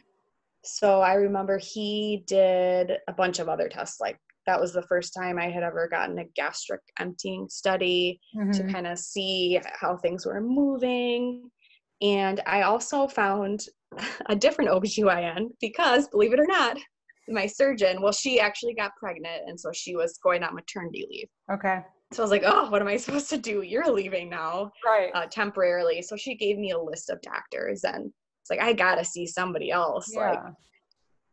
So 0.68 1.02
I 1.02 1.14
remember 1.14 1.58
he 1.58 2.24
did 2.28 2.98
a 3.08 3.14
bunch 3.14 3.40
of 3.40 3.50
other 3.50 3.70
tests. 3.70 4.00
Like 4.00 4.20
that 4.46 4.60
was 4.60 4.74
the 4.74 4.84
first 4.84 5.14
time 5.18 5.40
I 5.40 5.50
had 5.50 5.64
ever 5.64 5.88
gotten 5.88 6.20
a 6.20 6.26
gastric 6.36 6.82
emptying 7.00 7.48
study 7.50 8.20
to 8.54 8.64
hmm 8.64 8.72
kind 8.72 8.88
of 8.88 9.00
see 9.00 9.60
how 9.80 9.98
things 9.98 10.26
were 10.26 10.42
moving. 10.42 11.50
And 12.02 12.42
I 12.46 12.62
also 12.62 13.08
found 13.08 13.66
a 14.28 14.36
different 14.36 14.72
OBGYN 14.72 15.48
because, 15.62 16.08
believe 16.10 16.34
it 16.34 16.40
or 16.40 16.46
not, 16.48 16.78
my 17.30 17.46
surgeon, 17.46 18.02
well, 18.02 18.14
she 18.14 18.40
actually 18.40 18.74
got 18.74 18.96
pregnant. 18.98 19.44
And 19.48 19.60
so 19.60 19.72
she 19.74 19.96
was 19.96 20.18
going 20.24 20.44
on 20.44 20.56
maternity 20.56 21.06
leave. 21.10 21.28
Okay. 21.52 21.80
So 22.14 22.22
I 22.22 22.24
was 22.24 22.32
like, 22.32 22.44
oh, 22.46 22.70
what 22.70 22.82
am 22.82 22.88
I 22.88 22.98
supposed 22.98 23.30
to 23.32 23.38
do? 23.38 23.64
You're 23.64 23.92
leaving 23.92 24.30
now 24.30 24.72
Right. 24.86 25.12
uh, 25.14 25.26
temporarily. 25.26 26.02
So 26.02 26.16
she 26.16 26.36
gave 26.36 26.58
me 26.58 26.72
a 26.72 26.80
list 26.80 27.10
of 27.10 27.22
doctors 27.22 27.84
and 27.84 28.12
it's 28.50 28.58
like, 28.58 28.66
I 28.66 28.74
got 28.74 28.96
to 28.96 29.06
see 29.06 29.28
somebody 29.28 29.72
else. 29.72 30.14
Like, 30.16 30.40
yeah. 30.42 30.52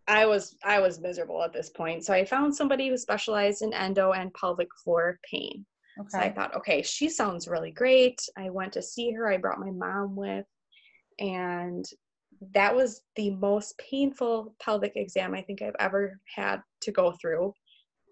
I 0.07 0.27
was 0.27 0.57
I 0.65 0.81
was 0.81 1.01
miserable 1.01 1.43
at 1.43 1.53
this 1.53 1.71
point. 1.71 2.05
So 2.05 2.13
I 2.13 2.25
found 2.25 2.55
somebody 2.55 2.89
who 2.89 2.97
specialized 2.99 3.63
in 3.63 3.73
endo 3.73 4.13
and 4.13 4.35
pelvic 4.35 4.69
floor 4.83 5.19
pain. 5.31 5.65
So 6.09 6.19
I 6.19 6.29
thought, 6.29 6.57
okay, 6.57 6.83
she 6.83 7.09
sounds 7.09 7.47
really 7.47 7.71
great. 7.71 8.21
I 8.37 8.51
went 8.51 8.73
to 8.73 8.83
see 8.83 9.13
her. 9.13 9.31
I 9.31 9.37
brought 9.37 9.61
my 9.61 9.71
mom 9.71 10.17
with, 10.17 10.45
and 11.21 11.85
that 12.53 12.75
was 12.75 13.03
the 13.15 13.31
most 13.31 13.79
painful 13.79 14.57
pelvic 14.61 14.95
exam 14.97 15.35
I 15.35 15.43
think 15.43 15.63
I've 15.63 15.77
ever 15.79 16.19
had 16.35 16.63
to 16.81 16.91
go 16.91 17.13
through. 17.13 17.55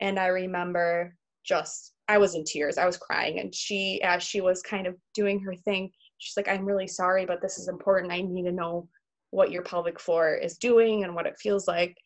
And 0.00 0.16
I 0.16 0.26
remember 0.28 1.16
just 1.44 1.94
I 2.06 2.18
was 2.18 2.36
in 2.36 2.44
tears. 2.44 2.78
I 2.78 2.86
was 2.86 2.96
crying, 2.96 3.40
and 3.40 3.52
she, 3.52 4.00
as 4.02 4.22
she 4.22 4.40
was 4.40 4.62
kind 4.62 4.86
of 4.86 4.94
doing 5.12 5.40
her 5.40 5.56
thing, 5.56 5.90
she's 6.22 6.36
like, 6.36 6.48
"I'm 6.48 6.64
really 6.64 6.86
sorry, 6.86 7.26
but 7.26 7.40
this 7.42 7.58
is 7.58 7.68
important. 7.68 8.12
I 8.12 8.20
need 8.22 8.44
to 8.44 8.52
know 8.52 8.88
what 9.30 9.50
your 9.50 9.62
pelvic 9.62 9.98
floor 9.98 10.34
is 10.34 10.58
doing 10.58 11.04
and 11.04 11.14
what 11.14 11.26
it 11.26 11.38
feels 11.38 11.66
like." 11.66 11.96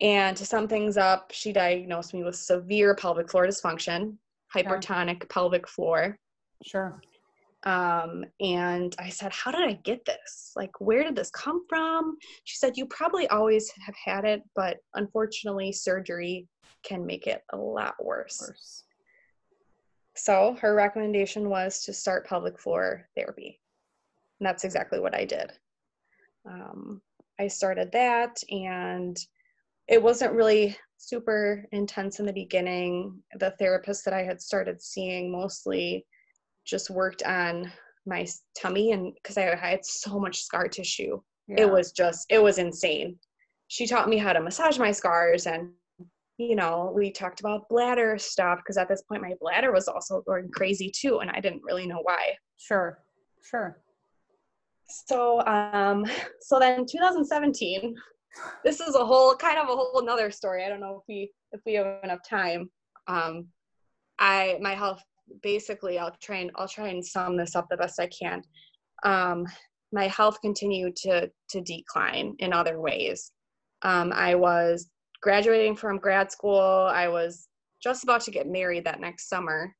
And 0.00 0.36
to 0.36 0.44
sum 0.44 0.68
things 0.68 0.96
up, 0.96 1.32
she 1.32 1.52
diagnosed 1.52 2.12
me 2.12 2.22
with 2.22 2.36
severe 2.36 2.94
pelvic 2.94 3.30
floor 3.30 3.46
dysfunction, 3.46 4.16
hypertonic 4.54 5.28
pelvic 5.30 5.66
floor. 5.66 6.18
Sure. 6.62 7.00
Um, 7.64 8.24
and 8.40 8.94
I 8.98 9.08
said, 9.08 9.32
How 9.32 9.50
did 9.50 9.68
I 9.68 9.72
get 9.72 10.04
this? 10.04 10.52
Like, 10.54 10.80
where 10.80 11.02
did 11.02 11.16
this 11.16 11.30
come 11.30 11.66
from? 11.68 12.16
She 12.44 12.56
said, 12.56 12.76
You 12.76 12.86
probably 12.86 13.26
always 13.28 13.70
have 13.84 13.94
had 14.02 14.24
it, 14.24 14.42
but 14.54 14.78
unfortunately, 14.94 15.72
surgery 15.72 16.46
can 16.84 17.04
make 17.04 17.26
it 17.26 17.42
a 17.52 17.56
lot 17.56 17.94
worse. 18.02 18.40
Worse. 18.40 18.84
So 20.16 20.56
her 20.60 20.74
recommendation 20.74 21.48
was 21.48 21.82
to 21.84 21.92
start 21.92 22.26
pelvic 22.26 22.58
floor 22.58 23.08
therapy. 23.14 23.60
And 24.40 24.46
that's 24.46 24.64
exactly 24.64 24.98
what 24.98 25.14
I 25.14 25.24
did. 25.24 25.52
Um, 26.48 27.00
I 27.38 27.48
started 27.48 27.92
that, 27.92 28.42
and 28.50 29.18
it 29.88 30.02
wasn't 30.02 30.32
really 30.32 30.76
super 30.96 31.64
intense 31.72 32.18
in 32.18 32.26
the 32.26 32.32
beginning. 32.32 33.22
The 33.38 33.52
therapist 33.58 34.04
that 34.04 34.14
I 34.14 34.22
had 34.22 34.40
started 34.40 34.80
seeing 34.80 35.30
mostly 35.30 36.06
just 36.64 36.90
worked 36.90 37.22
on 37.22 37.70
my 38.06 38.26
tummy, 38.58 38.92
and 38.92 39.14
because 39.14 39.36
I, 39.36 39.54
had 39.54 39.84
so 39.84 40.18
much 40.18 40.42
scar 40.42 40.68
tissue, 40.68 41.20
Yeah. 41.48 41.62
it 41.62 41.70
was 41.70 41.92
just, 41.92 42.26
it 42.30 42.42
was 42.42 42.58
insane. 42.58 43.18
She 43.68 43.86
taught 43.86 44.08
me 44.08 44.16
how 44.16 44.32
to 44.32 44.40
massage 44.40 44.78
my 44.78 44.92
scars 44.92 45.46
and 45.46 45.70
you 46.38 46.54
know, 46.54 46.92
we 46.94 47.10
talked 47.10 47.40
about 47.40 47.68
bladder 47.68 48.18
stuff 48.18 48.58
because 48.58 48.76
at 48.76 48.88
this 48.88 49.02
point 49.02 49.22
my 49.22 49.34
bladder 49.40 49.72
was 49.72 49.88
also 49.88 50.22
going 50.26 50.50
crazy 50.50 50.90
too, 50.94 51.20
and 51.20 51.30
I 51.30 51.40
didn't 51.40 51.62
really 51.62 51.86
know 51.86 52.00
why. 52.02 52.34
Sure. 52.58 52.98
Sure. 53.42 53.80
So, 54.88 55.44
um, 55.46 56.04
so 56.40 56.58
then 56.58 56.86
2017, 56.86 57.94
this 58.64 58.80
is 58.80 58.94
a 58.94 59.04
whole 59.04 59.34
kind 59.34 59.58
of 59.58 59.68
a 59.68 59.76
whole 59.76 60.00
another 60.00 60.30
story. 60.30 60.64
I 60.64 60.68
don't 60.68 60.80
know 60.80 60.96
if 60.96 61.02
we 61.08 61.30
if 61.52 61.60
we 61.64 61.74
have 61.74 62.02
enough 62.04 62.20
time. 62.28 62.70
Um, 63.08 63.46
I 64.18 64.58
my 64.60 64.74
health 64.74 65.02
basically 65.42 65.98
I'll 65.98 66.16
try 66.22 66.36
and 66.36 66.50
I'll 66.56 66.68
try 66.68 66.88
and 66.88 67.04
sum 67.04 67.36
this 67.36 67.56
up 67.56 67.66
the 67.70 67.76
best 67.76 68.00
I 68.00 68.08
can. 68.08 68.42
Um, 69.04 69.46
my 69.92 70.08
health 70.08 70.38
continued 70.42 70.96
to 70.96 71.30
to 71.50 71.60
decline 71.62 72.34
in 72.38 72.52
other 72.52 72.80
ways. 72.80 73.32
Um, 73.82 74.12
I 74.12 74.34
was 74.34 74.90
graduating 75.20 75.76
from 75.76 75.98
grad 75.98 76.30
school. 76.30 76.88
I 76.90 77.08
was 77.08 77.48
just 77.82 78.04
about 78.04 78.22
to 78.22 78.30
get 78.30 78.48
married 78.48 78.84
that 78.84 79.00
next 79.00 79.28
summer, 79.28 79.74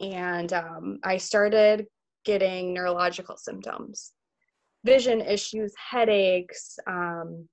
and 0.00 0.52
um, 0.52 0.98
I 1.04 1.16
started 1.16 1.86
getting 2.24 2.72
neurological 2.72 3.36
symptoms 3.36 4.12
vision 4.84 5.20
issues, 5.22 5.72
headaches, 5.90 6.78
um, 6.86 7.48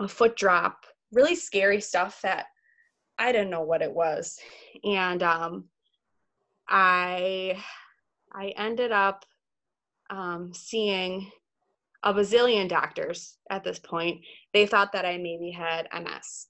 a 0.00 0.06
foot 0.06 0.36
drop, 0.36 0.84
really 1.12 1.34
scary 1.34 1.80
stuff 1.80 2.20
that 2.22 2.46
I 3.18 3.32
didn't 3.32 3.50
know 3.50 3.62
what 3.62 3.82
it 3.82 3.92
was. 3.92 4.38
And 4.84 5.22
um, 5.22 5.64
I 6.68 7.58
I 8.32 8.52
ended 8.56 8.92
up 8.92 9.24
um, 10.10 10.52
seeing 10.54 11.30
a 12.02 12.14
bazillion 12.14 12.68
doctors 12.68 13.38
at 13.50 13.64
this 13.64 13.78
point. 13.78 14.20
They 14.52 14.66
thought 14.66 14.92
that 14.92 15.04
I 15.04 15.16
maybe 15.16 15.50
had 15.50 15.88
MS. 15.92 16.46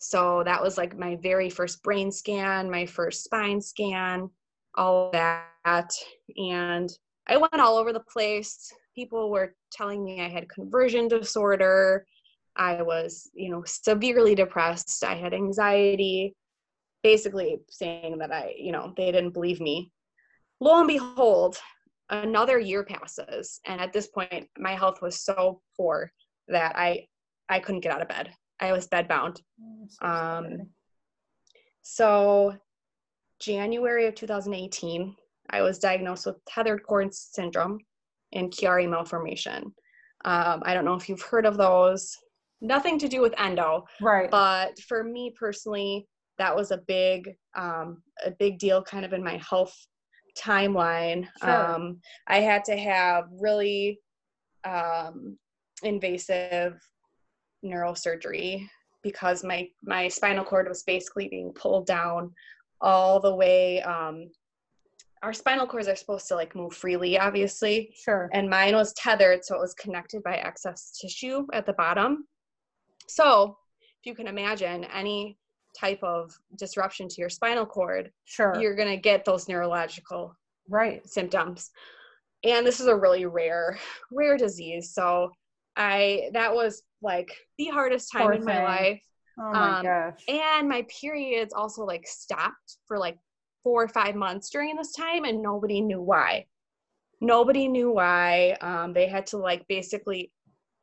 So 0.00 0.42
that 0.44 0.62
was 0.62 0.78
like 0.78 0.98
my 0.98 1.16
very 1.16 1.50
first 1.50 1.82
brain 1.82 2.10
scan, 2.10 2.70
my 2.70 2.86
first 2.86 3.22
spine 3.22 3.60
scan, 3.60 4.30
all 4.74 5.10
that. 5.12 5.92
And 6.36 6.90
I 7.28 7.36
went 7.36 7.60
all 7.60 7.76
over 7.76 7.92
the 7.92 8.00
place. 8.00 8.72
People 8.94 9.30
were 9.30 9.54
telling 9.70 10.02
me 10.02 10.22
I 10.22 10.28
had 10.28 10.48
conversion 10.48 11.06
disorder. 11.06 12.06
I 12.56 12.80
was, 12.80 13.30
you 13.34 13.50
know, 13.50 13.62
severely 13.66 14.34
depressed. 14.34 15.04
I 15.04 15.14
had 15.14 15.34
anxiety, 15.34 16.34
basically 17.02 17.58
saying 17.68 18.18
that 18.18 18.32
I, 18.32 18.54
you 18.58 18.72
know, 18.72 18.94
they 18.96 19.12
didn't 19.12 19.34
believe 19.34 19.60
me. 19.60 19.92
Lo 20.60 20.78
and 20.78 20.88
behold, 20.88 21.58
another 22.08 22.58
year 22.58 22.84
passes, 22.84 23.60
and 23.66 23.80
at 23.80 23.92
this 23.92 24.08
point, 24.08 24.48
my 24.58 24.74
health 24.74 25.00
was 25.02 25.20
so 25.20 25.60
poor 25.76 26.10
that 26.48 26.74
I, 26.76 27.06
I 27.48 27.60
couldn't 27.60 27.82
get 27.82 27.92
out 27.92 28.02
of 28.02 28.08
bed. 28.08 28.32
I 28.60 28.72
was 28.72 28.88
bedbound. 28.88 29.40
So 29.88 30.06
Um. 30.06 30.70
So, 31.82 32.56
January 33.40 34.06
of 34.06 34.14
2018, 34.14 35.16
I 35.50 35.62
was 35.62 35.78
diagnosed 35.78 36.26
with 36.26 36.44
tethered 36.44 36.82
cord 36.82 37.12
syndrome 37.14 37.78
and 38.32 38.52
Chiari 38.52 38.88
malformation. 38.88 39.74
Um, 40.24 40.62
I 40.64 40.74
don't 40.74 40.84
know 40.84 40.94
if 40.94 41.08
you've 41.08 41.22
heard 41.22 41.46
of 41.46 41.56
those. 41.56 42.16
Nothing 42.60 42.98
to 42.98 43.08
do 43.08 43.22
with 43.22 43.34
endo, 43.38 43.86
right. 44.02 44.30
but 44.30 44.78
for 44.80 45.02
me 45.02 45.34
personally, 45.38 46.06
that 46.38 46.54
was 46.54 46.70
a 46.70 46.78
big, 46.86 47.34
um, 47.56 48.02
a 48.24 48.30
big 48.32 48.58
deal, 48.58 48.82
kind 48.82 49.04
of 49.04 49.14
in 49.14 49.24
my 49.24 49.38
health 49.38 49.74
timeline. 50.38 51.26
Sure. 51.42 51.74
Um, 51.74 52.00
I 52.26 52.40
had 52.40 52.64
to 52.66 52.76
have 52.76 53.24
really 53.32 53.98
um, 54.64 55.38
invasive 55.82 56.78
neurosurgery 57.64 58.68
because 59.02 59.44
my 59.44 59.68
my 59.82 60.08
spinal 60.08 60.44
cord 60.44 60.68
was 60.68 60.82
basically 60.82 61.28
being 61.28 61.52
pulled 61.52 61.86
down 61.86 62.32
all 62.80 63.20
the 63.20 63.34
way 63.34 63.82
um 63.82 64.30
our 65.22 65.32
spinal 65.34 65.66
cords 65.66 65.88
are 65.88 65.96
supposed 65.96 66.26
to 66.28 66.34
like 66.34 66.54
move 66.54 66.74
freely 66.74 67.18
obviously 67.18 67.92
sure. 67.94 68.30
and 68.32 68.48
mine 68.48 68.74
was 68.74 68.92
tethered 68.94 69.44
so 69.44 69.54
it 69.54 69.60
was 69.60 69.74
connected 69.74 70.22
by 70.22 70.36
excess 70.36 70.98
tissue 71.00 71.46
at 71.52 71.66
the 71.66 71.72
bottom 71.74 72.26
so 73.08 73.56
if 73.80 74.06
you 74.06 74.14
can 74.14 74.26
imagine 74.26 74.84
any 74.84 75.36
type 75.78 76.02
of 76.02 76.32
disruption 76.56 77.08
to 77.08 77.16
your 77.20 77.28
spinal 77.28 77.66
cord 77.66 78.10
sure. 78.24 78.58
you're 78.60 78.74
going 78.74 78.88
to 78.88 78.96
get 78.96 79.24
those 79.24 79.48
neurological 79.48 80.34
right. 80.68 81.06
symptoms 81.08 81.70
and 82.44 82.66
this 82.66 82.80
is 82.80 82.86
a 82.86 82.96
really 82.96 83.26
rare 83.26 83.78
rare 84.10 84.36
disease 84.36 84.92
so 84.94 85.30
i 85.76 86.28
that 86.32 86.52
was 86.52 86.82
like 87.02 87.34
the 87.58 87.66
hardest 87.66 88.10
time 88.12 88.32
in 88.32 88.44
my 88.44 88.62
life 88.62 89.02
Oh 89.38 89.52
my 89.52 89.78
um, 89.78 89.84
gosh. 89.84 90.24
and 90.28 90.68
my 90.68 90.84
periods 91.00 91.54
also 91.54 91.84
like 91.84 92.06
stopped 92.06 92.76
for 92.86 92.98
like 92.98 93.16
four 93.62 93.82
or 93.82 93.88
five 93.88 94.14
months 94.14 94.50
during 94.50 94.76
this 94.76 94.92
time 94.92 95.24
and 95.24 95.42
nobody 95.42 95.80
knew 95.80 96.02
why 96.02 96.46
nobody 97.20 97.68
knew 97.68 97.90
why 97.90 98.56
um, 98.60 98.92
they 98.92 99.06
had 99.06 99.26
to 99.26 99.38
like 99.38 99.66
basically 99.68 100.32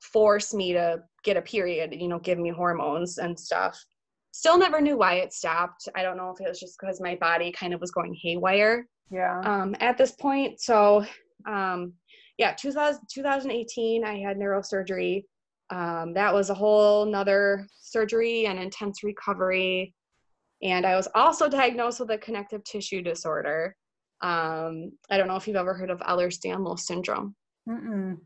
force 0.02 0.54
me 0.54 0.74
to 0.74 1.02
get 1.24 1.38
a 1.38 1.42
period 1.42 1.94
you 1.94 2.08
know 2.08 2.20
give 2.20 2.38
me 2.38 2.50
hormones 2.50 3.18
and 3.18 3.38
stuff 3.38 3.84
still 4.32 4.58
never 4.58 4.80
knew 4.80 4.98
why 4.98 5.16
it 5.16 5.34
stopped 5.34 5.90
i 5.96 6.04
don't 6.04 6.18
know 6.18 6.32
if 6.32 6.40
it 6.40 6.48
was 6.48 6.60
just 6.60 6.78
because 6.80 7.02
my 7.02 7.16
body 7.16 7.52
kind 7.52 7.74
of 7.74 7.82
was 7.82 7.92
going 7.92 8.16
haywire 8.22 8.86
yeah. 9.10 9.42
um, 9.44 9.76
at 9.80 9.98
this 9.98 10.12
point. 10.12 10.60
So, 10.60 11.06
um, 11.46 11.94
yeah, 12.38 12.54
2000, 12.54 13.02
2018, 13.12 14.04
I 14.04 14.20
had 14.20 14.38
neurosurgery. 14.38 15.24
Um, 15.70 16.14
that 16.14 16.34
was 16.34 16.50
a 16.50 16.54
whole 16.54 17.06
nother 17.06 17.68
surgery 17.82 18.46
and 18.46 18.58
intense 18.60 19.04
recovery. 19.04 19.94
And 20.64 20.86
I 20.86 20.96
was 20.96 21.08
also 21.14 21.48
diagnosed 21.50 22.00
with 22.00 22.10
a 22.12 22.18
connective 22.18 22.64
tissue 22.64 23.02
disorder. 23.02 23.76
Um, 24.22 24.92
I 25.12 25.18
don't 25.18 25.28
know 25.28 25.36
if 25.36 25.48
you've 25.48 25.56
ever 25.58 25.74
heard 25.74 25.90
of 25.92 26.00
Ehlers-Danlos 26.00 26.80
syndrome. 26.80 27.36
Mm-mm. 27.70 28.18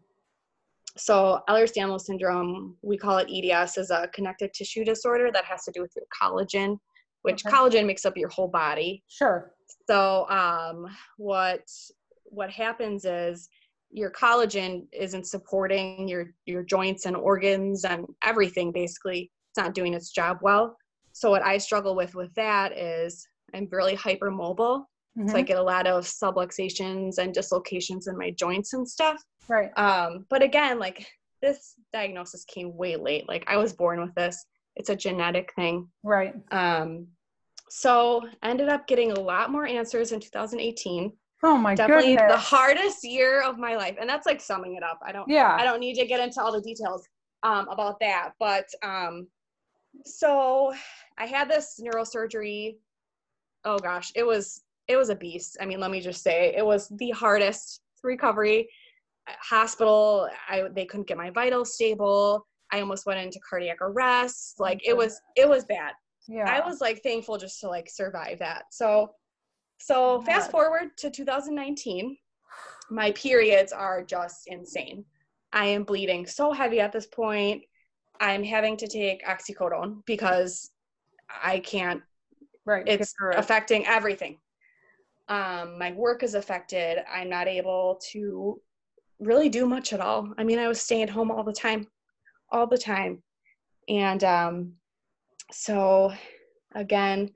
So 0.97 1.41
Ehlers-Danlos 1.49 2.01
syndrome, 2.01 2.77
we 2.81 2.97
call 2.97 3.17
it 3.17 3.29
EDS, 3.29 3.77
is 3.77 3.91
a 3.91 4.07
connective 4.13 4.51
tissue 4.53 4.85
disorder 4.85 5.31
that 5.33 5.45
has 5.45 5.63
to 5.65 5.71
do 5.71 5.81
with 5.81 5.91
your 5.95 6.05
collagen, 6.21 6.77
which 7.23 7.45
Okay. 7.45 7.55
collagen 7.55 7.85
makes 7.85 8.05
up 8.05 8.15
your 8.17 8.29
whole 8.29 8.47
body. 8.47 9.03
Sure. 9.07 9.53
So 9.87 10.29
um, 10.29 10.85
what 11.17 11.63
what 12.25 12.49
happens 12.49 13.03
is 13.03 13.49
your 13.91 14.11
collagen 14.11 14.85
isn't 14.91 15.27
supporting 15.27 16.07
your 16.07 16.33
your 16.45 16.63
joints 16.63 17.05
and 17.05 17.15
organs 17.15 17.85
and 17.85 18.05
everything. 18.23 18.71
Basically, 18.71 19.31
it's 19.49 19.57
not 19.57 19.73
doing 19.73 19.93
its 19.93 20.11
job 20.11 20.37
well. 20.41 20.77
So 21.13 21.29
what 21.29 21.43
I 21.43 21.57
struggle 21.57 21.95
with 21.95 22.15
with 22.15 22.33
that 22.35 22.77
is 22.77 23.27
I'm 23.53 23.67
really 23.71 23.95
hypermobile. 23.95 24.85
So 25.27 25.35
I 25.35 25.41
get 25.41 25.57
a 25.57 25.61
lot 25.61 25.87
of 25.87 26.05
subluxations 26.05 27.17
and 27.17 27.33
dislocations 27.33 28.07
in 28.07 28.17
my 28.17 28.31
joints 28.31 28.71
and 28.71 28.87
stuff. 28.87 29.21
Right. 29.49 29.69
Um, 29.77 30.25
but 30.29 30.41
again, 30.41 30.79
like 30.79 31.05
this 31.41 31.75
diagnosis 31.91 32.45
came 32.45 32.77
way 32.77 32.95
late. 32.95 33.27
Like 33.27 33.43
I 33.47 33.57
was 33.57 33.73
born 33.73 33.99
with 33.99 34.15
this. 34.15 34.45
It's 34.77 34.89
a 34.89 34.95
genetic 34.95 35.51
thing. 35.55 35.89
Right. 36.01 36.33
Um, 36.51 37.07
so 37.69 38.21
ended 38.41 38.69
up 38.69 38.87
getting 38.87 39.11
a 39.11 39.19
lot 39.19 39.51
more 39.51 39.65
answers 39.65 40.13
in 40.13 40.21
2018. 40.21 41.11
Oh 41.43 41.57
my 41.57 41.75
god, 41.75 41.87
Definitely 41.87 42.15
goodness. 42.15 42.33
the 42.33 42.37
hardest 42.55 43.03
year 43.03 43.41
of 43.41 43.57
my 43.57 43.75
life, 43.75 43.97
and 43.99 44.09
that's 44.09 44.25
like 44.27 44.39
summing 44.41 44.75
it 44.75 44.83
up. 44.83 44.99
I 45.05 45.11
don't, 45.11 45.27
Yeah. 45.29 45.55
I 45.59 45.63
don't 45.63 45.79
need 45.79 45.95
to 45.95 46.05
get 46.05 46.19
into 46.19 46.39
all 46.41 46.51
the 46.51 46.61
details 46.61 47.07
um, 47.43 47.67
about 47.69 47.99
that, 47.99 48.33
but 48.39 48.65
um, 48.83 49.27
so 50.05 50.73
I 51.17 51.25
had 51.25 51.49
this 51.49 51.79
neurosurgery. 51.83 52.75
Oh 53.65 53.77
gosh, 53.79 54.11
it 54.15 54.23
was 54.25 54.61
it 54.87 54.95
was 54.97 55.09
a 55.09 55.15
beast. 55.15 55.57
I 55.61 55.65
mean, 55.65 55.79
let 55.79 55.91
me 55.91 56.01
just 56.01 56.21
say, 56.23 56.53
it 56.55 56.65
was 56.65 56.87
the 56.89 57.11
hardest 57.11 57.81
recovery. 58.03 58.67
Hospital, 59.39 60.27
I 60.49 60.63
they 60.73 60.85
couldn't 60.85 61.07
get 61.07 61.17
my 61.17 61.29
vitals 61.29 61.73
stable. 61.75 62.45
I 62.71 62.79
almost 62.81 63.05
went 63.05 63.19
into 63.19 63.39
cardiac 63.47 63.81
arrest. 63.81 64.59
Like 64.59 64.81
it 64.85 64.95
was, 64.95 65.19
it 65.35 65.47
was 65.47 65.65
bad. 65.65 65.93
yeah. 66.27 66.45
I 66.47 66.65
was 66.65 66.81
like 66.81 67.01
thankful 67.03 67.37
just 67.37 67.59
to 67.61 67.67
like 67.67 67.89
survive 67.89 68.39
that. 68.39 68.63
So 68.71 69.11
so 69.83 70.21
fast 70.21 70.51
forward 70.51 70.95
to 70.97 71.09
2019, 71.09 72.17
my 72.89 73.11
periods 73.11 73.71
are 73.71 74.03
just 74.03 74.47
insane. 74.47 75.05
I 75.53 75.65
am 75.65 75.83
bleeding 75.83 76.25
so 76.25 76.51
heavy 76.51 76.79
at 76.79 76.91
this 76.91 77.07
point. 77.07 77.63
I'm 78.19 78.43
having 78.43 78.77
to 78.77 78.87
take 78.87 79.25
oxycodone 79.25 80.05
because 80.05 80.71
I 81.43 81.59
can't 81.59 82.01
right. 82.65 82.87
it's 82.87 83.13
affecting 83.35 83.85
everything. 83.87 84.37
Um, 85.27 85.79
my 85.79 85.91
work 85.93 86.23
is 86.23 86.35
affected. 86.35 86.99
I'm 87.11 87.29
not 87.29 87.47
able 87.47 87.99
to 88.11 88.61
really 89.19 89.49
do 89.49 89.65
much 89.65 89.93
at 89.93 90.01
all. 90.01 90.33
I 90.37 90.43
mean, 90.43 90.59
I 90.59 90.67
was 90.67 90.81
staying 90.81 91.03
at 91.03 91.09
home 91.09 91.31
all 91.31 91.43
the 91.43 91.53
time, 91.53 91.87
all 92.51 92.67
the 92.67 92.77
time. 92.77 93.23
And 93.87 94.23
um, 94.23 94.73
so, 95.51 96.11
again, 96.75 97.31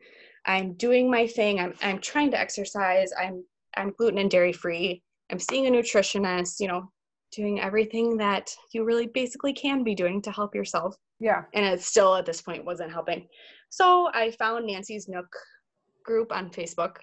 I'm 0.45 0.73
doing 0.73 1.09
my 1.09 1.27
thing. 1.27 1.59
I'm, 1.59 1.73
I'm 1.81 1.99
trying 1.99 2.31
to 2.31 2.39
exercise. 2.39 3.11
I'm, 3.19 3.43
I'm 3.75 3.93
gluten 3.97 4.19
and 4.19 4.29
dairy 4.29 4.53
free. 4.53 5.01
I'm 5.31 5.39
seeing 5.39 5.67
a 5.67 5.71
nutritionist, 5.71 6.59
you 6.59 6.67
know, 6.67 6.91
doing 7.31 7.59
everything 7.59 8.17
that 8.17 8.49
you 8.73 8.85
really 8.85 9.07
basically 9.07 9.53
can 9.53 9.83
be 9.83 9.95
doing 9.95 10.21
to 10.21 10.31
help 10.31 10.55
yourself. 10.55 10.95
Yeah. 11.19 11.43
And 11.53 11.65
it 11.65 11.81
still 11.81 12.15
at 12.15 12.25
this 12.25 12.41
point 12.41 12.65
wasn't 12.65 12.91
helping. 12.91 13.27
So 13.69 14.09
I 14.13 14.31
found 14.31 14.67
Nancy's 14.67 15.07
Nook 15.07 15.27
group 16.03 16.31
on 16.31 16.49
Facebook 16.49 16.97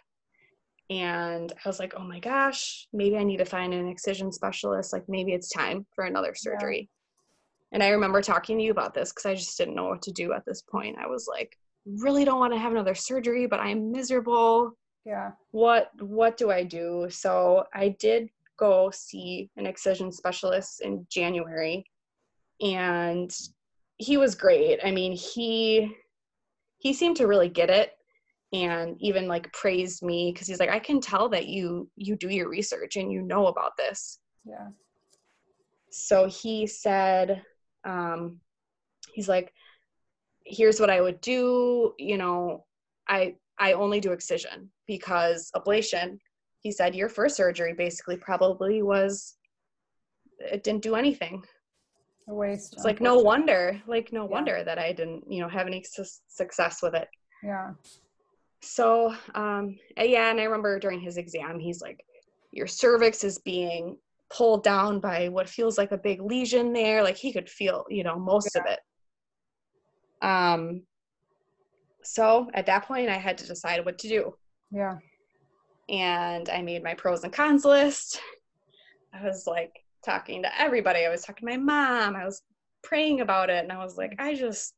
and 0.91 1.53
I 1.53 1.69
was 1.69 1.79
like, 1.79 1.95
oh 1.97 2.05
my 2.05 2.21
gosh, 2.21 2.87
maybe 2.93 3.17
I 3.17 3.25
need 3.25 3.39
to 3.39 3.45
find 3.45 3.75
an 3.75 3.89
excision 3.89 4.31
specialist. 4.33 4.93
Like 4.93 5.05
maybe 5.09 5.33
it's 5.33 5.49
time 5.49 5.87
for 5.95 6.05
another 6.05 6.35
surgery. 6.35 6.81
Yeah. 6.81 7.77
And 7.77 7.83
I 7.83 7.89
remember 7.89 8.21
talking 8.21 8.59
to 8.59 8.65
you 8.65 8.71
about 8.71 8.95
this 8.95 9.11
because 9.11 9.27
I 9.27 9.35
just 9.35 9.57
didn't 9.57 9.75
know 9.75 9.87
what 9.87 10.03
to 10.03 10.13
do 10.13 10.33
at 10.33 10.45
this 10.47 10.63
point. 10.63 10.99
I 10.99 11.07
was 11.07 11.27
like, 11.29 11.57
really 11.87 12.25
don't 12.25 12.39
want 12.39 12.53
to 12.53 12.59
have 12.59 12.73
another 12.73 12.95
surgery, 12.95 13.47
but 13.47 13.61
I'm 13.61 13.91
miserable. 13.91 14.77
Yeah. 15.05 15.33
What 15.51 15.91
what 16.01 16.37
do 16.37 16.51
I 16.51 16.63
do? 16.63 17.07
So 17.11 17.65
I 17.75 17.97
did 17.99 18.29
go 18.59 18.91
see 18.93 19.51
an 19.57 19.67
excision 19.67 20.13
specialist 20.13 20.81
in 20.83 21.07
January 21.11 21.85
and 22.61 23.35
he 23.99 24.17
was 24.17 24.35
great. 24.35 24.79
I 24.85 24.91
mean, 24.91 25.13
he 25.13 25.95
he 26.79 26.93
seemed 26.93 27.17
to 27.17 27.27
really 27.27 27.49
get 27.49 27.71
it 27.71 27.93
and 28.53 28.97
even 29.01 29.29
like 29.29 29.53
praised 29.53 30.03
me 30.03 30.31
because 30.33 30.47
he's 30.47 30.61
like 30.61 30.69
i 30.69 30.79
can 30.79 31.01
tell 31.01 31.29
that 31.29 31.47
you 31.47 31.89
you 31.97 32.17
do 32.17 32.29
your 32.29 32.49
research 32.49 32.97
and 32.97 33.11
you 33.11 33.23
know 33.23 33.47
about 33.47 33.73
this 33.77 34.19
yeah 34.45 34.69
so 35.91 36.27
he 36.27 36.67
said 36.67 37.43
um 37.85 38.39
he's 39.15 39.29
like 39.29 39.53
here's 40.53 40.79
what 40.79 40.91
i 40.91 41.01
would 41.01 41.21
do 41.21 41.95
you 41.99 42.17
know 42.17 42.65
i 43.09 43.35
i 43.59 43.73
only 43.73 43.99
do 43.99 44.13
excision 44.13 44.71
because 44.87 45.51
ablation 45.57 46.19
he 46.63 46.71
said 46.71 46.95
your 46.95 47.09
first 47.09 47.37
surgery 47.37 47.75
basically 47.75 48.17
probably 48.17 48.83
was 48.83 49.37
it 50.39 50.63
didn't 50.63 50.83
do 50.83 50.95
anything. 50.95 51.43
A 52.29 52.35
waste 52.35 52.75
it's 52.75 52.85
like 52.85 53.01
no 53.01 53.17
wonder 53.17 53.81
like 53.89 54.13
no 54.13 54.23
yeah. 54.23 54.31
wonder 54.31 54.65
that 54.65 54.79
i 54.79 54.93
didn't 54.93 55.25
you 55.29 55.41
know 55.41 55.49
have 55.49 55.67
any 55.67 55.83
su- 55.83 56.05
success 56.29 56.81
with 56.81 56.95
it. 56.95 57.09
Yeah. 57.43 57.73
So 58.61 59.13
um 59.35 59.77
yeah 59.97 60.31
and 60.31 60.41
i 60.41 60.45
remember 60.45 60.79
during 60.79 61.01
his 61.01 61.17
exam 61.17 61.59
he's 61.59 61.83
like 61.83 62.01
your 62.53 62.69
cervix 62.69 63.25
is 63.25 63.39
being 63.39 63.97
pulled 64.33 64.63
down 64.63 65.01
by 65.01 65.29
what 65.29 65.49
feels 65.49 65.77
like 65.77 65.91
a 65.91 65.99
big 65.99 66.23
lesion 66.23 66.73
there. 66.73 67.03
Like 67.03 67.17
he 67.17 67.33
could 67.33 67.51
feel 67.51 67.85
you 67.91 68.05
know 68.05 68.19
most 68.21 68.51
yeah. 68.55 68.61
of 68.61 68.67
it 68.69 68.79
um 70.23 70.83
so 72.03 72.49
at 72.55 72.67
that 72.67 72.85
point 72.87 73.09
i 73.09 73.19
had 73.19 73.37
to 73.39 73.47
decide 73.47 73.85
what 73.85 73.99
to 73.99 74.09
do 74.09 74.35
yeah 74.71 74.97
and 75.89 76.49
i 76.49 76.63
made 76.63 76.83
my 76.83 76.95
pros 76.95 77.25
and 77.25 77.33
cons 77.33 77.65
list 77.65 78.21
i 79.15 79.23
was 79.23 79.47
like 79.47 79.73
talking 80.05 80.43
to 80.43 80.61
everybody 80.61 81.05
i 81.05 81.11
was 81.11 81.23
talking 81.23 81.47
to 81.47 81.57
my 81.57 81.57
mom 81.57 82.17
i 82.17 82.25
was 82.25 82.43
praying 82.83 83.21
about 83.21 83.51
it 83.51 83.63
and 83.63 83.73
i 83.73 83.85
was 83.85 83.97
like 83.97 84.15
i 84.19 84.35
just 84.35 84.75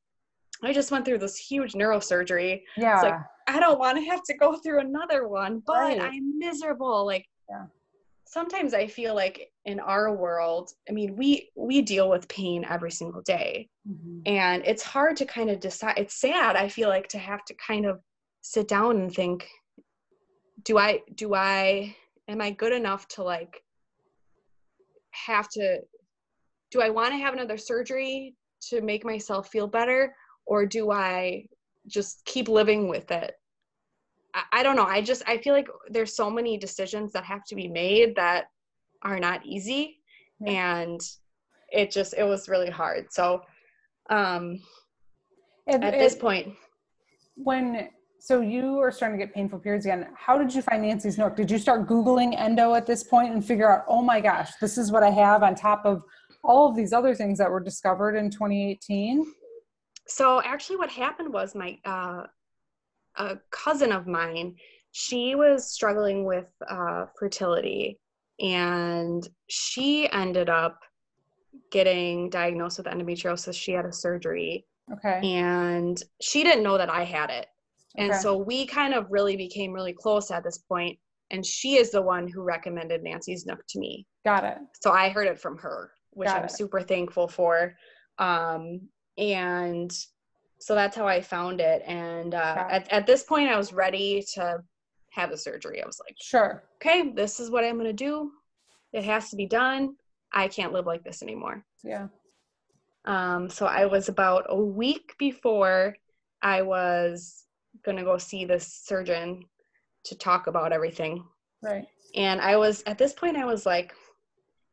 I 0.63 0.73
just 0.73 0.91
went 0.91 1.05
through 1.05 1.19
this 1.19 1.37
huge 1.37 1.73
neurosurgery. 1.73 2.63
Yeah. 2.77 2.95
It's 2.95 3.03
like 3.03 3.21
I 3.49 3.61
don't 3.61 3.79
want 3.79 3.99
to 3.99 4.05
have 4.05 4.23
to 4.25 4.35
go 4.35 4.57
through 4.57 4.81
another 4.81 5.29
one, 5.29 5.63
but 5.67 5.77
right. 5.77 6.01
I'm 6.01 6.39
miserable. 6.39 7.05
Like 7.05 7.27
yeah. 7.49 7.67
Sometimes 8.35 8.75
I 8.75 8.87
feel 8.89 9.15
like 9.15 9.51
in 9.65 9.79
our 9.81 10.15
world, 10.15 10.73
I 10.89 10.93
mean, 10.93 11.17
we 11.17 11.51
we 11.57 11.81
deal 11.81 12.11
with 12.11 12.29
pain 12.29 12.67
every 12.69 12.91
single 12.91 13.23
day. 13.23 13.69
Mm-hmm. 13.89 14.21
And 14.27 14.63
it's 14.67 14.83
hard 14.83 15.17
to 15.19 15.25
kind 15.25 15.51
of 15.51 15.61
decide. 15.61 15.95
It's 15.97 16.21
sad, 16.21 16.57
I 16.57 16.69
feel 16.69 16.89
like, 16.89 17.09
to 17.09 17.19
have 17.19 17.45
to 17.47 17.55
kind 17.55 17.87
of 17.87 18.01
sit 18.43 18.69
down 18.69 18.97
and 18.97 19.15
think, 19.15 19.49
do 20.65 20.77
I 20.77 21.01
do 21.15 21.35
I 21.35 21.97
am 22.29 22.41
I 22.43 22.51
good 22.51 22.73
enough 22.73 23.07
to 23.09 23.23
like 23.23 23.63
have 25.13 25.49
to 25.51 25.79
do 26.73 26.83
I 26.83 26.91
want 26.91 27.13
to 27.13 27.19
have 27.19 27.35
another 27.35 27.57
surgery 27.57 28.35
to 28.69 28.81
make 28.81 29.05
myself 29.05 29.49
feel 29.49 29.69
better? 29.69 30.15
or 30.47 30.67
do 30.67 30.91
I 30.91 31.47
just 31.87 32.25
keep 32.25 32.49
living 32.49 32.89
with 32.89 33.11
it? 33.11 33.35
I, 34.35 34.43
I 34.53 34.63
don't 34.63 34.77
know. 34.77 34.85
I 34.85 35.01
just 35.01 35.23
I 35.27 35.39
feel 35.39 35.55
like 35.55 35.69
there's 35.89 36.15
so 36.15 36.31
many 36.31 36.57
decisions 36.57 37.13
that 37.13 37.25
have 37.25 37.45
to 37.47 37.55
be 37.55 37.69
made 37.69 38.15
that 38.17 38.47
are 39.03 39.19
not 39.19 39.45
easy, 39.45 39.99
yeah. 40.41 40.77
and 40.79 41.01
it 41.71 41.91
just 41.91 42.15
it 42.15 42.25
was 42.25 42.49
really 42.49 42.71
hard. 42.71 43.13
So, 43.13 43.43
um, 44.11 44.61
at 45.69 45.81
this 45.81 46.15
point, 46.15 46.55
when 47.37 47.89
so 48.19 48.41
you 48.41 48.79
are 48.79 48.91
starting 48.91 49.19
to 49.19 49.25
get 49.27 49.35
painful 49.35 49.59
periods 49.59 49.85
again. 49.85 50.09
How 50.17 50.39
did 50.39 50.55
you 50.55 50.63
find 50.63 50.83
Nancy's 50.83 51.19
Nook? 51.19 51.37
Did 51.37 51.51
you 51.51 51.59
start 51.59 51.87
Googling 51.87 52.35
endo 52.41 52.75
at 52.75 52.87
this 52.87 53.05
point 53.05 53.35
and 53.35 53.45
figure 53.45 53.71
out, 53.71 53.85
oh 53.87 54.01
my 54.01 54.19
gosh, 54.19 54.51
this 54.63 54.79
is 54.79 54.91
what 54.91 55.03
I 55.03 55.11
have 55.11 55.43
on 55.43 55.55
top 55.55 55.85
of 55.85 56.03
all 56.43 56.67
of 56.67 56.75
these 56.75 56.95
other 56.95 57.15
things 57.15 57.37
that 57.37 57.51
were 57.51 57.61
discovered 57.61 58.17
in 58.17 58.31
2018? 58.31 59.27
so 60.07 60.43
actually 60.43 60.77
what 60.77 60.91
happened 60.91 61.33
was 61.33 61.55
my 61.55 61.79
uh, 61.85 62.25
a 63.17 63.37
cousin 63.51 63.93
of 63.93 64.07
mine 64.07 64.55
she 64.97 65.35
was 65.35 65.69
struggling 65.73 66.25
with 66.25 66.47
uh, 66.71 67.07
fertility 67.19 67.99
and 68.39 69.29
she 69.49 70.09
ended 70.13 70.49
up 70.49 70.79
getting 71.73 72.31
diagnosed 72.31 72.79
with 72.79 72.87
endometriosis. 72.87 73.55
She 73.55 73.73
had 73.73 73.87
a 73.87 73.93
surgery 73.93 74.65
okay. 74.93 75.21
and 75.25 76.01
she 76.21 76.45
didn't 76.45 76.63
know 76.63 76.79
that 76.79 76.91
i 76.91 77.03
had 77.03 77.31
it. 77.31 77.47
And 77.97 78.13
okay. 78.13 78.21
so 78.21 78.37
we 78.37 78.67
kind 78.67 78.95
of 78.95 79.07
really 79.11 79.37
became 79.37 79.73
really 79.73 79.93
close 79.93 80.31
at 80.31 80.45
this 80.45 80.59
point 80.59 80.97
and 81.33 81.45
she 81.45 81.75
is 81.75 81.91
the 81.91 82.03
one 82.03 82.29
who 82.29 82.43
recommended 82.43 83.03
nancy's 83.03 83.47
nook 83.47 83.65
to 83.71 83.81
me. 83.81 84.07
Got 84.25 84.45
it. 84.45 84.59
So 84.81 84.93
i 84.93 85.09
heard 85.09 85.27
it 85.27 85.41
from 85.41 85.59
her 85.59 85.91
which 86.11 86.29
got 86.29 86.39
i'm 86.39 86.45
it. 86.45 86.53
super 86.53 86.81
thankful 86.81 87.27
for. 87.27 87.75
Um, 88.19 88.83
and 89.19 89.91
so 90.65 90.75
that's 90.75 90.97
how 90.97 91.07
I 91.07 91.21
found 91.21 91.61
it. 91.61 91.83
And 91.87 92.33
uh, 92.33 92.67
at, 92.71 92.91
at 92.91 93.07
this 93.07 93.23
point, 93.23 93.51
I 93.51 93.59
was 93.59 93.75
ready 93.75 94.25
to 94.33 94.63
have 95.11 95.31
the 95.31 95.37
surgery. 95.37 95.83
I 95.83 95.87
was 95.87 96.01
like, 96.01 96.17
sure. 96.19 96.65
Okay, 96.77 97.11
this 97.11 97.39
is 97.39 97.51
what 97.51 97.65
I'm 97.65 97.75
going 97.75 97.85
to 97.85 97.93
do. 97.93 98.31
It 98.95 99.05
has 99.05 99.29
to 99.29 99.37
be 99.37 99.45
done. 99.45 99.97
I 100.33 100.49
can't 100.49 100.73
live 100.73 100.87
like 100.87 101.05
this 101.05 101.23
anymore. 101.23 101.63
Yeah. 101.83 102.07
Um, 103.05 103.51
so 103.51 103.67
I 103.67 103.85
was 103.85 104.09
about 104.09 104.47
a 104.49 104.57
week 104.57 105.15
before 105.19 105.97
I 106.41 106.63
was 106.63 107.45
going 107.85 107.99
to 107.99 108.03
go 108.03 108.17
see 108.17 108.47
this 108.47 108.81
surgeon 108.87 109.45
to 110.05 110.17
talk 110.17 110.47
about 110.47 110.73
everything. 110.73 111.27
Right. 111.63 111.85
And 112.15 112.41
I 112.41 112.57
was, 112.57 112.83
at 112.87 112.97
this 112.97 113.13
point, 113.13 113.37
I 113.37 113.45
was 113.45 113.67
like 113.67 113.93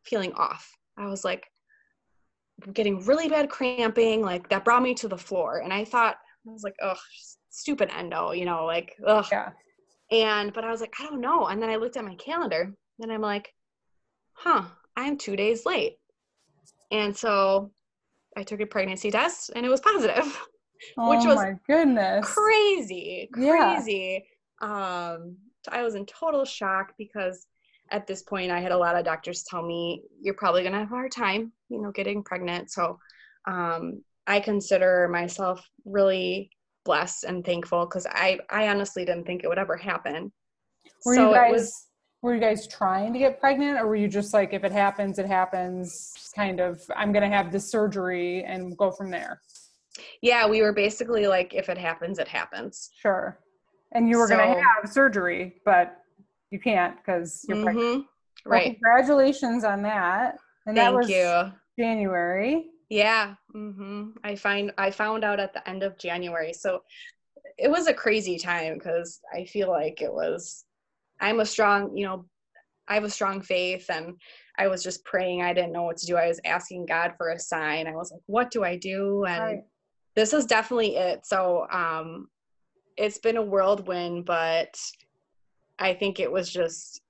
feeling 0.06 0.32
off. 0.36 0.72
I 0.98 1.08
was 1.08 1.26
like, 1.26 1.51
getting 2.74 3.04
really 3.06 3.28
bad 3.28 3.50
cramping. 3.50 4.22
Like 4.22 4.50
that 4.50 4.66
brought 4.66 4.84
me 4.84 4.94
to 4.96 5.08
the 5.08 5.18
floor. 5.18 5.60
And 5.60 5.74
I 5.74 5.86
thought, 5.86 6.16
I 6.48 6.52
was 6.52 6.64
like, 6.64 6.76
oh, 6.82 6.98
stupid 7.50 7.90
endo, 7.96 8.32
you 8.32 8.46
know, 8.46 8.66
like, 8.66 8.96
ugh. 9.06 9.26
Yeah. 9.32 9.50
And, 10.12 10.52
but 10.54 10.64
I 10.64 10.72
was 10.72 10.82
like, 10.82 10.94
I 11.00 11.04
don't 11.04 11.22
know. 11.22 11.48
And 11.48 11.62
then 11.62 11.70
I 11.70 11.78
looked 11.78 11.98
at 11.98 12.04
my 12.04 12.16
calendar 12.16 12.74
and 13.00 13.12
I'm 13.12 13.22
like, 13.22 13.54
huh, 14.34 14.64
I'm 14.96 15.18
two 15.18 15.36
days 15.36 15.66
late. 15.66 15.98
And 16.92 17.16
so 17.16 17.72
I 18.36 18.44
took 18.44 18.60
a 18.62 18.66
pregnancy 18.66 19.12
test 19.12 19.52
and 19.56 19.66
it 19.66 19.70
was 19.70 19.80
positive, 19.82 20.40
oh 20.98 21.10
which 21.10 21.26
was 21.26 21.36
my 21.36 21.56
goodness 21.68 22.26
crazy, 22.34 23.30
crazy. 23.32 24.26
Yeah. 24.62 25.14
Um, 25.16 25.38
I 25.70 25.84
was 25.84 25.96
in 25.96 26.06
total 26.06 26.46
shock 26.46 26.94
because 26.98 27.46
at 27.92 28.08
this 28.08 28.24
point, 28.24 28.52
I 28.52 28.60
had 28.60 28.72
a 28.72 28.78
lot 28.78 28.96
of 28.96 29.06
doctors 29.06 29.44
tell 29.44 29.62
me 29.62 30.04
you're 30.22 30.34
probably 30.34 30.62
going 30.62 30.74
to 30.74 30.80
have 30.80 30.92
a 30.92 30.96
hard 30.96 31.12
time, 31.12 31.52
you 31.70 31.82
know, 31.82 31.92
getting 31.92 32.24
pregnant. 32.24 32.72
So 32.72 32.98
um, 33.48 34.02
I 34.26 34.40
consider 34.40 35.10
myself 35.12 35.68
really 35.86 36.50
blessed 36.86 37.26
and 37.26 37.46
thankful 37.46 37.86
because 37.86 38.08
I, 38.08 38.40
I 38.50 38.70
honestly 38.70 39.06
didn't 39.06 39.26
think 39.26 39.44
it 39.44 39.48
would 39.48 39.60
ever 39.60 39.78
happen. 39.78 40.32
Were 41.06 41.16
so 41.16 41.30
you 41.30 41.36
guys, 41.36 41.52
was, 41.52 41.88
were 42.22 42.34
you 42.36 42.42
guys 42.42 42.68
trying 42.68 43.14
to 43.14 43.20
get 43.20 43.40
pregnant 43.40 43.80
or 43.80 43.88
were 43.88 43.96
you 43.96 44.08
just 44.08 44.34
like, 44.34 44.54
if 44.54 44.64
it 44.64 44.72
happens, 44.72 45.20
it 45.20 45.28
happens 45.28 46.32
kind 46.36 46.60
of, 46.60 46.82
I'm 46.96 47.12
going 47.12 47.30
to 47.30 47.36
have 47.36 47.52
this 47.52 47.70
surgery 47.70 48.44
and 48.44 48.78
go 48.78 48.92
from 48.92 49.12
there? 49.12 49.42
Yeah, 50.22 50.48
we 50.48 50.62
were 50.62 50.74
basically 50.74 51.28
like, 51.28 51.54
if 51.54 51.68
it 51.68 51.78
happens, 51.78 52.18
it 52.20 52.28
happens. 52.28 52.92
Sure. 52.96 53.38
And 53.92 54.08
you 54.08 54.18
were 54.18 54.28
so, 54.28 54.38
going 54.38 54.56
to 54.56 54.62
have 54.62 54.90
surgery, 54.90 55.62
but 55.66 56.01
you 56.52 56.60
can't 56.60 56.98
because 56.98 57.44
you're 57.48 57.58
mm-hmm. 57.58 57.64
pregnant. 57.64 58.06
Right. 58.46 58.66
Well, 58.66 58.74
congratulations 58.74 59.64
on 59.64 59.82
that. 59.84 60.36
And 60.66 60.76
Thank 60.76 60.78
that 60.78 60.94
was 60.94 61.10
you. 61.10 61.52
January. 61.84 62.68
Yeah. 62.90 63.36
Mm-hmm. 63.56 64.10
I 64.24 64.36
find 64.36 64.72
I 64.78 64.92
found 64.92 65.24
out 65.24 65.40
at 65.40 65.54
the 65.54 65.68
end 65.68 65.82
of 65.82 65.98
January, 65.98 66.54
so 66.54 66.82
it 67.58 67.70
was 67.70 67.88
a 67.88 67.94
crazy 67.94 68.38
time 68.38 68.76
because 68.76 69.20
I 69.34 69.46
feel 69.46 69.70
like 69.70 70.02
it 70.02 70.12
was. 70.12 70.66
I'm 71.20 71.40
a 71.40 71.46
strong, 71.46 71.96
you 71.96 72.06
know, 72.06 72.26
I 72.88 72.96
have 72.96 73.04
a 73.04 73.10
strong 73.10 73.42
faith 73.42 73.90
and 73.90 74.16
I 74.58 74.68
was 74.68 74.84
just 74.84 75.06
praying. 75.06 75.44
I 75.44 75.54
didn't 75.54 75.72
know 75.72 75.84
what 75.84 75.98
to 75.98 76.06
do. 76.08 76.18
I 76.18 76.28
was 76.28 76.42
asking 76.46 76.88
God 76.88 77.14
for 77.16 77.30
a 77.30 77.40
sign. 77.40 77.88
I 77.88 77.96
was 77.96 78.12
like, 78.12 78.22
what 78.26 78.50
do 78.50 78.64
I 78.64 78.76
do? 78.76 79.24
And 79.26 79.44
right. 79.44 79.60
this 80.16 80.34
is 80.34 80.46
definitely 80.46 80.96
it. 80.96 81.26
So 81.26 81.68
um 81.72 82.28
it's 82.98 83.20
been 83.20 83.38
a 83.38 83.42
whirlwind, 83.42 84.26
but 84.26 84.76
I 85.82 85.94
think 85.94 86.20
it 86.20 86.32
was 86.32 86.50
just 86.50 87.02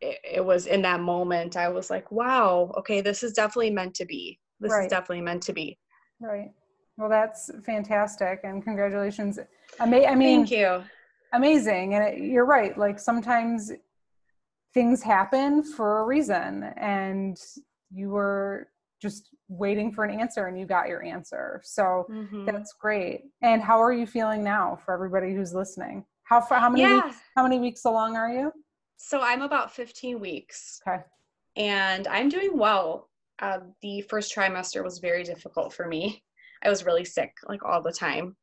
it, 0.00 0.18
it 0.24 0.44
was 0.44 0.66
in 0.66 0.82
that 0.82 1.00
moment 1.00 1.56
I 1.56 1.68
was 1.68 1.88
like, 1.88 2.10
wow, 2.10 2.72
okay, 2.76 3.00
this 3.00 3.22
is 3.22 3.32
definitely 3.32 3.70
meant 3.70 3.94
to 3.94 4.04
be. 4.04 4.38
This 4.60 4.72
right. 4.72 4.84
is 4.84 4.90
definitely 4.90 5.22
meant 5.22 5.42
to 5.44 5.52
be. 5.52 5.78
Right. 6.20 6.50
Well, 6.98 7.08
that's 7.08 7.50
fantastic, 7.64 8.40
and 8.44 8.62
congratulations. 8.62 9.38
Ama- 9.80 10.04
I 10.04 10.14
mean, 10.14 10.40
thank 10.40 10.50
you. 10.50 10.84
Amazing, 11.32 11.94
and 11.94 12.04
it, 12.04 12.18
you're 12.18 12.44
right. 12.44 12.76
Like 12.76 12.98
sometimes 12.98 13.72
things 14.74 15.02
happen 15.02 15.62
for 15.62 16.00
a 16.00 16.04
reason, 16.04 16.64
and 16.76 17.38
you 17.90 18.10
were 18.10 18.68
just 19.00 19.30
waiting 19.48 19.92
for 19.92 20.04
an 20.04 20.20
answer, 20.20 20.46
and 20.46 20.58
you 20.58 20.66
got 20.66 20.88
your 20.88 21.02
answer. 21.02 21.60
So 21.64 22.06
mm-hmm. 22.10 22.44
that's 22.44 22.74
great. 22.74 23.22
And 23.40 23.62
how 23.62 23.80
are 23.82 23.92
you 23.92 24.06
feeling 24.06 24.44
now? 24.44 24.78
For 24.84 24.92
everybody 24.92 25.34
who's 25.34 25.54
listening, 25.54 26.04
how 26.24 26.40
far? 26.40 26.58
How 26.58 26.70
many 26.70 26.82
yeah. 26.82 27.04
weeks? 27.04 27.16
How 27.36 27.42
many 27.42 27.58
weeks 27.58 27.84
along 27.84 28.16
are 28.16 28.30
you? 28.30 28.52
So 28.96 29.20
I'm 29.20 29.42
about 29.42 29.74
15 29.74 30.20
weeks. 30.20 30.80
Okay. 30.86 31.02
And 31.56 32.06
I'm 32.06 32.28
doing 32.28 32.56
well. 32.56 33.10
Uh, 33.40 33.58
the 33.80 34.02
first 34.02 34.34
trimester 34.34 34.84
was 34.84 34.98
very 34.98 35.24
difficult 35.24 35.72
for 35.72 35.86
me. 35.88 36.22
I 36.62 36.68
was 36.68 36.84
really 36.84 37.04
sick 37.04 37.34
like 37.48 37.64
all 37.64 37.82
the 37.82 37.92
time. 37.92 38.36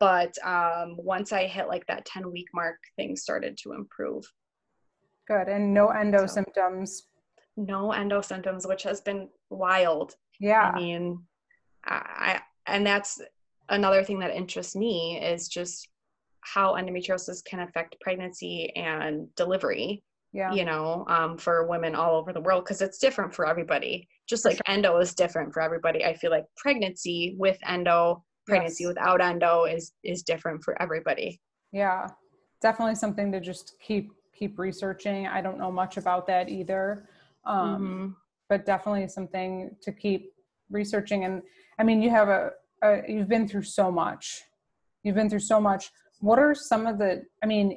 But 0.00 0.34
um, 0.44 0.96
once 0.96 1.32
I 1.32 1.46
hit 1.46 1.68
like 1.68 1.86
that 1.86 2.06
10 2.06 2.32
week 2.32 2.48
mark, 2.54 2.78
things 2.96 3.22
started 3.22 3.56
to 3.58 3.72
improve. 3.72 4.24
Good. 5.28 5.48
And 5.48 5.72
no 5.72 5.88
endo 5.88 6.26
so, 6.26 6.34
symptoms. 6.34 7.04
No 7.56 7.92
endo 7.92 8.20
symptoms, 8.20 8.66
which 8.66 8.82
has 8.82 9.00
been 9.02 9.28
wild. 9.50 10.16
Yeah. 10.40 10.72
I 10.74 10.78
mean, 10.78 11.22
I, 11.84 11.94
I 11.94 12.40
and 12.66 12.86
that's 12.86 13.20
another 13.68 14.02
thing 14.02 14.18
that 14.20 14.34
interests 14.34 14.74
me 14.74 15.20
is 15.22 15.48
just 15.48 15.88
how 16.42 16.74
endometriosis 16.74 17.44
can 17.44 17.60
affect 17.60 17.96
pregnancy 18.00 18.72
and 18.76 19.32
delivery 19.34 20.02
yeah. 20.32 20.52
you 20.52 20.64
know 20.64 21.04
um, 21.08 21.36
for 21.36 21.66
women 21.66 21.94
all 21.94 22.16
over 22.16 22.32
the 22.32 22.40
world 22.40 22.64
because 22.64 22.82
it's 22.82 22.98
different 22.98 23.34
for 23.34 23.46
everybody. 23.46 24.08
Just 24.28 24.44
like 24.44 24.58
endo 24.66 24.98
is 24.98 25.14
different 25.14 25.52
for 25.52 25.60
everybody. 25.62 26.04
I 26.04 26.14
feel 26.14 26.30
like 26.30 26.44
pregnancy 26.56 27.34
with 27.38 27.58
endo 27.66 28.24
pregnancy 28.46 28.84
yes. 28.84 28.88
without 28.88 29.20
endo 29.20 29.64
is 29.64 29.92
is 30.04 30.22
different 30.22 30.62
for 30.62 30.80
everybody. 30.80 31.40
Yeah. 31.72 32.08
Definitely 32.62 32.96
something 32.96 33.32
to 33.32 33.40
just 33.40 33.74
keep 33.80 34.12
keep 34.34 34.58
researching. 34.58 35.26
I 35.26 35.40
don't 35.40 35.58
know 35.58 35.72
much 35.72 35.96
about 35.96 36.26
that 36.28 36.48
either. 36.48 37.08
Um, 37.44 37.58
mm-hmm. 37.58 38.08
but 38.48 38.66
definitely 38.66 39.08
something 39.08 39.70
to 39.82 39.92
keep 39.92 40.32
researching. 40.70 41.24
And 41.24 41.42
i 41.78 41.82
mean 41.82 42.02
you 42.02 42.10
have 42.10 42.28
a, 42.28 42.50
a 42.82 43.02
you've 43.08 43.28
been 43.28 43.48
through 43.48 43.64
so 43.64 43.90
much. 43.90 44.42
You've 45.02 45.16
been 45.16 45.30
through 45.30 45.40
so 45.40 45.60
much 45.60 45.90
what 46.20 46.38
are 46.38 46.54
some 46.54 46.86
of 46.86 46.98
the 46.98 47.22
i 47.42 47.46
mean 47.46 47.76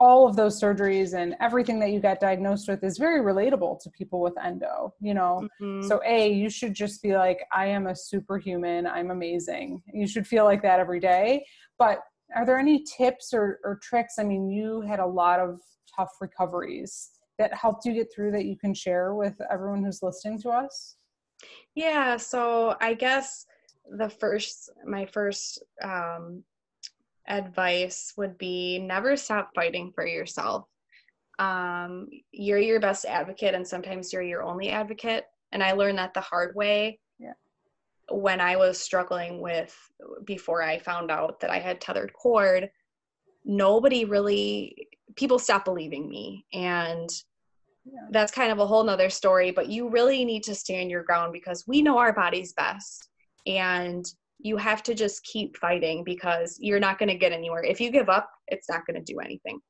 all 0.00 0.26
of 0.26 0.34
those 0.34 0.60
surgeries 0.60 1.16
and 1.16 1.36
everything 1.40 1.78
that 1.78 1.92
you 1.92 2.00
got 2.00 2.18
diagnosed 2.18 2.68
with 2.68 2.82
is 2.82 2.98
very 2.98 3.20
relatable 3.20 3.80
to 3.80 3.90
people 3.90 4.20
with 4.20 4.34
endo 4.42 4.92
you 5.00 5.14
know? 5.14 5.48
Mm-hmm. 5.60 5.86
so 5.86 6.00
a 6.04 6.32
you 6.32 6.50
should 6.50 6.74
just 6.74 7.02
be 7.02 7.14
like 7.14 7.40
i 7.52 7.66
am 7.66 7.86
a 7.86 7.94
superhuman. 7.96 8.86
I'm 8.86 9.10
amazing. 9.10 9.82
You 9.92 10.06
should 10.06 10.26
feel 10.26 10.44
like 10.44 10.62
that 10.62 10.80
every 10.80 11.00
day. 11.00 11.44
But 11.78 12.00
are 12.34 12.46
there 12.46 12.58
any 12.58 12.82
tips 12.84 13.34
or, 13.34 13.60
or 13.64 13.78
tricks? 13.82 14.14
I 14.18 14.24
mean 14.24 14.48
you 14.48 14.80
had 14.80 15.00
a 15.00 15.06
lot 15.06 15.40
of 15.40 15.60
tough 15.94 16.12
recoveries 16.20 17.10
that 17.38 17.54
helped 17.54 17.84
you 17.84 17.92
get 17.92 18.08
through 18.14 18.32
that 18.32 18.44
you 18.44 18.56
can 18.56 18.74
share 18.74 19.14
with 19.14 19.34
everyone 19.50 19.82
who's 19.84 20.02
listening 20.02 20.40
to 20.42 20.50
us? 20.50 20.96
Yeah 21.74 22.16
so 22.16 22.76
i 22.80 22.94
guess 22.94 23.46
the 23.98 24.08
first 24.08 24.70
my 24.86 25.04
first 25.06 25.62
um, 25.82 26.42
advice 27.28 28.12
would 28.16 28.36
be 28.38 28.78
never 28.78 29.16
stop 29.16 29.50
fighting 29.54 29.92
for 29.94 30.06
yourself. 30.06 30.66
Um, 31.38 32.08
you're 32.30 32.58
your 32.58 32.80
best 32.80 33.04
advocate, 33.04 33.54
and 33.54 33.66
sometimes 33.66 34.12
you're 34.12 34.22
your 34.22 34.42
only 34.42 34.70
advocate. 34.70 35.24
And 35.52 35.62
I 35.62 35.72
learned 35.72 35.98
that 35.98 36.14
the 36.14 36.20
hard 36.20 36.54
way 36.54 36.98
yeah. 37.18 37.32
when 38.10 38.40
I 38.40 38.56
was 38.56 38.78
struggling 38.78 39.40
with, 39.40 39.76
before 40.24 40.62
I 40.62 40.78
found 40.78 41.10
out 41.10 41.40
that 41.40 41.50
I 41.50 41.58
had 41.58 41.80
tethered 41.80 42.12
cord, 42.12 42.70
nobody 43.44 44.04
really, 44.04 44.88
people 45.16 45.38
stopped 45.38 45.64
believing 45.64 46.08
me. 46.08 46.46
And 46.52 47.10
yeah. 47.84 48.06
that's 48.10 48.32
kind 48.32 48.52
of 48.52 48.58
a 48.58 48.66
whole 48.66 48.84
nother 48.84 49.10
story, 49.10 49.50
but 49.50 49.68
you 49.68 49.88
really 49.88 50.24
need 50.24 50.44
to 50.44 50.54
stand 50.54 50.90
your 50.90 51.02
ground 51.02 51.32
because 51.32 51.64
we 51.66 51.82
know 51.82 51.98
our 51.98 52.12
bodies 52.12 52.52
best. 52.52 53.08
And 53.46 54.04
you 54.42 54.56
have 54.56 54.82
to 54.82 54.94
just 54.94 55.22
keep 55.24 55.56
fighting 55.56 56.02
because 56.04 56.58
you're 56.60 56.80
not 56.80 56.98
going 56.98 57.08
to 57.08 57.14
get 57.14 57.32
anywhere. 57.32 57.64
If 57.64 57.80
you 57.80 57.90
give 57.90 58.08
up, 58.08 58.28
it's 58.48 58.68
not 58.68 58.84
going 58.86 59.02
to 59.02 59.12
do 59.12 59.20
anything. 59.20 59.60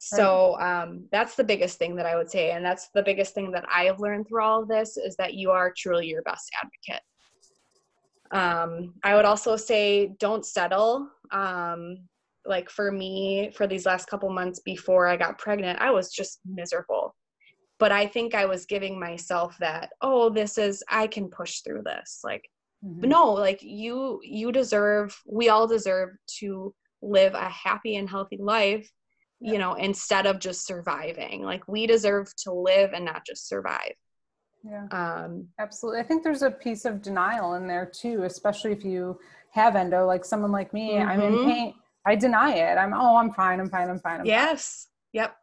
So 0.00 0.56
um, 0.60 1.06
that's 1.10 1.34
the 1.34 1.42
biggest 1.42 1.78
thing 1.78 1.96
that 1.96 2.06
I 2.06 2.14
would 2.14 2.30
say, 2.30 2.52
and 2.52 2.64
that's 2.64 2.88
the 2.94 3.02
biggest 3.02 3.34
thing 3.34 3.50
that 3.52 3.64
I 3.74 3.84
have 3.84 3.98
learned 3.98 4.28
through 4.28 4.44
all 4.44 4.62
of 4.62 4.68
this 4.68 4.96
is 4.96 5.16
that 5.16 5.34
you 5.34 5.50
are 5.50 5.72
truly 5.76 6.06
your 6.06 6.22
best 6.22 6.48
advocate. 6.62 7.02
Um, 8.30 8.94
I 9.02 9.16
would 9.16 9.24
also 9.24 9.56
say 9.56 10.14
don't 10.20 10.46
settle. 10.46 11.08
Um, 11.32 11.96
like 12.46 12.70
for 12.70 12.92
me, 12.92 13.50
for 13.56 13.66
these 13.66 13.86
last 13.86 14.06
couple 14.06 14.30
months 14.30 14.60
before 14.60 15.08
I 15.08 15.16
got 15.16 15.38
pregnant, 15.38 15.80
I 15.80 15.90
was 15.90 16.12
just 16.12 16.40
miserable. 16.46 17.14
But 17.78 17.90
I 17.90 18.06
think 18.06 18.34
I 18.34 18.44
was 18.44 18.66
giving 18.66 18.98
myself 18.98 19.56
that, 19.58 19.90
oh, 20.00 20.30
this 20.30 20.58
is 20.58 20.82
I 20.88 21.06
can 21.06 21.28
push 21.28 21.60
through 21.60 21.82
this. 21.84 22.20
Like 22.22 22.48
mm-hmm. 22.84 23.00
but 23.00 23.08
no 23.08 23.32
like 23.32 23.62
you 23.62 24.20
you 24.22 24.52
deserve 24.52 25.16
we 25.26 25.48
all 25.48 25.66
deserve 25.66 26.10
to 26.26 26.74
live 27.02 27.34
a 27.34 27.48
happy 27.48 27.96
and 27.96 28.08
healthy 28.08 28.38
life 28.38 28.90
yeah. 29.40 29.52
you 29.52 29.58
know 29.58 29.74
instead 29.74 30.26
of 30.26 30.38
just 30.38 30.66
surviving 30.66 31.42
like 31.42 31.66
we 31.68 31.86
deserve 31.86 32.28
to 32.36 32.52
live 32.52 32.92
and 32.92 33.04
not 33.04 33.24
just 33.24 33.48
survive 33.48 33.94
yeah 34.64 34.86
um 34.90 35.46
absolutely 35.58 36.00
i 36.00 36.02
think 36.02 36.22
there's 36.22 36.42
a 36.42 36.50
piece 36.50 36.84
of 36.84 37.00
denial 37.02 37.54
in 37.54 37.66
there 37.66 37.86
too 37.86 38.24
especially 38.24 38.72
if 38.72 38.84
you 38.84 39.18
have 39.50 39.76
endo 39.76 40.06
like 40.06 40.24
someone 40.24 40.52
like 40.52 40.72
me 40.72 40.92
mm-hmm. 40.92 41.08
i'm 41.08 41.20
in 41.20 41.44
pain 41.44 41.74
i 42.04 42.14
deny 42.14 42.54
it 42.54 42.76
i'm 42.76 42.92
oh 42.92 43.16
i'm 43.16 43.32
fine 43.32 43.60
i'm 43.60 43.70
fine 43.70 43.88
i'm 43.88 44.00
fine 44.00 44.20
I'm 44.20 44.26
yes 44.26 44.88
fine. 45.12 45.22
yep 45.22 45.36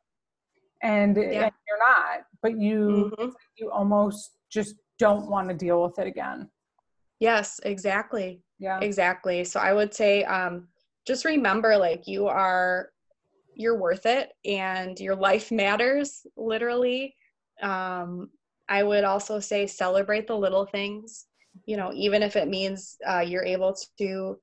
and, 0.84 1.18
and, 1.18 1.52
you're 1.68 1.80
not 1.80 2.26
but 2.44 2.60
you 2.60 3.12
mm-hmm. 3.18 3.30
you 3.58 3.72
almost 3.72 4.38
just 4.50 4.76
don't 5.00 5.30
want 5.30 5.48
to 5.50 5.56
deal 5.56 5.82
with 5.82 5.98
it 6.00 6.08
again 6.08 6.50
Yes, 7.20 7.60
exactly. 7.64 8.42
Yeah. 8.60 8.80
Exactly. 8.82 9.44
So 9.44 9.60
I 9.60 9.74
would 9.74 9.94
say 9.94 10.24
um 10.24 10.68
just 11.06 11.26
remember 11.26 11.78
like 11.78 12.08
you 12.08 12.28
are 12.28 12.90
you're 13.54 13.78
worth 13.78 14.06
it 14.06 14.34
and 14.44 15.00
your 15.00 15.16
life 15.16 15.52
matters 15.52 16.26
literally. 16.36 17.16
Um 17.62 18.30
I 18.68 18.84
would 18.84 19.04
also 19.04 19.40
say 19.40 19.68
celebrate 19.68 20.28
the 20.28 20.38
little 20.38 20.66
things, 20.66 21.28
you 21.66 21.78
know, 21.78 21.92
even 21.94 22.24
if 22.24 22.36
it 22.36 22.48
means 22.48 22.98
uh, 23.08 23.20
you're 23.20 23.46
able 23.46 23.76
to 24.00 24.40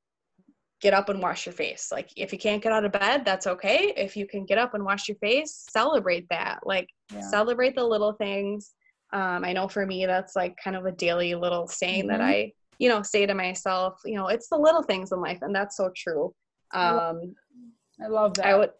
get 0.80 0.94
up 0.94 1.08
and 1.08 1.20
wash 1.20 1.46
your 1.46 1.52
face. 1.52 1.90
Like 1.92 2.10
if 2.16 2.32
you 2.32 2.38
can't 2.38 2.62
get 2.62 2.72
out 2.72 2.84
of 2.84 2.92
bed, 2.92 3.24
that's 3.24 3.46
okay. 3.46 3.92
If 3.96 4.16
you 4.16 4.26
can 4.26 4.44
get 4.44 4.58
up 4.58 4.74
and 4.74 4.84
wash 4.84 5.08
your 5.08 5.16
face, 5.18 5.66
celebrate 5.70 6.28
that. 6.30 6.60
Like 6.64 6.88
yeah. 7.12 7.20
celebrate 7.20 7.74
the 7.74 7.84
little 7.84 8.12
things. 8.12 8.72
Um, 9.12 9.44
I 9.44 9.52
know 9.52 9.68
for 9.68 9.86
me 9.86 10.06
that's 10.06 10.34
like 10.34 10.56
kind 10.62 10.76
of 10.76 10.86
a 10.86 10.92
daily 10.92 11.34
little 11.34 11.66
saying 11.66 12.08
mm-hmm. 12.08 12.08
that 12.08 12.20
I 12.20 12.52
you 12.82 12.88
know 12.88 13.00
say 13.00 13.24
to 13.24 13.32
myself 13.32 14.00
you 14.04 14.16
know 14.16 14.26
it's 14.26 14.48
the 14.48 14.56
little 14.56 14.82
things 14.82 15.12
in 15.12 15.20
life 15.20 15.38
and 15.42 15.54
that's 15.54 15.76
so 15.76 15.90
true. 15.96 16.34
Um 16.74 17.34
i 18.02 18.08
love 18.08 18.34
that. 18.34 18.46
i 18.46 18.56
would 18.56 18.70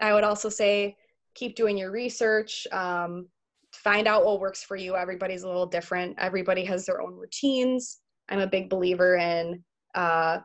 i 0.00 0.12
would 0.12 0.22
also 0.22 0.48
say 0.48 0.94
keep 1.34 1.56
doing 1.56 1.76
your 1.76 1.90
research 1.90 2.68
um 2.70 3.26
find 3.72 4.06
out 4.06 4.24
what 4.24 4.40
works 4.40 4.64
for 4.64 4.76
you. 4.76 4.96
Everybody's 4.96 5.44
a 5.44 5.46
little 5.46 5.66
different. 5.66 6.16
Everybody 6.18 6.64
has 6.64 6.84
their 6.86 7.00
own 7.00 7.14
routines. 7.14 8.00
I'm 8.28 8.40
a 8.40 8.46
big 8.46 8.70
believer 8.70 9.16
in 9.16 9.64
uh 9.96 10.38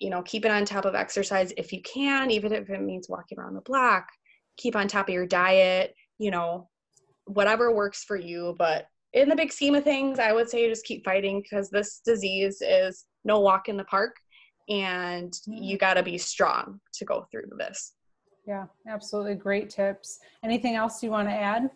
you 0.00 0.10
know 0.10 0.22
keeping 0.22 0.50
on 0.50 0.64
top 0.64 0.86
of 0.86 0.96
exercise 0.96 1.52
if 1.56 1.72
you 1.72 1.80
can 1.82 2.30
even 2.32 2.52
if 2.52 2.68
it 2.70 2.82
means 2.82 3.08
walking 3.08 3.38
around 3.38 3.54
the 3.54 3.60
block. 3.60 4.08
Keep 4.56 4.74
on 4.74 4.88
top 4.88 5.08
of 5.08 5.14
your 5.14 5.26
diet 5.26 5.94
you 6.18 6.32
know 6.32 6.68
whatever 7.26 7.72
works 7.72 8.02
for 8.02 8.16
you 8.16 8.56
but 8.58 8.86
in 9.12 9.28
the 9.28 9.36
big 9.36 9.52
scheme 9.52 9.74
of 9.74 9.84
things, 9.84 10.18
I 10.18 10.32
would 10.32 10.48
say 10.48 10.68
just 10.68 10.84
keep 10.84 11.04
fighting 11.04 11.42
because 11.42 11.70
this 11.70 12.00
disease 12.04 12.62
is 12.62 13.06
no 13.24 13.40
walk 13.40 13.68
in 13.68 13.76
the 13.76 13.84
park 13.84 14.16
and 14.68 15.32
you 15.46 15.76
got 15.76 15.94
to 15.94 16.02
be 16.02 16.16
strong 16.16 16.80
to 16.94 17.04
go 17.04 17.26
through 17.30 17.50
this. 17.58 17.94
Yeah, 18.46 18.66
absolutely. 18.88 19.34
Great 19.34 19.68
tips. 19.68 20.18
Anything 20.44 20.76
else 20.76 21.02
you 21.02 21.10
want 21.10 21.28
to 21.28 21.34
add? 21.34 21.70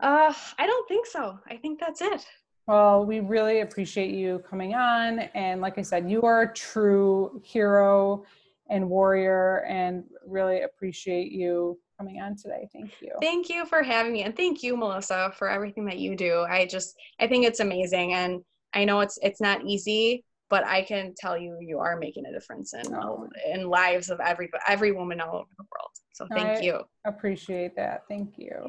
Uh, 0.00 0.32
I 0.58 0.66
don't 0.66 0.88
think 0.88 1.06
so. 1.06 1.38
I 1.48 1.56
think 1.56 1.78
that's 1.78 2.00
it. 2.00 2.24
Well, 2.66 3.04
we 3.04 3.20
really 3.20 3.60
appreciate 3.60 4.10
you 4.10 4.42
coming 4.48 4.74
on. 4.74 5.20
And 5.34 5.60
like 5.60 5.78
I 5.78 5.82
said, 5.82 6.10
you 6.10 6.22
are 6.22 6.42
a 6.42 6.54
true 6.54 7.40
hero 7.44 8.24
and 8.70 8.88
warrior 8.88 9.64
and 9.64 10.04
really 10.26 10.62
appreciate 10.62 11.32
you 11.32 11.78
coming 11.98 12.20
on 12.20 12.36
today. 12.36 12.68
Thank 12.72 12.92
you. 13.00 13.12
Thank 13.20 13.48
you 13.48 13.66
for 13.66 13.82
having 13.82 14.12
me 14.12 14.22
and 14.22 14.36
thank 14.36 14.62
you 14.62 14.76
Melissa 14.76 15.32
for 15.36 15.48
everything 15.48 15.84
that 15.86 15.98
you 15.98 16.16
do. 16.16 16.46
I 16.48 16.66
just 16.66 16.96
I 17.20 17.26
think 17.26 17.44
it's 17.44 17.60
amazing 17.60 18.14
and 18.14 18.40
I 18.74 18.84
know 18.84 19.00
it's 19.00 19.18
it's 19.22 19.40
not 19.40 19.64
easy, 19.64 20.24
but 20.48 20.66
I 20.66 20.82
can 20.82 21.14
tell 21.16 21.36
you 21.36 21.58
you 21.60 21.78
are 21.78 21.98
making 21.98 22.26
a 22.26 22.32
difference 22.32 22.74
in 22.74 22.94
oh. 22.94 23.28
in 23.52 23.68
lives 23.68 24.10
of 24.10 24.20
every 24.20 24.50
every 24.66 24.92
woman 24.92 25.20
all 25.20 25.34
over 25.34 25.48
the 25.58 25.64
world. 25.64 25.90
So 26.12 26.26
thank 26.32 26.58
I 26.58 26.60
you. 26.60 26.80
Appreciate 27.04 27.76
that. 27.76 28.02
Thank 28.08 28.38
you. 28.38 28.68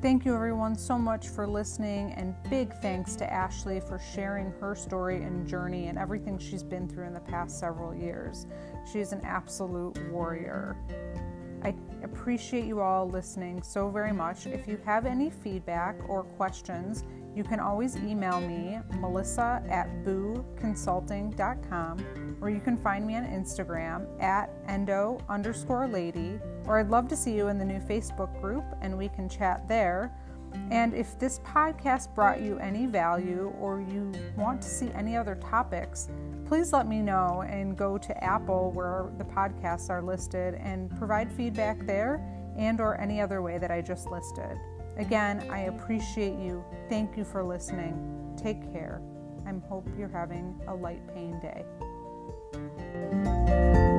Thank 0.00 0.24
you, 0.24 0.32
everyone, 0.32 0.76
so 0.76 0.96
much 0.96 1.26
for 1.26 1.44
listening, 1.44 2.12
and 2.12 2.32
big 2.48 2.72
thanks 2.74 3.16
to 3.16 3.28
Ashley 3.32 3.80
for 3.80 3.98
sharing 3.98 4.52
her 4.60 4.76
story 4.76 5.24
and 5.24 5.44
journey 5.44 5.88
and 5.88 5.98
everything 5.98 6.38
she's 6.38 6.62
been 6.62 6.88
through 6.88 7.06
in 7.06 7.12
the 7.12 7.18
past 7.18 7.58
several 7.58 7.92
years. 7.92 8.46
She's 8.90 9.10
an 9.10 9.20
absolute 9.24 9.98
warrior. 10.12 10.76
I 11.64 11.74
appreciate 12.04 12.64
you 12.64 12.80
all 12.80 13.10
listening 13.10 13.60
so 13.60 13.90
very 13.90 14.12
much. 14.12 14.46
If 14.46 14.68
you 14.68 14.78
have 14.84 15.04
any 15.04 15.30
feedback 15.30 15.96
or 16.08 16.22
questions, 16.22 17.02
you 17.34 17.42
can 17.42 17.58
always 17.58 17.96
email 17.96 18.40
me, 18.40 18.78
melissa 19.00 19.64
at 19.68 19.88
booconsulting.com, 20.04 22.27
or 22.40 22.50
you 22.50 22.60
can 22.60 22.76
find 22.76 23.06
me 23.06 23.16
on 23.16 23.24
Instagram 23.24 24.06
at 24.22 24.50
endo 24.68 25.18
underscore 25.28 25.88
lady, 25.88 26.38
or 26.66 26.78
I'd 26.78 26.90
love 26.90 27.08
to 27.08 27.16
see 27.16 27.34
you 27.34 27.48
in 27.48 27.58
the 27.58 27.64
new 27.64 27.80
Facebook 27.80 28.40
group 28.40 28.64
and 28.80 28.96
we 28.96 29.08
can 29.08 29.28
chat 29.28 29.66
there. 29.68 30.12
And 30.70 30.94
if 30.94 31.18
this 31.18 31.40
podcast 31.40 32.14
brought 32.14 32.40
you 32.40 32.58
any 32.58 32.86
value 32.86 33.52
or 33.60 33.80
you 33.80 34.12
want 34.36 34.62
to 34.62 34.68
see 34.68 34.90
any 34.94 35.16
other 35.16 35.34
topics, 35.36 36.08
please 36.46 36.72
let 36.72 36.86
me 36.86 37.00
know 37.00 37.44
and 37.48 37.76
go 37.76 37.98
to 37.98 38.24
Apple 38.24 38.70
where 38.72 39.10
the 39.18 39.24
podcasts 39.24 39.90
are 39.90 40.02
listed 40.02 40.54
and 40.54 40.90
provide 40.96 41.30
feedback 41.32 41.86
there 41.86 42.22
and 42.56 42.80
or 42.80 42.98
any 43.00 43.20
other 43.20 43.42
way 43.42 43.58
that 43.58 43.70
I 43.70 43.80
just 43.80 44.10
listed. 44.10 44.58
Again, 44.96 45.46
I 45.50 45.60
appreciate 45.60 46.38
you. 46.38 46.64
Thank 46.88 47.16
you 47.16 47.24
for 47.24 47.44
listening. 47.44 48.34
Take 48.36 48.72
care. 48.72 49.00
I 49.46 49.52
hope 49.68 49.88
you're 49.98 50.08
having 50.08 50.60
a 50.66 50.74
light 50.74 51.02
pain 51.14 51.38
day. 51.40 51.64
Thank 52.50 53.48
you. 53.48 53.97